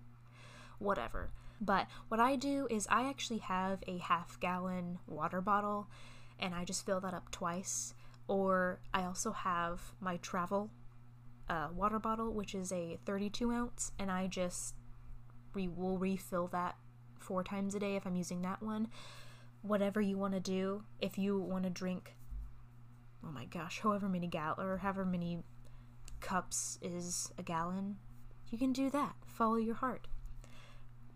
Whatever. 0.78 1.30
But 1.62 1.88
what 2.08 2.20
I 2.20 2.36
do 2.36 2.66
is 2.70 2.86
I 2.90 3.08
actually 3.08 3.38
have 3.38 3.80
a 3.86 3.98
half 3.98 4.38
gallon 4.40 4.98
water 5.06 5.40
bottle 5.40 5.88
and 6.38 6.54
I 6.54 6.64
just 6.64 6.86
fill 6.86 7.00
that 7.00 7.14
up 7.14 7.30
twice. 7.30 7.94
Or 8.28 8.80
I 8.94 9.04
also 9.04 9.32
have 9.32 9.92
my 10.00 10.16
travel 10.18 10.70
uh, 11.50 11.66
water 11.74 11.98
bottle, 11.98 12.32
which 12.32 12.54
is 12.54 12.70
a 12.70 12.96
32 13.04 13.50
ounce, 13.50 13.90
and 13.98 14.10
I 14.10 14.28
just 14.28 14.76
re- 15.52 15.68
will 15.68 15.98
refill 15.98 16.46
that 16.48 16.76
four 17.18 17.42
times 17.42 17.74
a 17.74 17.80
day 17.80 17.96
if 17.96 18.06
I'm 18.06 18.14
using 18.14 18.40
that 18.42 18.62
one. 18.62 18.86
Whatever 19.62 20.00
you 20.00 20.16
want 20.16 20.34
to 20.34 20.40
do, 20.40 20.84
if 21.00 21.18
you 21.18 21.38
want 21.38 21.64
to 21.64 21.70
drink, 21.70 22.14
oh 23.26 23.32
my 23.32 23.46
gosh, 23.46 23.80
however 23.80 24.08
many 24.08 24.28
gal 24.28 24.54
or 24.58 24.78
however 24.78 25.04
many 25.04 25.42
cups 26.20 26.78
is 26.80 27.32
a 27.36 27.42
gallon, 27.42 27.96
you 28.50 28.56
can 28.56 28.72
do 28.72 28.88
that. 28.90 29.16
Follow 29.26 29.56
your 29.56 29.74
heart. 29.74 30.06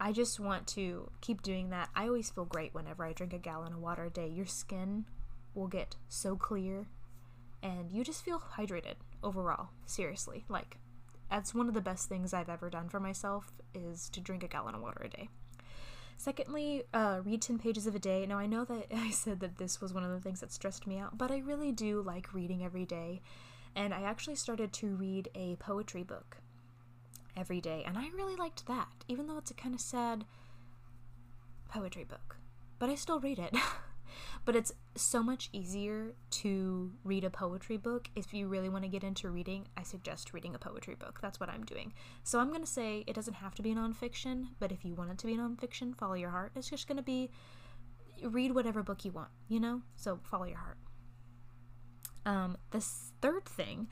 I 0.01 0.11
just 0.11 0.41
want 0.41 0.67
to 0.69 1.11
keep 1.21 1.43
doing 1.43 1.71
that. 1.71 1.91
I 1.95 2.09
always 2.09 2.29
feel 2.29 2.45
great 2.45 2.75
whenever 2.75 3.05
I 3.05 3.13
drink 3.13 3.33
a 3.33 3.39
gallon 3.39 3.75
of 3.75 3.79
water 3.79 4.05
a 4.07 4.11
day. 4.11 4.27
Your 4.27 4.47
skin 4.47 5.07
will 5.55 5.69
get 5.69 5.95
so 6.09 6.35
clear 6.35 6.89
and 7.63 7.93
you 7.93 8.03
just 8.03 8.25
feel 8.25 8.43
hydrated 8.59 8.97
overall. 9.25 9.71
Seriously. 9.87 10.45
Like 10.49 10.77
that's 11.31 11.55
one 11.55 11.69
of 11.69 11.75
the 11.75 11.81
best 11.81 12.09
things 12.09 12.33
I've 12.33 12.49
ever 12.49 12.71
done 12.71 12.89
for 12.89 13.01
myself 13.01 13.53
is 13.75 14.09
to 14.11 14.21
drink 14.21 14.45
a 14.45 14.49
gallon 14.49 14.75
of 14.75 14.83
water 14.83 15.03
a 15.05 15.09
day. 15.09 15.29
Secondly, 16.17 16.85
uh, 16.95 17.21
read 17.25 17.43
10 17.43 17.59
pages 17.59 17.87
of 17.87 17.95
a 17.95 17.99
day. 17.99 18.25
Now, 18.27 18.39
I 18.39 18.47
know 18.47 18.65
that 18.65 18.87
I 18.95 19.11
said 19.11 19.41
that 19.41 19.59
this 19.59 19.81
was 19.81 19.93
one 19.93 20.05
of 20.05 20.11
the 20.11 20.21
things 20.21 20.41
that 20.41 20.53
stressed 20.53 20.87
me 20.87 20.99
out, 20.99 21.19
but 21.19 21.31
I 21.31 21.39
really 21.39 21.73
do 21.73 22.03
like 22.03 22.33
reading 22.33 22.65
every 22.65 22.85
day. 22.85 23.21
And 23.75 23.93
I 23.93 24.03
actually 24.03 24.37
started 24.37 24.73
to 24.75 24.95
read 24.95 25.29
a 25.35 25.57
poetry 25.57 26.05
book 26.05 26.37
every 27.37 27.61
day, 27.61 27.83
and 27.85 27.99
I 27.99 28.09
really 28.15 28.37
liked 28.37 28.67
that, 28.67 28.87
even 29.09 29.27
though 29.27 29.39
it's 29.39 29.51
a 29.51 29.55
kind 29.55 29.75
of 29.75 29.81
sad 29.81 30.25
poetry 31.69 32.05
book. 32.05 32.37
But 32.79 32.91
I 32.91 32.95
still 32.95 33.19
read 33.19 33.41
it. 33.41 33.57
but 34.45 34.57
it's 34.57 34.73
so 34.95 35.23
much 35.23 35.49
easier 35.53 36.15
to 36.31 36.93
read 37.05 37.25
a 37.25 37.31
poetry 37.31 37.77
book 37.77 38.09
if 38.15 38.33
you 38.33 38.49
really 38.49 38.69
want 38.69 38.85
to 38.85 38.89
get 38.89 39.05
into 39.05 39.31
reading. 39.31 39.67
I 39.77 39.83
suggest 39.83 40.33
reading 40.33 40.55
a 40.55 40.59
poetry 40.59 40.95
book. 40.95 41.19
That's 41.21 41.41
what 41.41 41.49
i'm 41.49 41.65
doing. 41.65 41.93
So 42.23 42.39
i'm 42.39 42.49
going 42.49 42.61
to 42.61 42.67
say 42.67 43.05
it 43.07 43.15
doesn't 43.15 43.35
have 43.35 43.55
to 43.57 43.63
be 43.63 43.75
nonfiction 43.75 44.49
but 44.59 44.73
if 44.73 44.85
you 44.85 44.95
want 44.95 45.11
it 45.11 45.19
to 45.19 45.27
be 45.27 45.37
nonfiction 45.37 45.97
follow 45.97 46.15
your 46.15 46.31
heart. 46.31 46.53
It's 46.57 46.71
just 46.71 46.87
going 46.87 46.97
to 46.97 47.03
be 47.03 47.31
read 48.23 48.55
whatever 48.55 48.83
book 48.83 49.05
you 49.05 49.13
want 49.13 49.31
you 49.49 49.61
know? 49.61 49.83
So 49.97 50.21
follow 50.23 50.45
your 50.45 50.59
heart. 50.59 50.79
Um, 52.27 52.57
the 52.71 52.81
third 52.81 53.45
thing 53.45 53.89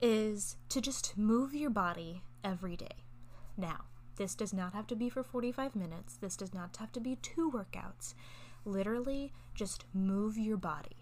is 0.00 0.56
to 0.68 0.80
just 0.80 1.16
move 1.16 1.54
your 1.54 1.70
body 1.70 2.22
every 2.44 2.76
day. 2.76 3.06
Now 3.56 3.84
this 4.16 4.34
does 4.34 4.52
not 4.52 4.74
have 4.74 4.86
to 4.88 4.96
be 4.96 5.08
for 5.08 5.22
45 5.22 5.74
minutes. 5.74 6.16
This 6.16 6.36
does 6.36 6.52
not 6.52 6.76
have 6.76 6.92
to 6.92 7.00
be 7.00 7.16
two 7.16 7.50
workouts 7.50 8.14
literally 8.64 9.32
just 9.54 9.84
move 9.92 10.38
your 10.38 10.56
body 10.56 10.96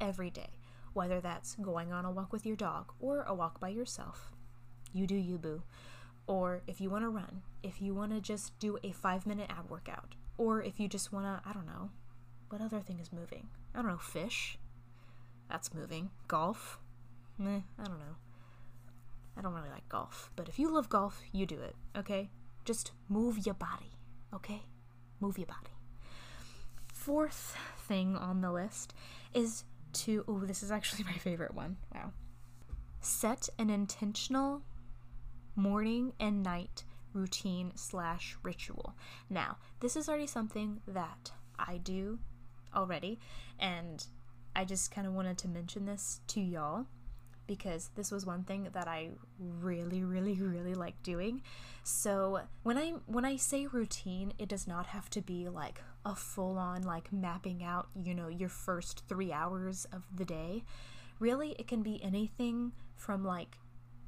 every 0.00 0.30
day, 0.30 0.50
whether 0.92 1.20
that's 1.20 1.54
going 1.56 1.92
on 1.92 2.04
a 2.04 2.10
walk 2.10 2.32
with 2.32 2.46
your 2.46 2.56
dog 2.56 2.92
or 3.00 3.22
a 3.22 3.34
walk 3.34 3.60
by 3.60 3.68
yourself. 3.68 4.32
You 4.92 5.06
do 5.06 5.14
you, 5.14 5.38
boo. 5.38 5.62
Or 6.26 6.62
if 6.66 6.80
you 6.80 6.90
want 6.90 7.04
to 7.04 7.08
run, 7.08 7.42
if 7.62 7.82
you 7.82 7.94
want 7.94 8.12
to 8.12 8.20
just 8.20 8.58
do 8.58 8.78
a 8.82 8.92
five 8.92 9.26
minute 9.26 9.50
ab 9.50 9.70
workout, 9.70 10.14
or 10.38 10.62
if 10.62 10.78
you 10.78 10.88
just 10.88 11.12
want 11.12 11.26
to, 11.26 11.48
I 11.48 11.52
don't 11.52 11.66
know, 11.66 11.90
what 12.48 12.60
other 12.60 12.80
thing 12.80 12.98
is 13.00 13.12
moving? 13.12 13.48
I 13.74 13.82
don't 13.82 13.90
know, 13.90 13.98
fish? 13.98 14.58
That's 15.50 15.74
moving. 15.74 16.10
Golf? 16.28 16.78
Meh, 17.38 17.60
I 17.78 17.84
don't 17.84 17.98
know. 17.98 18.16
I 19.36 19.40
don't 19.40 19.54
really 19.54 19.70
like 19.70 19.88
golf, 19.88 20.30
but 20.36 20.48
if 20.48 20.58
you 20.58 20.70
love 20.70 20.90
golf, 20.90 21.22
you 21.32 21.46
do 21.46 21.58
it, 21.58 21.74
okay? 21.96 22.30
Just 22.66 22.92
move 23.08 23.46
your 23.46 23.54
body, 23.54 23.96
okay? 24.34 24.62
Move 25.20 25.38
your 25.38 25.46
body 25.46 25.71
fourth 27.04 27.56
thing 27.78 28.16
on 28.16 28.40
the 28.42 28.52
list 28.52 28.94
is 29.34 29.64
to 29.92 30.24
oh 30.28 30.38
this 30.40 30.62
is 30.62 30.70
actually 30.70 31.04
my 31.12 31.12
favorite 31.12 31.54
one. 31.54 31.76
Wow. 31.94 32.12
Set 33.00 33.48
an 33.58 33.70
intentional 33.70 34.62
morning 35.56 36.12
and 36.20 36.42
night 36.42 36.84
routine 37.12 37.72
slash 37.74 38.36
ritual. 38.42 38.94
Now 39.28 39.58
this 39.80 39.96
is 39.96 40.08
already 40.08 40.26
something 40.26 40.80
that 40.86 41.32
i 41.58 41.76
do 41.76 42.18
already 42.74 43.18
and 43.58 44.06
i 44.56 44.64
just 44.64 44.90
kind 44.90 45.06
of 45.06 45.12
wanted 45.12 45.36
to 45.36 45.46
mention 45.46 45.84
this 45.84 46.20
to 46.26 46.40
y'all 46.40 46.86
because 47.56 47.90
this 47.96 48.10
was 48.10 48.24
one 48.24 48.44
thing 48.44 48.68
that 48.72 48.88
I 48.88 49.10
really 49.38 50.02
really 50.02 50.40
really 50.40 50.74
like 50.74 51.02
doing. 51.02 51.42
So, 51.84 52.40
when 52.62 52.78
I 52.78 52.94
when 53.06 53.24
I 53.24 53.36
say 53.36 53.66
routine, 53.66 54.32
it 54.38 54.48
does 54.48 54.66
not 54.66 54.86
have 54.86 55.10
to 55.10 55.20
be 55.20 55.48
like 55.48 55.82
a 56.04 56.14
full 56.14 56.56
on 56.56 56.82
like 56.82 57.12
mapping 57.12 57.62
out, 57.62 57.88
you 58.02 58.14
know, 58.14 58.28
your 58.28 58.48
first 58.48 59.02
3 59.08 59.32
hours 59.32 59.86
of 59.92 60.06
the 60.14 60.24
day. 60.24 60.64
Really, 61.18 61.50
it 61.58 61.66
can 61.66 61.82
be 61.82 62.02
anything 62.02 62.72
from 62.96 63.24
like 63.24 63.58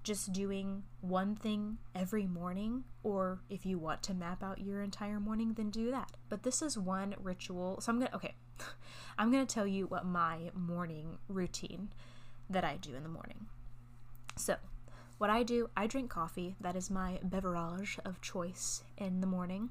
just 0.03 0.33
doing 0.33 0.85
one 1.01 1.35
thing 1.35 1.79
every 1.95 2.27
morning, 2.27 2.85
or 3.03 3.41
if 3.51 3.67
you 3.67 3.79
want 3.79 4.03
to 4.05 4.15
map 4.15 4.43
out 4.43 4.61
your 4.61 4.83
entire 4.83 5.21
morning, 5.21 5.55
then 5.55 5.71
do 5.71 5.91
that. 5.91 6.13
But 6.29 6.43
this 6.43 6.63
is 6.63 6.79
one 6.79 7.15
ritual. 7.21 7.81
So 7.81 7.93
I'm 7.93 7.99
gonna, 7.99 8.11
okay, 8.15 8.35
I'm 9.19 9.31
gonna 9.31 9.47
tell 9.47 9.67
you 9.67 9.87
what 9.87 10.07
my 10.07 10.51
morning 10.55 11.19
routine 11.29 11.91
that 12.51 12.65
I 12.65 12.77
do 12.77 12.95
in 12.95 13.03
the 13.03 13.09
morning. 13.09 13.47
So, 14.37 14.57
what 15.19 15.31
I 15.31 15.43
do, 15.43 15.71
I 15.77 15.87
drink 15.87 16.11
coffee. 16.11 16.57
That 16.61 16.77
is 16.77 16.91
my 16.91 17.21
beverage 17.23 17.99
of 18.05 18.21
choice 18.21 18.83
in 18.99 19.21
the 19.21 19.27
morning. 19.27 19.71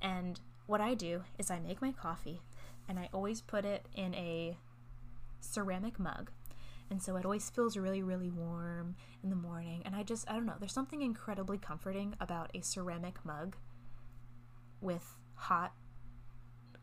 And 0.00 0.40
what 0.66 0.80
I 0.80 0.94
do 0.94 1.24
is 1.38 1.50
I 1.50 1.58
make 1.58 1.82
my 1.82 1.92
coffee 1.92 2.40
and 2.88 2.98
I 2.98 3.08
always 3.12 3.40
put 3.40 3.64
it 3.64 3.86
in 3.94 4.14
a 4.14 4.56
ceramic 5.40 5.98
mug. 5.98 6.30
And 6.90 7.02
so 7.02 7.16
it 7.16 7.24
always 7.24 7.48
feels 7.50 7.76
really, 7.76 8.02
really 8.02 8.30
warm 8.30 8.96
in 9.22 9.30
the 9.30 9.36
morning. 9.36 9.82
And 9.84 9.94
I 9.94 10.02
just, 10.02 10.28
I 10.30 10.34
don't 10.34 10.46
know, 10.46 10.54
there's 10.58 10.72
something 10.72 11.02
incredibly 11.02 11.58
comforting 11.58 12.14
about 12.20 12.50
a 12.54 12.62
ceramic 12.62 13.24
mug 13.24 13.56
with 14.80 15.16
hot 15.34 15.72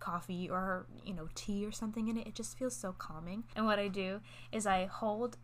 coffee 0.02 0.50
or, 0.50 0.86
you 1.06 1.14
know, 1.14 1.30
tea 1.34 1.66
or 1.66 1.72
something 1.72 2.10
in 2.10 2.18
it. 2.18 2.28
It 2.28 2.36
just 2.36 2.58
feels 2.58 2.76
so 2.76 2.92
calming. 2.92 3.46
And 3.56 3.66
what 3.66 3.80
I 3.80 3.88
do 3.88 4.20
is 4.52 4.68
I 4.68 4.86
hold 4.86 5.38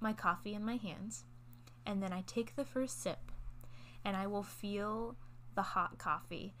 my 0.00 0.12
coffee 0.12 0.54
in 0.54 0.64
my 0.64 0.76
hands 0.76 1.24
and 1.86 2.02
then 2.02 2.12
I 2.12 2.22
take 2.26 2.56
the 2.56 2.64
first 2.64 3.02
sip 3.02 3.30
and 4.04 4.16
I 4.16 4.26
will 4.26 4.42
feel 4.42 5.16
the 5.54 5.62
hot 5.62 5.98
coffee 5.98 6.54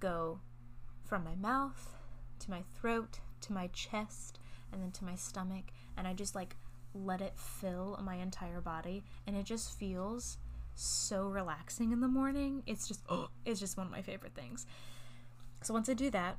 go 0.00 0.40
from 1.04 1.24
my 1.24 1.34
mouth 1.34 1.94
to 2.40 2.50
my 2.50 2.62
throat 2.74 3.20
to 3.42 3.52
my 3.52 3.68
chest 3.68 4.38
and 4.72 4.82
then 4.82 4.90
to 4.92 5.04
my 5.04 5.14
stomach 5.14 5.64
and 5.96 6.08
I 6.08 6.14
just 6.14 6.34
like 6.34 6.56
let 6.94 7.20
it 7.20 7.34
fill 7.36 7.98
my 8.02 8.16
entire 8.16 8.60
body 8.60 9.02
and 9.26 9.36
it 9.36 9.44
just 9.44 9.78
feels 9.78 10.38
so 10.74 11.28
relaxing 11.28 11.92
in 11.92 12.00
the 12.00 12.08
morning. 12.08 12.62
It's 12.66 12.88
just 12.88 13.02
oh, 13.08 13.28
it's 13.44 13.60
just 13.60 13.76
one 13.76 13.86
of 13.86 13.92
my 13.92 14.02
favorite 14.02 14.34
things. 14.34 14.66
So 15.62 15.74
once 15.74 15.88
I 15.88 15.94
do 15.94 16.10
that, 16.10 16.38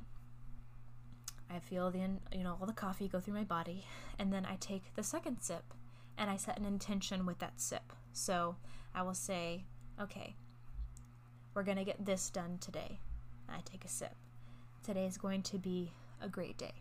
I 1.50 1.58
feel 1.58 1.90
the 1.90 1.98
you 2.32 2.42
know 2.44 2.56
all 2.60 2.66
the 2.66 2.72
coffee 2.72 3.08
go 3.08 3.20
through 3.20 3.34
my 3.34 3.44
body, 3.44 3.84
and 4.18 4.32
then 4.32 4.46
I 4.46 4.56
take 4.56 4.94
the 4.94 5.02
second 5.02 5.40
sip, 5.40 5.74
and 6.18 6.30
I 6.30 6.36
set 6.36 6.58
an 6.58 6.64
intention 6.64 7.26
with 7.26 7.38
that 7.38 7.60
sip. 7.60 7.92
So 8.12 8.56
I 8.94 9.02
will 9.02 9.14
say, 9.14 9.64
okay, 10.00 10.36
we're 11.54 11.62
gonna 11.62 11.84
get 11.84 12.04
this 12.04 12.30
done 12.30 12.58
today. 12.60 12.98
I 13.48 13.60
take 13.64 13.84
a 13.84 13.88
sip. 13.88 14.14
Today 14.82 15.06
is 15.06 15.16
going 15.16 15.42
to 15.42 15.58
be 15.58 15.92
a 16.20 16.28
great 16.28 16.58
day. 16.58 16.74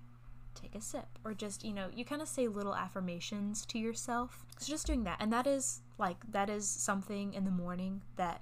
Take 0.56 0.76
a 0.76 0.82
sip, 0.82 1.08
or 1.24 1.34
just 1.34 1.64
you 1.64 1.74
know, 1.74 1.90
you 1.94 2.06
kind 2.06 2.22
of 2.22 2.28
say 2.28 2.48
little 2.48 2.76
affirmations 2.76 3.66
to 3.68 3.80
yourself. 3.80 4.46
So 4.60 4.72
just 4.72 4.88
doing 4.88 5.04
that, 5.04 5.18
and 5.20 5.32
that 5.34 5.48
is 5.48 5.82
like 5.98 6.18
that 6.32 6.50
is 6.50 6.68
something 6.68 7.34
in 7.34 7.46
the 7.46 7.52
morning 7.52 8.02
that 8.16 8.42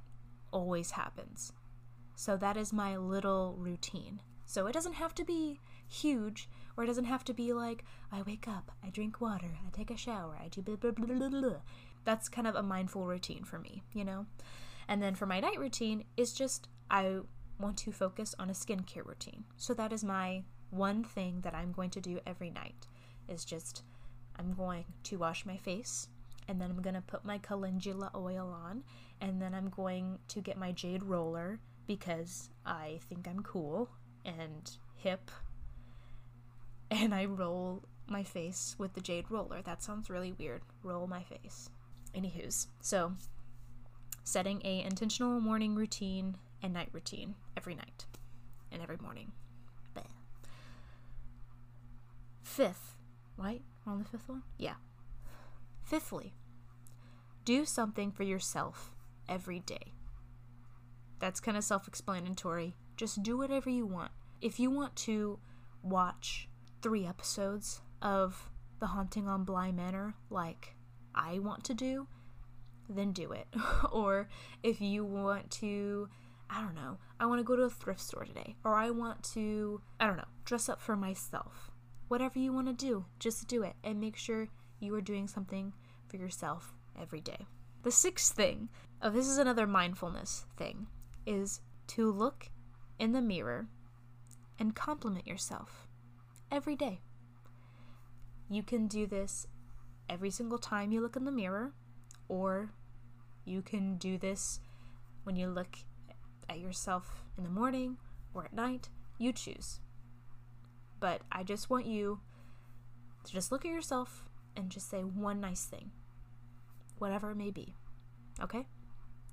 always 0.52 0.92
happens. 0.92 1.54
So 2.16 2.38
that 2.38 2.58
is 2.58 2.72
my 2.72 2.98
little 2.98 3.56
routine. 3.58 4.22
So 4.46 4.68
it 4.68 4.74
doesn't 4.74 4.94
have 4.94 5.16
to 5.16 5.24
be 5.24 5.60
huge, 5.92 6.50
or 6.76 6.84
it 6.84 6.88
doesn't 6.88 7.06
have 7.06 7.24
to 7.26 7.34
be 7.34 7.54
like, 7.54 7.84
I 8.12 8.22
wake 8.22 8.48
up, 8.48 8.72
I 8.84 8.90
drink 8.90 9.22
water, 9.22 9.52
I 9.66 9.70
take 9.72 9.92
a 9.92 9.98
shower, 9.98 10.38
I 10.44 10.48
do 10.48 10.62
blah 10.62 10.76
blah 10.76 10.92
blah 10.92 11.16
blah 11.16 11.30
blah. 11.30 11.60
That's 12.06 12.30
kind 12.30 12.48
of 12.48 12.56
a 12.56 12.64
mindful 12.64 13.06
routine 13.06 13.44
for 13.44 13.60
me, 13.60 13.84
you 13.94 14.04
know? 14.04 14.26
And 14.88 15.02
then 15.02 15.16
for 15.16 15.26
my 15.26 15.40
night 15.40 15.60
routine 15.60 16.06
is 16.18 16.34
just 16.34 16.68
I 16.90 17.20
want 17.60 17.78
to 17.78 17.92
focus 17.92 18.34
on 18.40 18.50
a 18.50 18.54
skincare 18.54 19.06
routine. 19.06 19.44
So 19.58 19.74
that 19.76 19.94
is 19.94 20.04
my 20.04 20.44
one 20.72 21.04
thing 21.04 21.42
that 21.42 21.54
I'm 21.54 21.72
going 21.72 21.90
to 21.92 22.02
do 22.02 22.20
every 22.26 22.50
night 22.50 22.88
is 23.28 23.46
just 23.46 23.84
I'm 24.40 24.54
going 24.54 24.86
to 25.04 25.18
wash 25.18 25.46
my 25.46 25.58
face 25.58 26.08
and 26.48 26.60
then 26.60 26.72
I'm 26.72 26.82
going 26.82 26.96
to 26.96 27.02
put 27.02 27.24
my 27.24 27.38
calendula 27.38 28.12
oil 28.16 28.56
on 28.66 28.84
and 29.20 29.42
then 29.42 29.54
I'm 29.54 29.70
going 29.70 30.18
to 30.30 30.42
get 30.42 30.58
my 30.58 30.72
jade 30.72 31.04
roller 31.04 31.60
because 31.86 32.50
I 32.66 33.00
think 33.10 33.28
I'm 33.28 33.44
cool 33.44 33.90
and 34.26 34.72
hip 34.96 35.30
and 36.92 37.16
I 37.16 37.26
roll 37.26 37.84
my 38.08 38.24
face 38.24 38.76
with 38.78 38.94
the 38.94 39.02
jade 39.02 39.26
roller. 39.32 39.62
That 39.62 39.82
sounds 39.82 40.10
really 40.10 40.34
weird. 40.34 40.62
Roll 40.84 41.08
my 41.08 41.24
face. 41.24 41.70
Anywho's, 42.14 42.68
so 42.82 43.14
setting 44.24 44.62
a 44.66 44.84
intentional 44.84 45.40
morning 45.40 45.76
routine 45.76 46.36
and 46.62 46.74
night 46.74 46.90
routine 46.92 47.36
every 47.56 47.74
night 47.74 48.06
and 48.72 48.82
every 48.82 48.98
morning. 48.98 49.32
Bleh. 49.96 50.04
Fifth, 52.44 52.96
right? 53.38 53.62
We're 53.86 53.94
on 53.94 54.00
the 54.00 54.06
fifth 54.06 54.28
one? 54.28 54.44
Yeah. 54.58 54.76
Fifthly, 55.84 56.34
do 57.46 57.66
something 57.66 58.12
for 58.12 58.24
yourself 58.24 58.92
every 59.28 59.60
day. 59.60 59.94
That's 61.20 61.40
kind 61.40 61.56
of 61.56 61.64
self 61.64 61.88
explanatory. 61.88 62.76
Just 62.98 63.24
do 63.24 63.38
whatever 63.38 63.70
you 63.70 63.86
want. 63.86 64.12
If 64.42 64.60
you 64.60 64.70
want 64.70 64.96
to 64.98 65.40
watch 65.82 66.50
three 66.82 67.06
episodes 67.06 67.82
of 68.02 68.50
The 68.80 68.88
Haunting 68.88 69.28
on 69.28 69.44
Bly 69.44 69.72
Manor, 69.72 70.16
like 70.30 70.76
I 71.14 71.40
want 71.40 71.64
to 71.66 71.74
do, 71.74 72.08
then 72.90 73.12
do 73.12 73.32
it. 73.32 73.48
or 73.92 74.28
if 74.64 74.82
you 74.82 75.06
want 75.06 75.52
to, 75.52 76.10
I 76.50 76.62
don't 76.62 76.76
know, 76.76 76.98
I 77.20 77.28
want 77.28 77.40
to 77.40 77.44
go 77.44 77.56
to 77.56 77.64
a 77.64 77.70
thrift 77.70 78.02
store 78.02 78.26
today, 78.26 78.56
or 78.64 78.74
I 78.74 78.90
want 78.90 79.24
to, 79.34 79.82
I 80.00 80.08
don't 80.08 80.18
know, 80.18 80.24
dress 80.44 80.70
up 80.70 80.82
for 80.82 80.96
myself. 80.96 81.72
Whatever 82.08 82.40
you 82.40 82.52
want 82.52 82.68
to 82.68 82.74
do, 82.74 83.06
just 83.20 83.48
do 83.48 83.64
it 83.64 83.76
and 83.84 84.00
make 84.00 84.18
sure 84.18 84.48
you 84.80 84.94
are 84.96 85.02
doing 85.02 85.28
something 85.28 85.74
for 86.08 86.18
yourself 86.18 86.74
every 87.00 87.22
day. 87.22 87.46
The 87.84 87.92
sixth 87.92 88.34
thing, 88.34 88.70
oh, 89.02 89.10
this 89.10 89.28
is 89.28 89.38
another 89.38 89.68
mindfulness 89.68 90.46
thing, 90.58 90.88
is 91.26 91.62
to 91.88 92.12
look 92.12 92.50
in 93.00 93.12
the 93.12 93.22
mirror 93.22 93.68
and 94.60 94.76
compliment 94.76 95.26
yourself 95.28 95.88
every 96.52 96.76
day. 96.76 97.00
You 98.50 98.64
can 98.64 98.88
do 98.88 99.08
this 99.08 99.48
every 100.10 100.30
single 100.30 100.58
time 100.58 100.92
you 100.92 101.02
look 101.02 101.16
in 101.16 101.24
the 101.26 101.32
mirror, 101.32 101.74
or 102.28 102.72
you 103.46 103.62
can 103.62 103.98
do 103.98 104.18
this 104.18 104.60
when 105.24 105.36
you 105.36 105.48
look 105.48 105.78
at 106.50 106.60
yourself 106.60 107.24
in 107.38 107.44
the 107.44 107.50
morning 107.50 107.98
or 108.34 108.46
at 108.46 108.54
night. 108.54 108.90
You 109.18 109.32
choose. 109.32 109.80
But 111.00 111.22
I 111.32 111.44
just 111.44 111.70
want 111.70 111.86
you 111.86 112.20
to 113.24 113.32
just 113.32 113.52
look 113.52 113.66
at 113.66 113.72
yourself 113.72 114.26
and 114.56 114.70
just 114.70 114.90
say 114.90 115.02
one 115.02 115.40
nice 115.40 115.66
thing, 115.66 115.92
whatever 116.98 117.32
it 117.32 117.38
may 117.38 117.52
be. 117.52 117.76
Okay? 118.42 118.66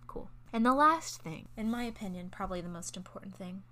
Cool. 0.06 0.30
And 0.52 0.64
the 0.64 0.74
last 0.74 1.22
thing, 1.22 1.48
in 1.56 1.70
my 1.70 1.84
opinion, 1.84 2.30
probably 2.30 2.60
the 2.60 2.68
most 2.68 2.96
important 2.96 3.36
thing, 3.36 3.62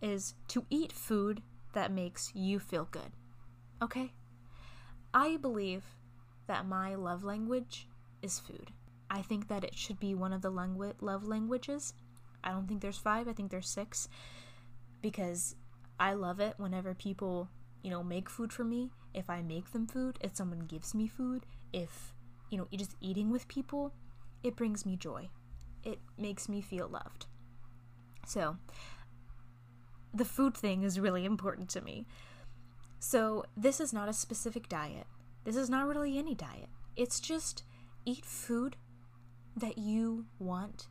is 0.00 0.34
to 0.48 0.64
eat 0.70 0.92
food 0.92 1.42
that 1.76 1.92
makes 1.92 2.32
you 2.34 2.58
feel 2.58 2.88
good. 2.90 3.12
Okay? 3.82 4.10
I 5.12 5.36
believe 5.36 5.84
that 6.46 6.66
my 6.66 6.94
love 6.94 7.22
language 7.22 7.86
is 8.22 8.38
food. 8.38 8.70
I 9.10 9.20
think 9.20 9.48
that 9.48 9.62
it 9.62 9.76
should 9.76 10.00
be 10.00 10.14
one 10.14 10.32
of 10.32 10.40
the 10.40 10.50
langu- 10.50 10.94
love 11.02 11.28
languages. 11.28 11.92
I 12.42 12.50
don't 12.50 12.66
think 12.66 12.80
there's 12.80 12.96
five, 12.96 13.28
I 13.28 13.34
think 13.34 13.50
there's 13.50 13.68
six. 13.68 14.08
Because 15.02 15.54
I 16.00 16.14
love 16.14 16.40
it 16.40 16.54
whenever 16.56 16.94
people, 16.94 17.50
you 17.82 17.90
know, 17.90 18.02
make 18.02 18.30
food 18.30 18.54
for 18.54 18.64
me. 18.64 18.90
If 19.12 19.28
I 19.28 19.42
make 19.42 19.72
them 19.72 19.86
food, 19.86 20.18
if 20.22 20.34
someone 20.34 20.60
gives 20.60 20.94
me 20.94 21.06
food, 21.06 21.44
if, 21.74 22.14
you 22.48 22.56
know, 22.56 22.68
just 22.74 22.96
eating 23.02 23.30
with 23.30 23.48
people, 23.48 23.92
it 24.42 24.56
brings 24.56 24.86
me 24.86 24.96
joy. 24.96 25.28
It 25.84 25.98
makes 26.16 26.48
me 26.48 26.62
feel 26.62 26.88
loved. 26.88 27.26
So, 28.26 28.56
the 30.16 30.24
food 30.24 30.56
thing 30.56 30.82
is 30.82 30.98
really 30.98 31.24
important 31.24 31.68
to 31.70 31.80
me. 31.80 32.06
So, 32.98 33.44
this 33.56 33.80
is 33.80 33.92
not 33.92 34.08
a 34.08 34.12
specific 34.12 34.68
diet. 34.68 35.06
This 35.44 35.56
is 35.56 35.68
not 35.68 35.86
really 35.86 36.18
any 36.18 36.34
diet. 36.34 36.68
It's 36.96 37.20
just 37.20 37.62
eat 38.04 38.24
food 38.24 38.76
that 39.56 39.78
you 39.78 40.26
want 40.38 40.88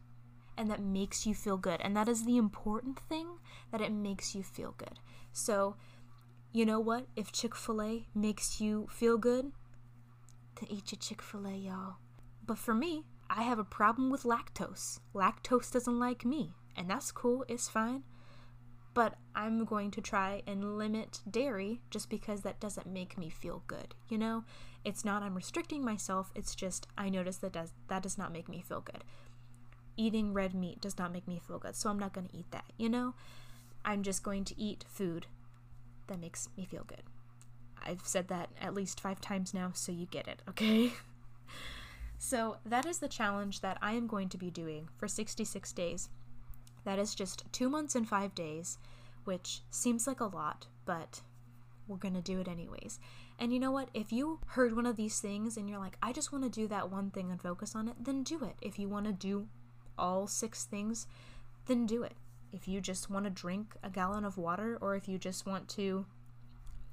and 0.57 0.69
that 0.69 0.81
makes 0.81 1.25
you 1.25 1.33
feel 1.33 1.57
good. 1.57 1.81
And 1.81 1.97
that 1.97 2.07
is 2.07 2.23
the 2.23 2.37
important 2.37 2.99
thing 2.99 3.27
that 3.71 3.81
it 3.81 3.91
makes 3.91 4.35
you 4.35 4.43
feel 4.43 4.75
good. 4.77 4.99
So, 5.33 5.75
you 6.53 6.65
know 6.65 6.79
what? 6.79 7.07
If 7.15 7.31
Chick 7.31 7.55
fil 7.55 7.81
A 7.81 8.07
makes 8.13 8.61
you 8.61 8.87
feel 8.89 9.17
good, 9.17 9.51
then 10.59 10.69
eat 10.69 10.91
your 10.91 10.99
Chick 10.99 11.21
fil 11.21 11.47
A, 11.47 11.53
y'all. 11.53 11.95
But 12.45 12.57
for 12.57 12.73
me, 12.73 13.03
I 13.29 13.43
have 13.43 13.59
a 13.59 13.65
problem 13.65 14.09
with 14.09 14.23
lactose. 14.23 14.99
Lactose 15.13 15.71
doesn't 15.71 15.99
like 15.99 16.23
me, 16.23 16.53
and 16.77 16.89
that's 16.89 17.11
cool, 17.11 17.43
it's 17.49 17.67
fine 17.67 18.03
but 18.95 19.15
I'm 19.35 19.65
going 19.65 19.91
to 19.91 20.01
try 20.01 20.41
and 20.47 20.77
limit 20.77 21.19
dairy 21.29 21.81
just 21.91 22.09
because 22.09 22.41
that 22.41 22.61
doesn't 22.61 22.87
make 22.87 23.17
me 23.17 23.29
feel 23.29 23.61
good. 23.67 23.93
You 24.09 24.17
know, 24.17 24.45
it's 24.85 25.05
not 25.05 25.21
I'm 25.21 25.35
restricting 25.35 25.83
myself, 25.83 26.31
it's 26.33 26.55
just 26.55 26.87
I 26.97 27.09
notice 27.09 27.37
that 27.37 27.51
does 27.51 27.73
that 27.89 28.01
does 28.01 28.17
not 28.17 28.31
make 28.31 28.49
me 28.49 28.63
feel 28.67 28.81
good. 28.81 29.03
Eating 29.97 30.33
red 30.33 30.55
meat 30.55 30.81
does 30.81 30.97
not 30.97 31.11
make 31.11 31.27
me 31.27 31.41
feel 31.45 31.59
good, 31.59 31.75
so 31.75 31.89
I'm 31.89 31.99
not 31.99 32.13
going 32.13 32.27
to 32.27 32.35
eat 32.35 32.49
that, 32.51 32.65
you 32.77 32.89
know? 32.89 33.13
I'm 33.83 34.01
just 34.01 34.23
going 34.23 34.45
to 34.45 34.59
eat 34.59 34.85
food 34.89 35.27
that 36.07 36.19
makes 36.19 36.49
me 36.57 36.65
feel 36.65 36.83
good. 36.85 37.03
I've 37.85 38.01
said 38.03 38.29
that 38.29 38.49
at 38.59 38.73
least 38.73 38.99
5 38.99 39.21
times 39.21 39.53
now, 39.53 39.71
so 39.73 39.91
you 39.91 40.05
get 40.07 40.27
it, 40.27 40.41
okay? 40.49 40.91
so, 42.17 42.57
that 42.65 42.85
is 42.85 42.97
the 42.97 43.07
challenge 43.07 43.61
that 43.61 43.77
I 43.81 43.93
am 43.93 44.07
going 44.07 44.27
to 44.29 44.37
be 44.37 44.49
doing 44.49 44.89
for 44.97 45.07
66 45.07 45.71
days 45.71 46.09
that 46.85 46.99
is 46.99 47.13
just 47.13 47.43
two 47.51 47.69
months 47.69 47.95
and 47.95 48.07
five 48.07 48.33
days, 48.33 48.77
which 49.25 49.61
seems 49.69 50.07
like 50.07 50.21
a 50.21 50.25
lot, 50.25 50.67
but 50.85 51.21
we're 51.87 51.97
gonna 51.97 52.21
do 52.21 52.39
it 52.39 52.47
anyways. 52.47 52.99
And 53.37 53.51
you 53.51 53.59
know 53.59 53.71
what? 53.71 53.89
If 53.93 54.11
you 54.13 54.39
heard 54.47 54.75
one 54.75 54.85
of 54.85 54.95
these 54.95 55.19
things 55.19 55.57
and 55.57 55.69
you're 55.69 55.79
like, 55.79 55.97
I 56.01 56.13
just 56.13 56.31
wanna 56.31 56.49
do 56.49 56.67
that 56.67 56.89
one 56.89 57.11
thing 57.11 57.29
and 57.29 57.41
focus 57.41 57.75
on 57.75 57.87
it, 57.87 57.95
then 57.99 58.23
do 58.23 58.43
it. 58.43 58.55
If 58.61 58.79
you 58.79 58.87
wanna 58.87 59.11
do 59.11 59.47
all 59.97 60.27
six 60.27 60.63
things, 60.63 61.07
then 61.65 61.85
do 61.85 62.03
it. 62.03 62.13
If 62.51 62.67
you 62.67 62.79
just 62.79 63.09
wanna 63.09 63.29
drink 63.29 63.75
a 63.83 63.89
gallon 63.89 64.23
of 64.23 64.37
water, 64.37 64.77
or 64.79 64.95
if 64.95 65.07
you 65.07 65.17
just 65.17 65.45
want 65.45 65.67
to 65.69 66.05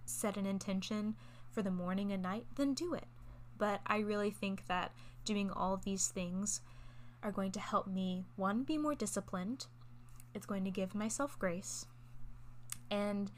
set 0.04 0.36
an 0.36 0.46
intention 0.46 1.14
for 1.50 1.62
the 1.62 1.70
morning 1.70 2.12
and 2.12 2.22
night, 2.22 2.46
then 2.56 2.74
do 2.74 2.94
it. 2.94 3.06
But 3.58 3.80
I 3.86 3.98
really 3.98 4.30
think 4.30 4.66
that 4.66 4.92
doing 5.24 5.50
all 5.50 5.76
these 5.76 6.08
things 6.08 6.60
are 7.22 7.30
going 7.30 7.52
to 7.52 7.60
help 7.60 7.86
me, 7.86 8.24
one, 8.36 8.64
be 8.64 8.76
more 8.76 8.94
disciplined, 8.94 9.66
it's 10.34 10.46
going 10.46 10.64
to 10.64 10.70
give 10.70 10.94
myself 10.94 11.38
grace. 11.38 11.86
And 12.90 13.30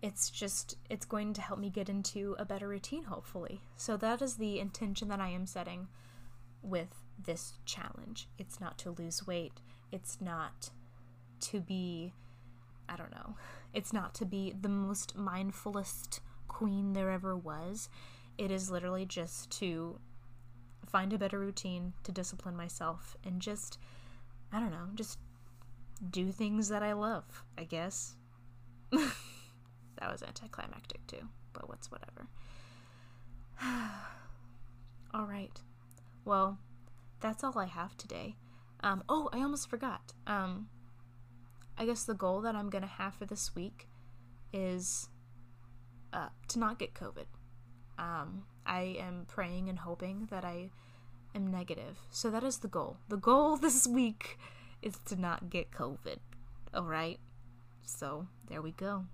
it's 0.00 0.30
just 0.30 0.76
it's 0.88 1.04
going 1.04 1.32
to 1.32 1.40
help 1.40 1.58
me 1.58 1.70
get 1.70 1.88
into 1.88 2.36
a 2.38 2.44
better 2.44 2.68
routine 2.68 3.04
hopefully. 3.04 3.60
So 3.76 3.96
that 3.96 4.22
is 4.22 4.36
the 4.36 4.60
intention 4.60 5.08
that 5.08 5.20
i 5.20 5.28
am 5.28 5.46
setting 5.46 5.88
with 6.62 7.02
this 7.24 7.54
challenge. 7.64 8.28
It's 8.38 8.60
not 8.60 8.78
to 8.78 8.90
lose 8.90 9.26
weight. 9.26 9.60
It's 9.90 10.20
not 10.20 10.70
to 11.40 11.60
be 11.60 12.12
i 12.88 12.96
don't 12.96 13.10
know. 13.10 13.36
It's 13.74 13.92
not 13.92 14.14
to 14.14 14.24
be 14.24 14.54
the 14.58 14.68
most 14.68 15.16
mindfulest 15.16 16.20
queen 16.46 16.92
there 16.92 17.10
ever 17.10 17.36
was. 17.36 17.88
It 18.38 18.50
is 18.50 18.70
literally 18.70 19.04
just 19.04 19.50
to 19.58 19.98
find 20.88 21.12
a 21.12 21.18
better 21.18 21.38
routine 21.38 21.92
to 22.02 22.12
discipline 22.12 22.56
myself 22.56 23.16
and 23.24 23.40
just 23.40 23.78
i 24.52 24.58
don't 24.58 24.70
know 24.70 24.88
just 24.94 25.18
do 26.10 26.30
things 26.30 26.68
that 26.68 26.82
I 26.82 26.92
love, 26.92 27.44
I 27.56 27.64
guess. 27.64 28.14
that 28.92 30.10
was 30.10 30.22
anticlimactic 30.22 31.06
too, 31.06 31.28
but 31.52 31.68
what's 31.68 31.90
whatever. 31.90 32.26
all 35.14 35.26
right. 35.26 35.60
Well, 36.24 36.58
that's 37.20 37.42
all 37.42 37.58
I 37.58 37.66
have 37.66 37.96
today. 37.96 38.36
Um, 38.80 39.02
oh, 39.08 39.28
I 39.32 39.38
almost 39.38 39.68
forgot. 39.68 40.12
Um, 40.26 40.68
I 41.76 41.86
guess 41.86 42.04
the 42.04 42.14
goal 42.14 42.40
that 42.42 42.54
I'm 42.54 42.70
gonna 42.70 42.86
have 42.86 43.14
for 43.14 43.24
this 43.24 43.54
week 43.54 43.88
is 44.52 45.08
uh, 46.12 46.28
to 46.48 46.58
not 46.58 46.78
get 46.78 46.94
COVID. 46.94 47.26
Um, 47.98 48.44
I 48.64 48.96
am 49.00 49.24
praying 49.26 49.68
and 49.68 49.78
hoping 49.80 50.28
that 50.30 50.44
I 50.44 50.70
am 51.34 51.50
negative. 51.50 51.98
So 52.10 52.30
that 52.30 52.44
is 52.44 52.58
the 52.58 52.68
goal. 52.68 52.98
The 53.08 53.16
goal 53.16 53.56
this 53.58 53.86
week 53.86 54.38
is 54.82 54.98
to 55.06 55.16
not 55.16 55.50
get 55.50 55.70
COVID. 55.70 56.18
Alright? 56.74 57.20
So, 57.82 58.26
there 58.48 58.62
we 58.62 58.72
go. 58.72 59.06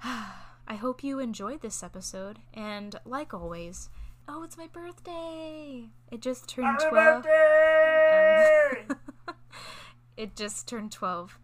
I 0.04 0.74
hope 0.74 1.02
you 1.02 1.18
enjoyed 1.18 1.62
this 1.62 1.82
episode, 1.82 2.38
and 2.52 2.94
like 3.04 3.32
always, 3.32 3.88
Oh, 4.30 4.42
it's 4.42 4.58
my 4.58 4.66
birthday. 4.66 5.84
It 6.12 6.20
just 6.20 6.48
turned 6.48 6.66
Happy 6.82 6.90
12. 6.90 7.22
birthday! 7.22 8.84
Um, 8.90 9.34
it 10.18 10.36
just 10.36 10.68
turned 10.68 10.92
12 10.92 11.38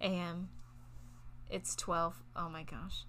a.m. 0.00 0.48
It's 1.48 1.76
12. 1.76 2.20
Oh 2.34 2.48
my 2.48 2.64
gosh. 2.64 3.04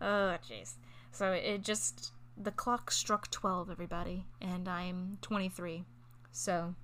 Oh, 0.00 0.38
jeez. 0.48 0.74
So 1.12 1.32
it 1.32 1.62
just. 1.62 2.12
The 2.38 2.50
clock 2.50 2.90
struck 2.90 3.30
12, 3.30 3.70
everybody. 3.70 4.24
And 4.40 4.68
I'm 4.68 5.18
23. 5.20 5.84
So. 6.32 6.74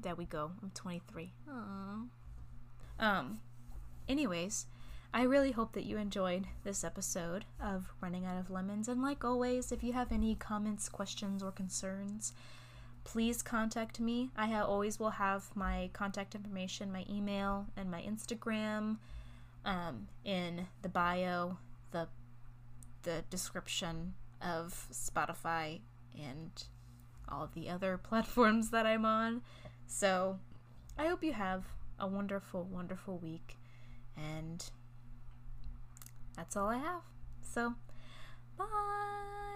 There 0.00 0.14
we 0.14 0.24
go. 0.26 0.52
I'm 0.62 0.70
23. 0.70 1.32
Aww. 1.50 2.08
Um. 3.00 3.40
Anyways, 4.08 4.66
I 5.12 5.22
really 5.22 5.52
hope 5.52 5.72
that 5.72 5.84
you 5.86 5.98
enjoyed 5.98 6.46
this 6.64 6.84
episode 6.84 7.44
of 7.60 7.92
Running 8.00 8.24
Out 8.24 8.38
of 8.38 8.50
Lemons. 8.50 8.88
And 8.88 9.02
like 9.02 9.24
always, 9.24 9.72
if 9.72 9.82
you 9.82 9.92
have 9.92 10.12
any 10.12 10.34
comments, 10.34 10.88
questions, 10.88 11.42
or 11.42 11.50
concerns, 11.50 12.32
please 13.04 13.42
contact 13.42 13.98
me. 14.00 14.30
I 14.36 14.46
ha- 14.46 14.64
always 14.64 14.98
will 15.00 15.10
have 15.10 15.44
my 15.54 15.90
contact 15.92 16.34
information, 16.34 16.92
my 16.92 17.04
email, 17.10 17.66
and 17.76 17.90
my 17.90 18.02
Instagram 18.02 18.98
um, 19.64 20.08
in 20.24 20.66
the 20.82 20.88
bio, 20.88 21.58
the 21.90 22.08
the 23.02 23.24
description 23.30 24.14
of 24.42 24.88
Spotify 24.92 25.80
and 26.18 26.50
all 27.28 27.48
the 27.54 27.68
other 27.68 27.96
platforms 28.02 28.70
that 28.70 28.86
I'm 28.86 29.04
on. 29.04 29.42
So 29.88 30.38
I 30.98 31.08
hope 31.08 31.24
you 31.24 31.32
have 31.32 31.64
a 31.98 32.06
wonderful, 32.06 32.64
wonderful 32.64 33.18
week. 33.18 33.56
And 34.16 34.64
that's 36.36 36.56
all 36.56 36.68
I 36.68 36.76
have. 36.76 37.02
So, 37.42 37.74
bye. 38.56 39.47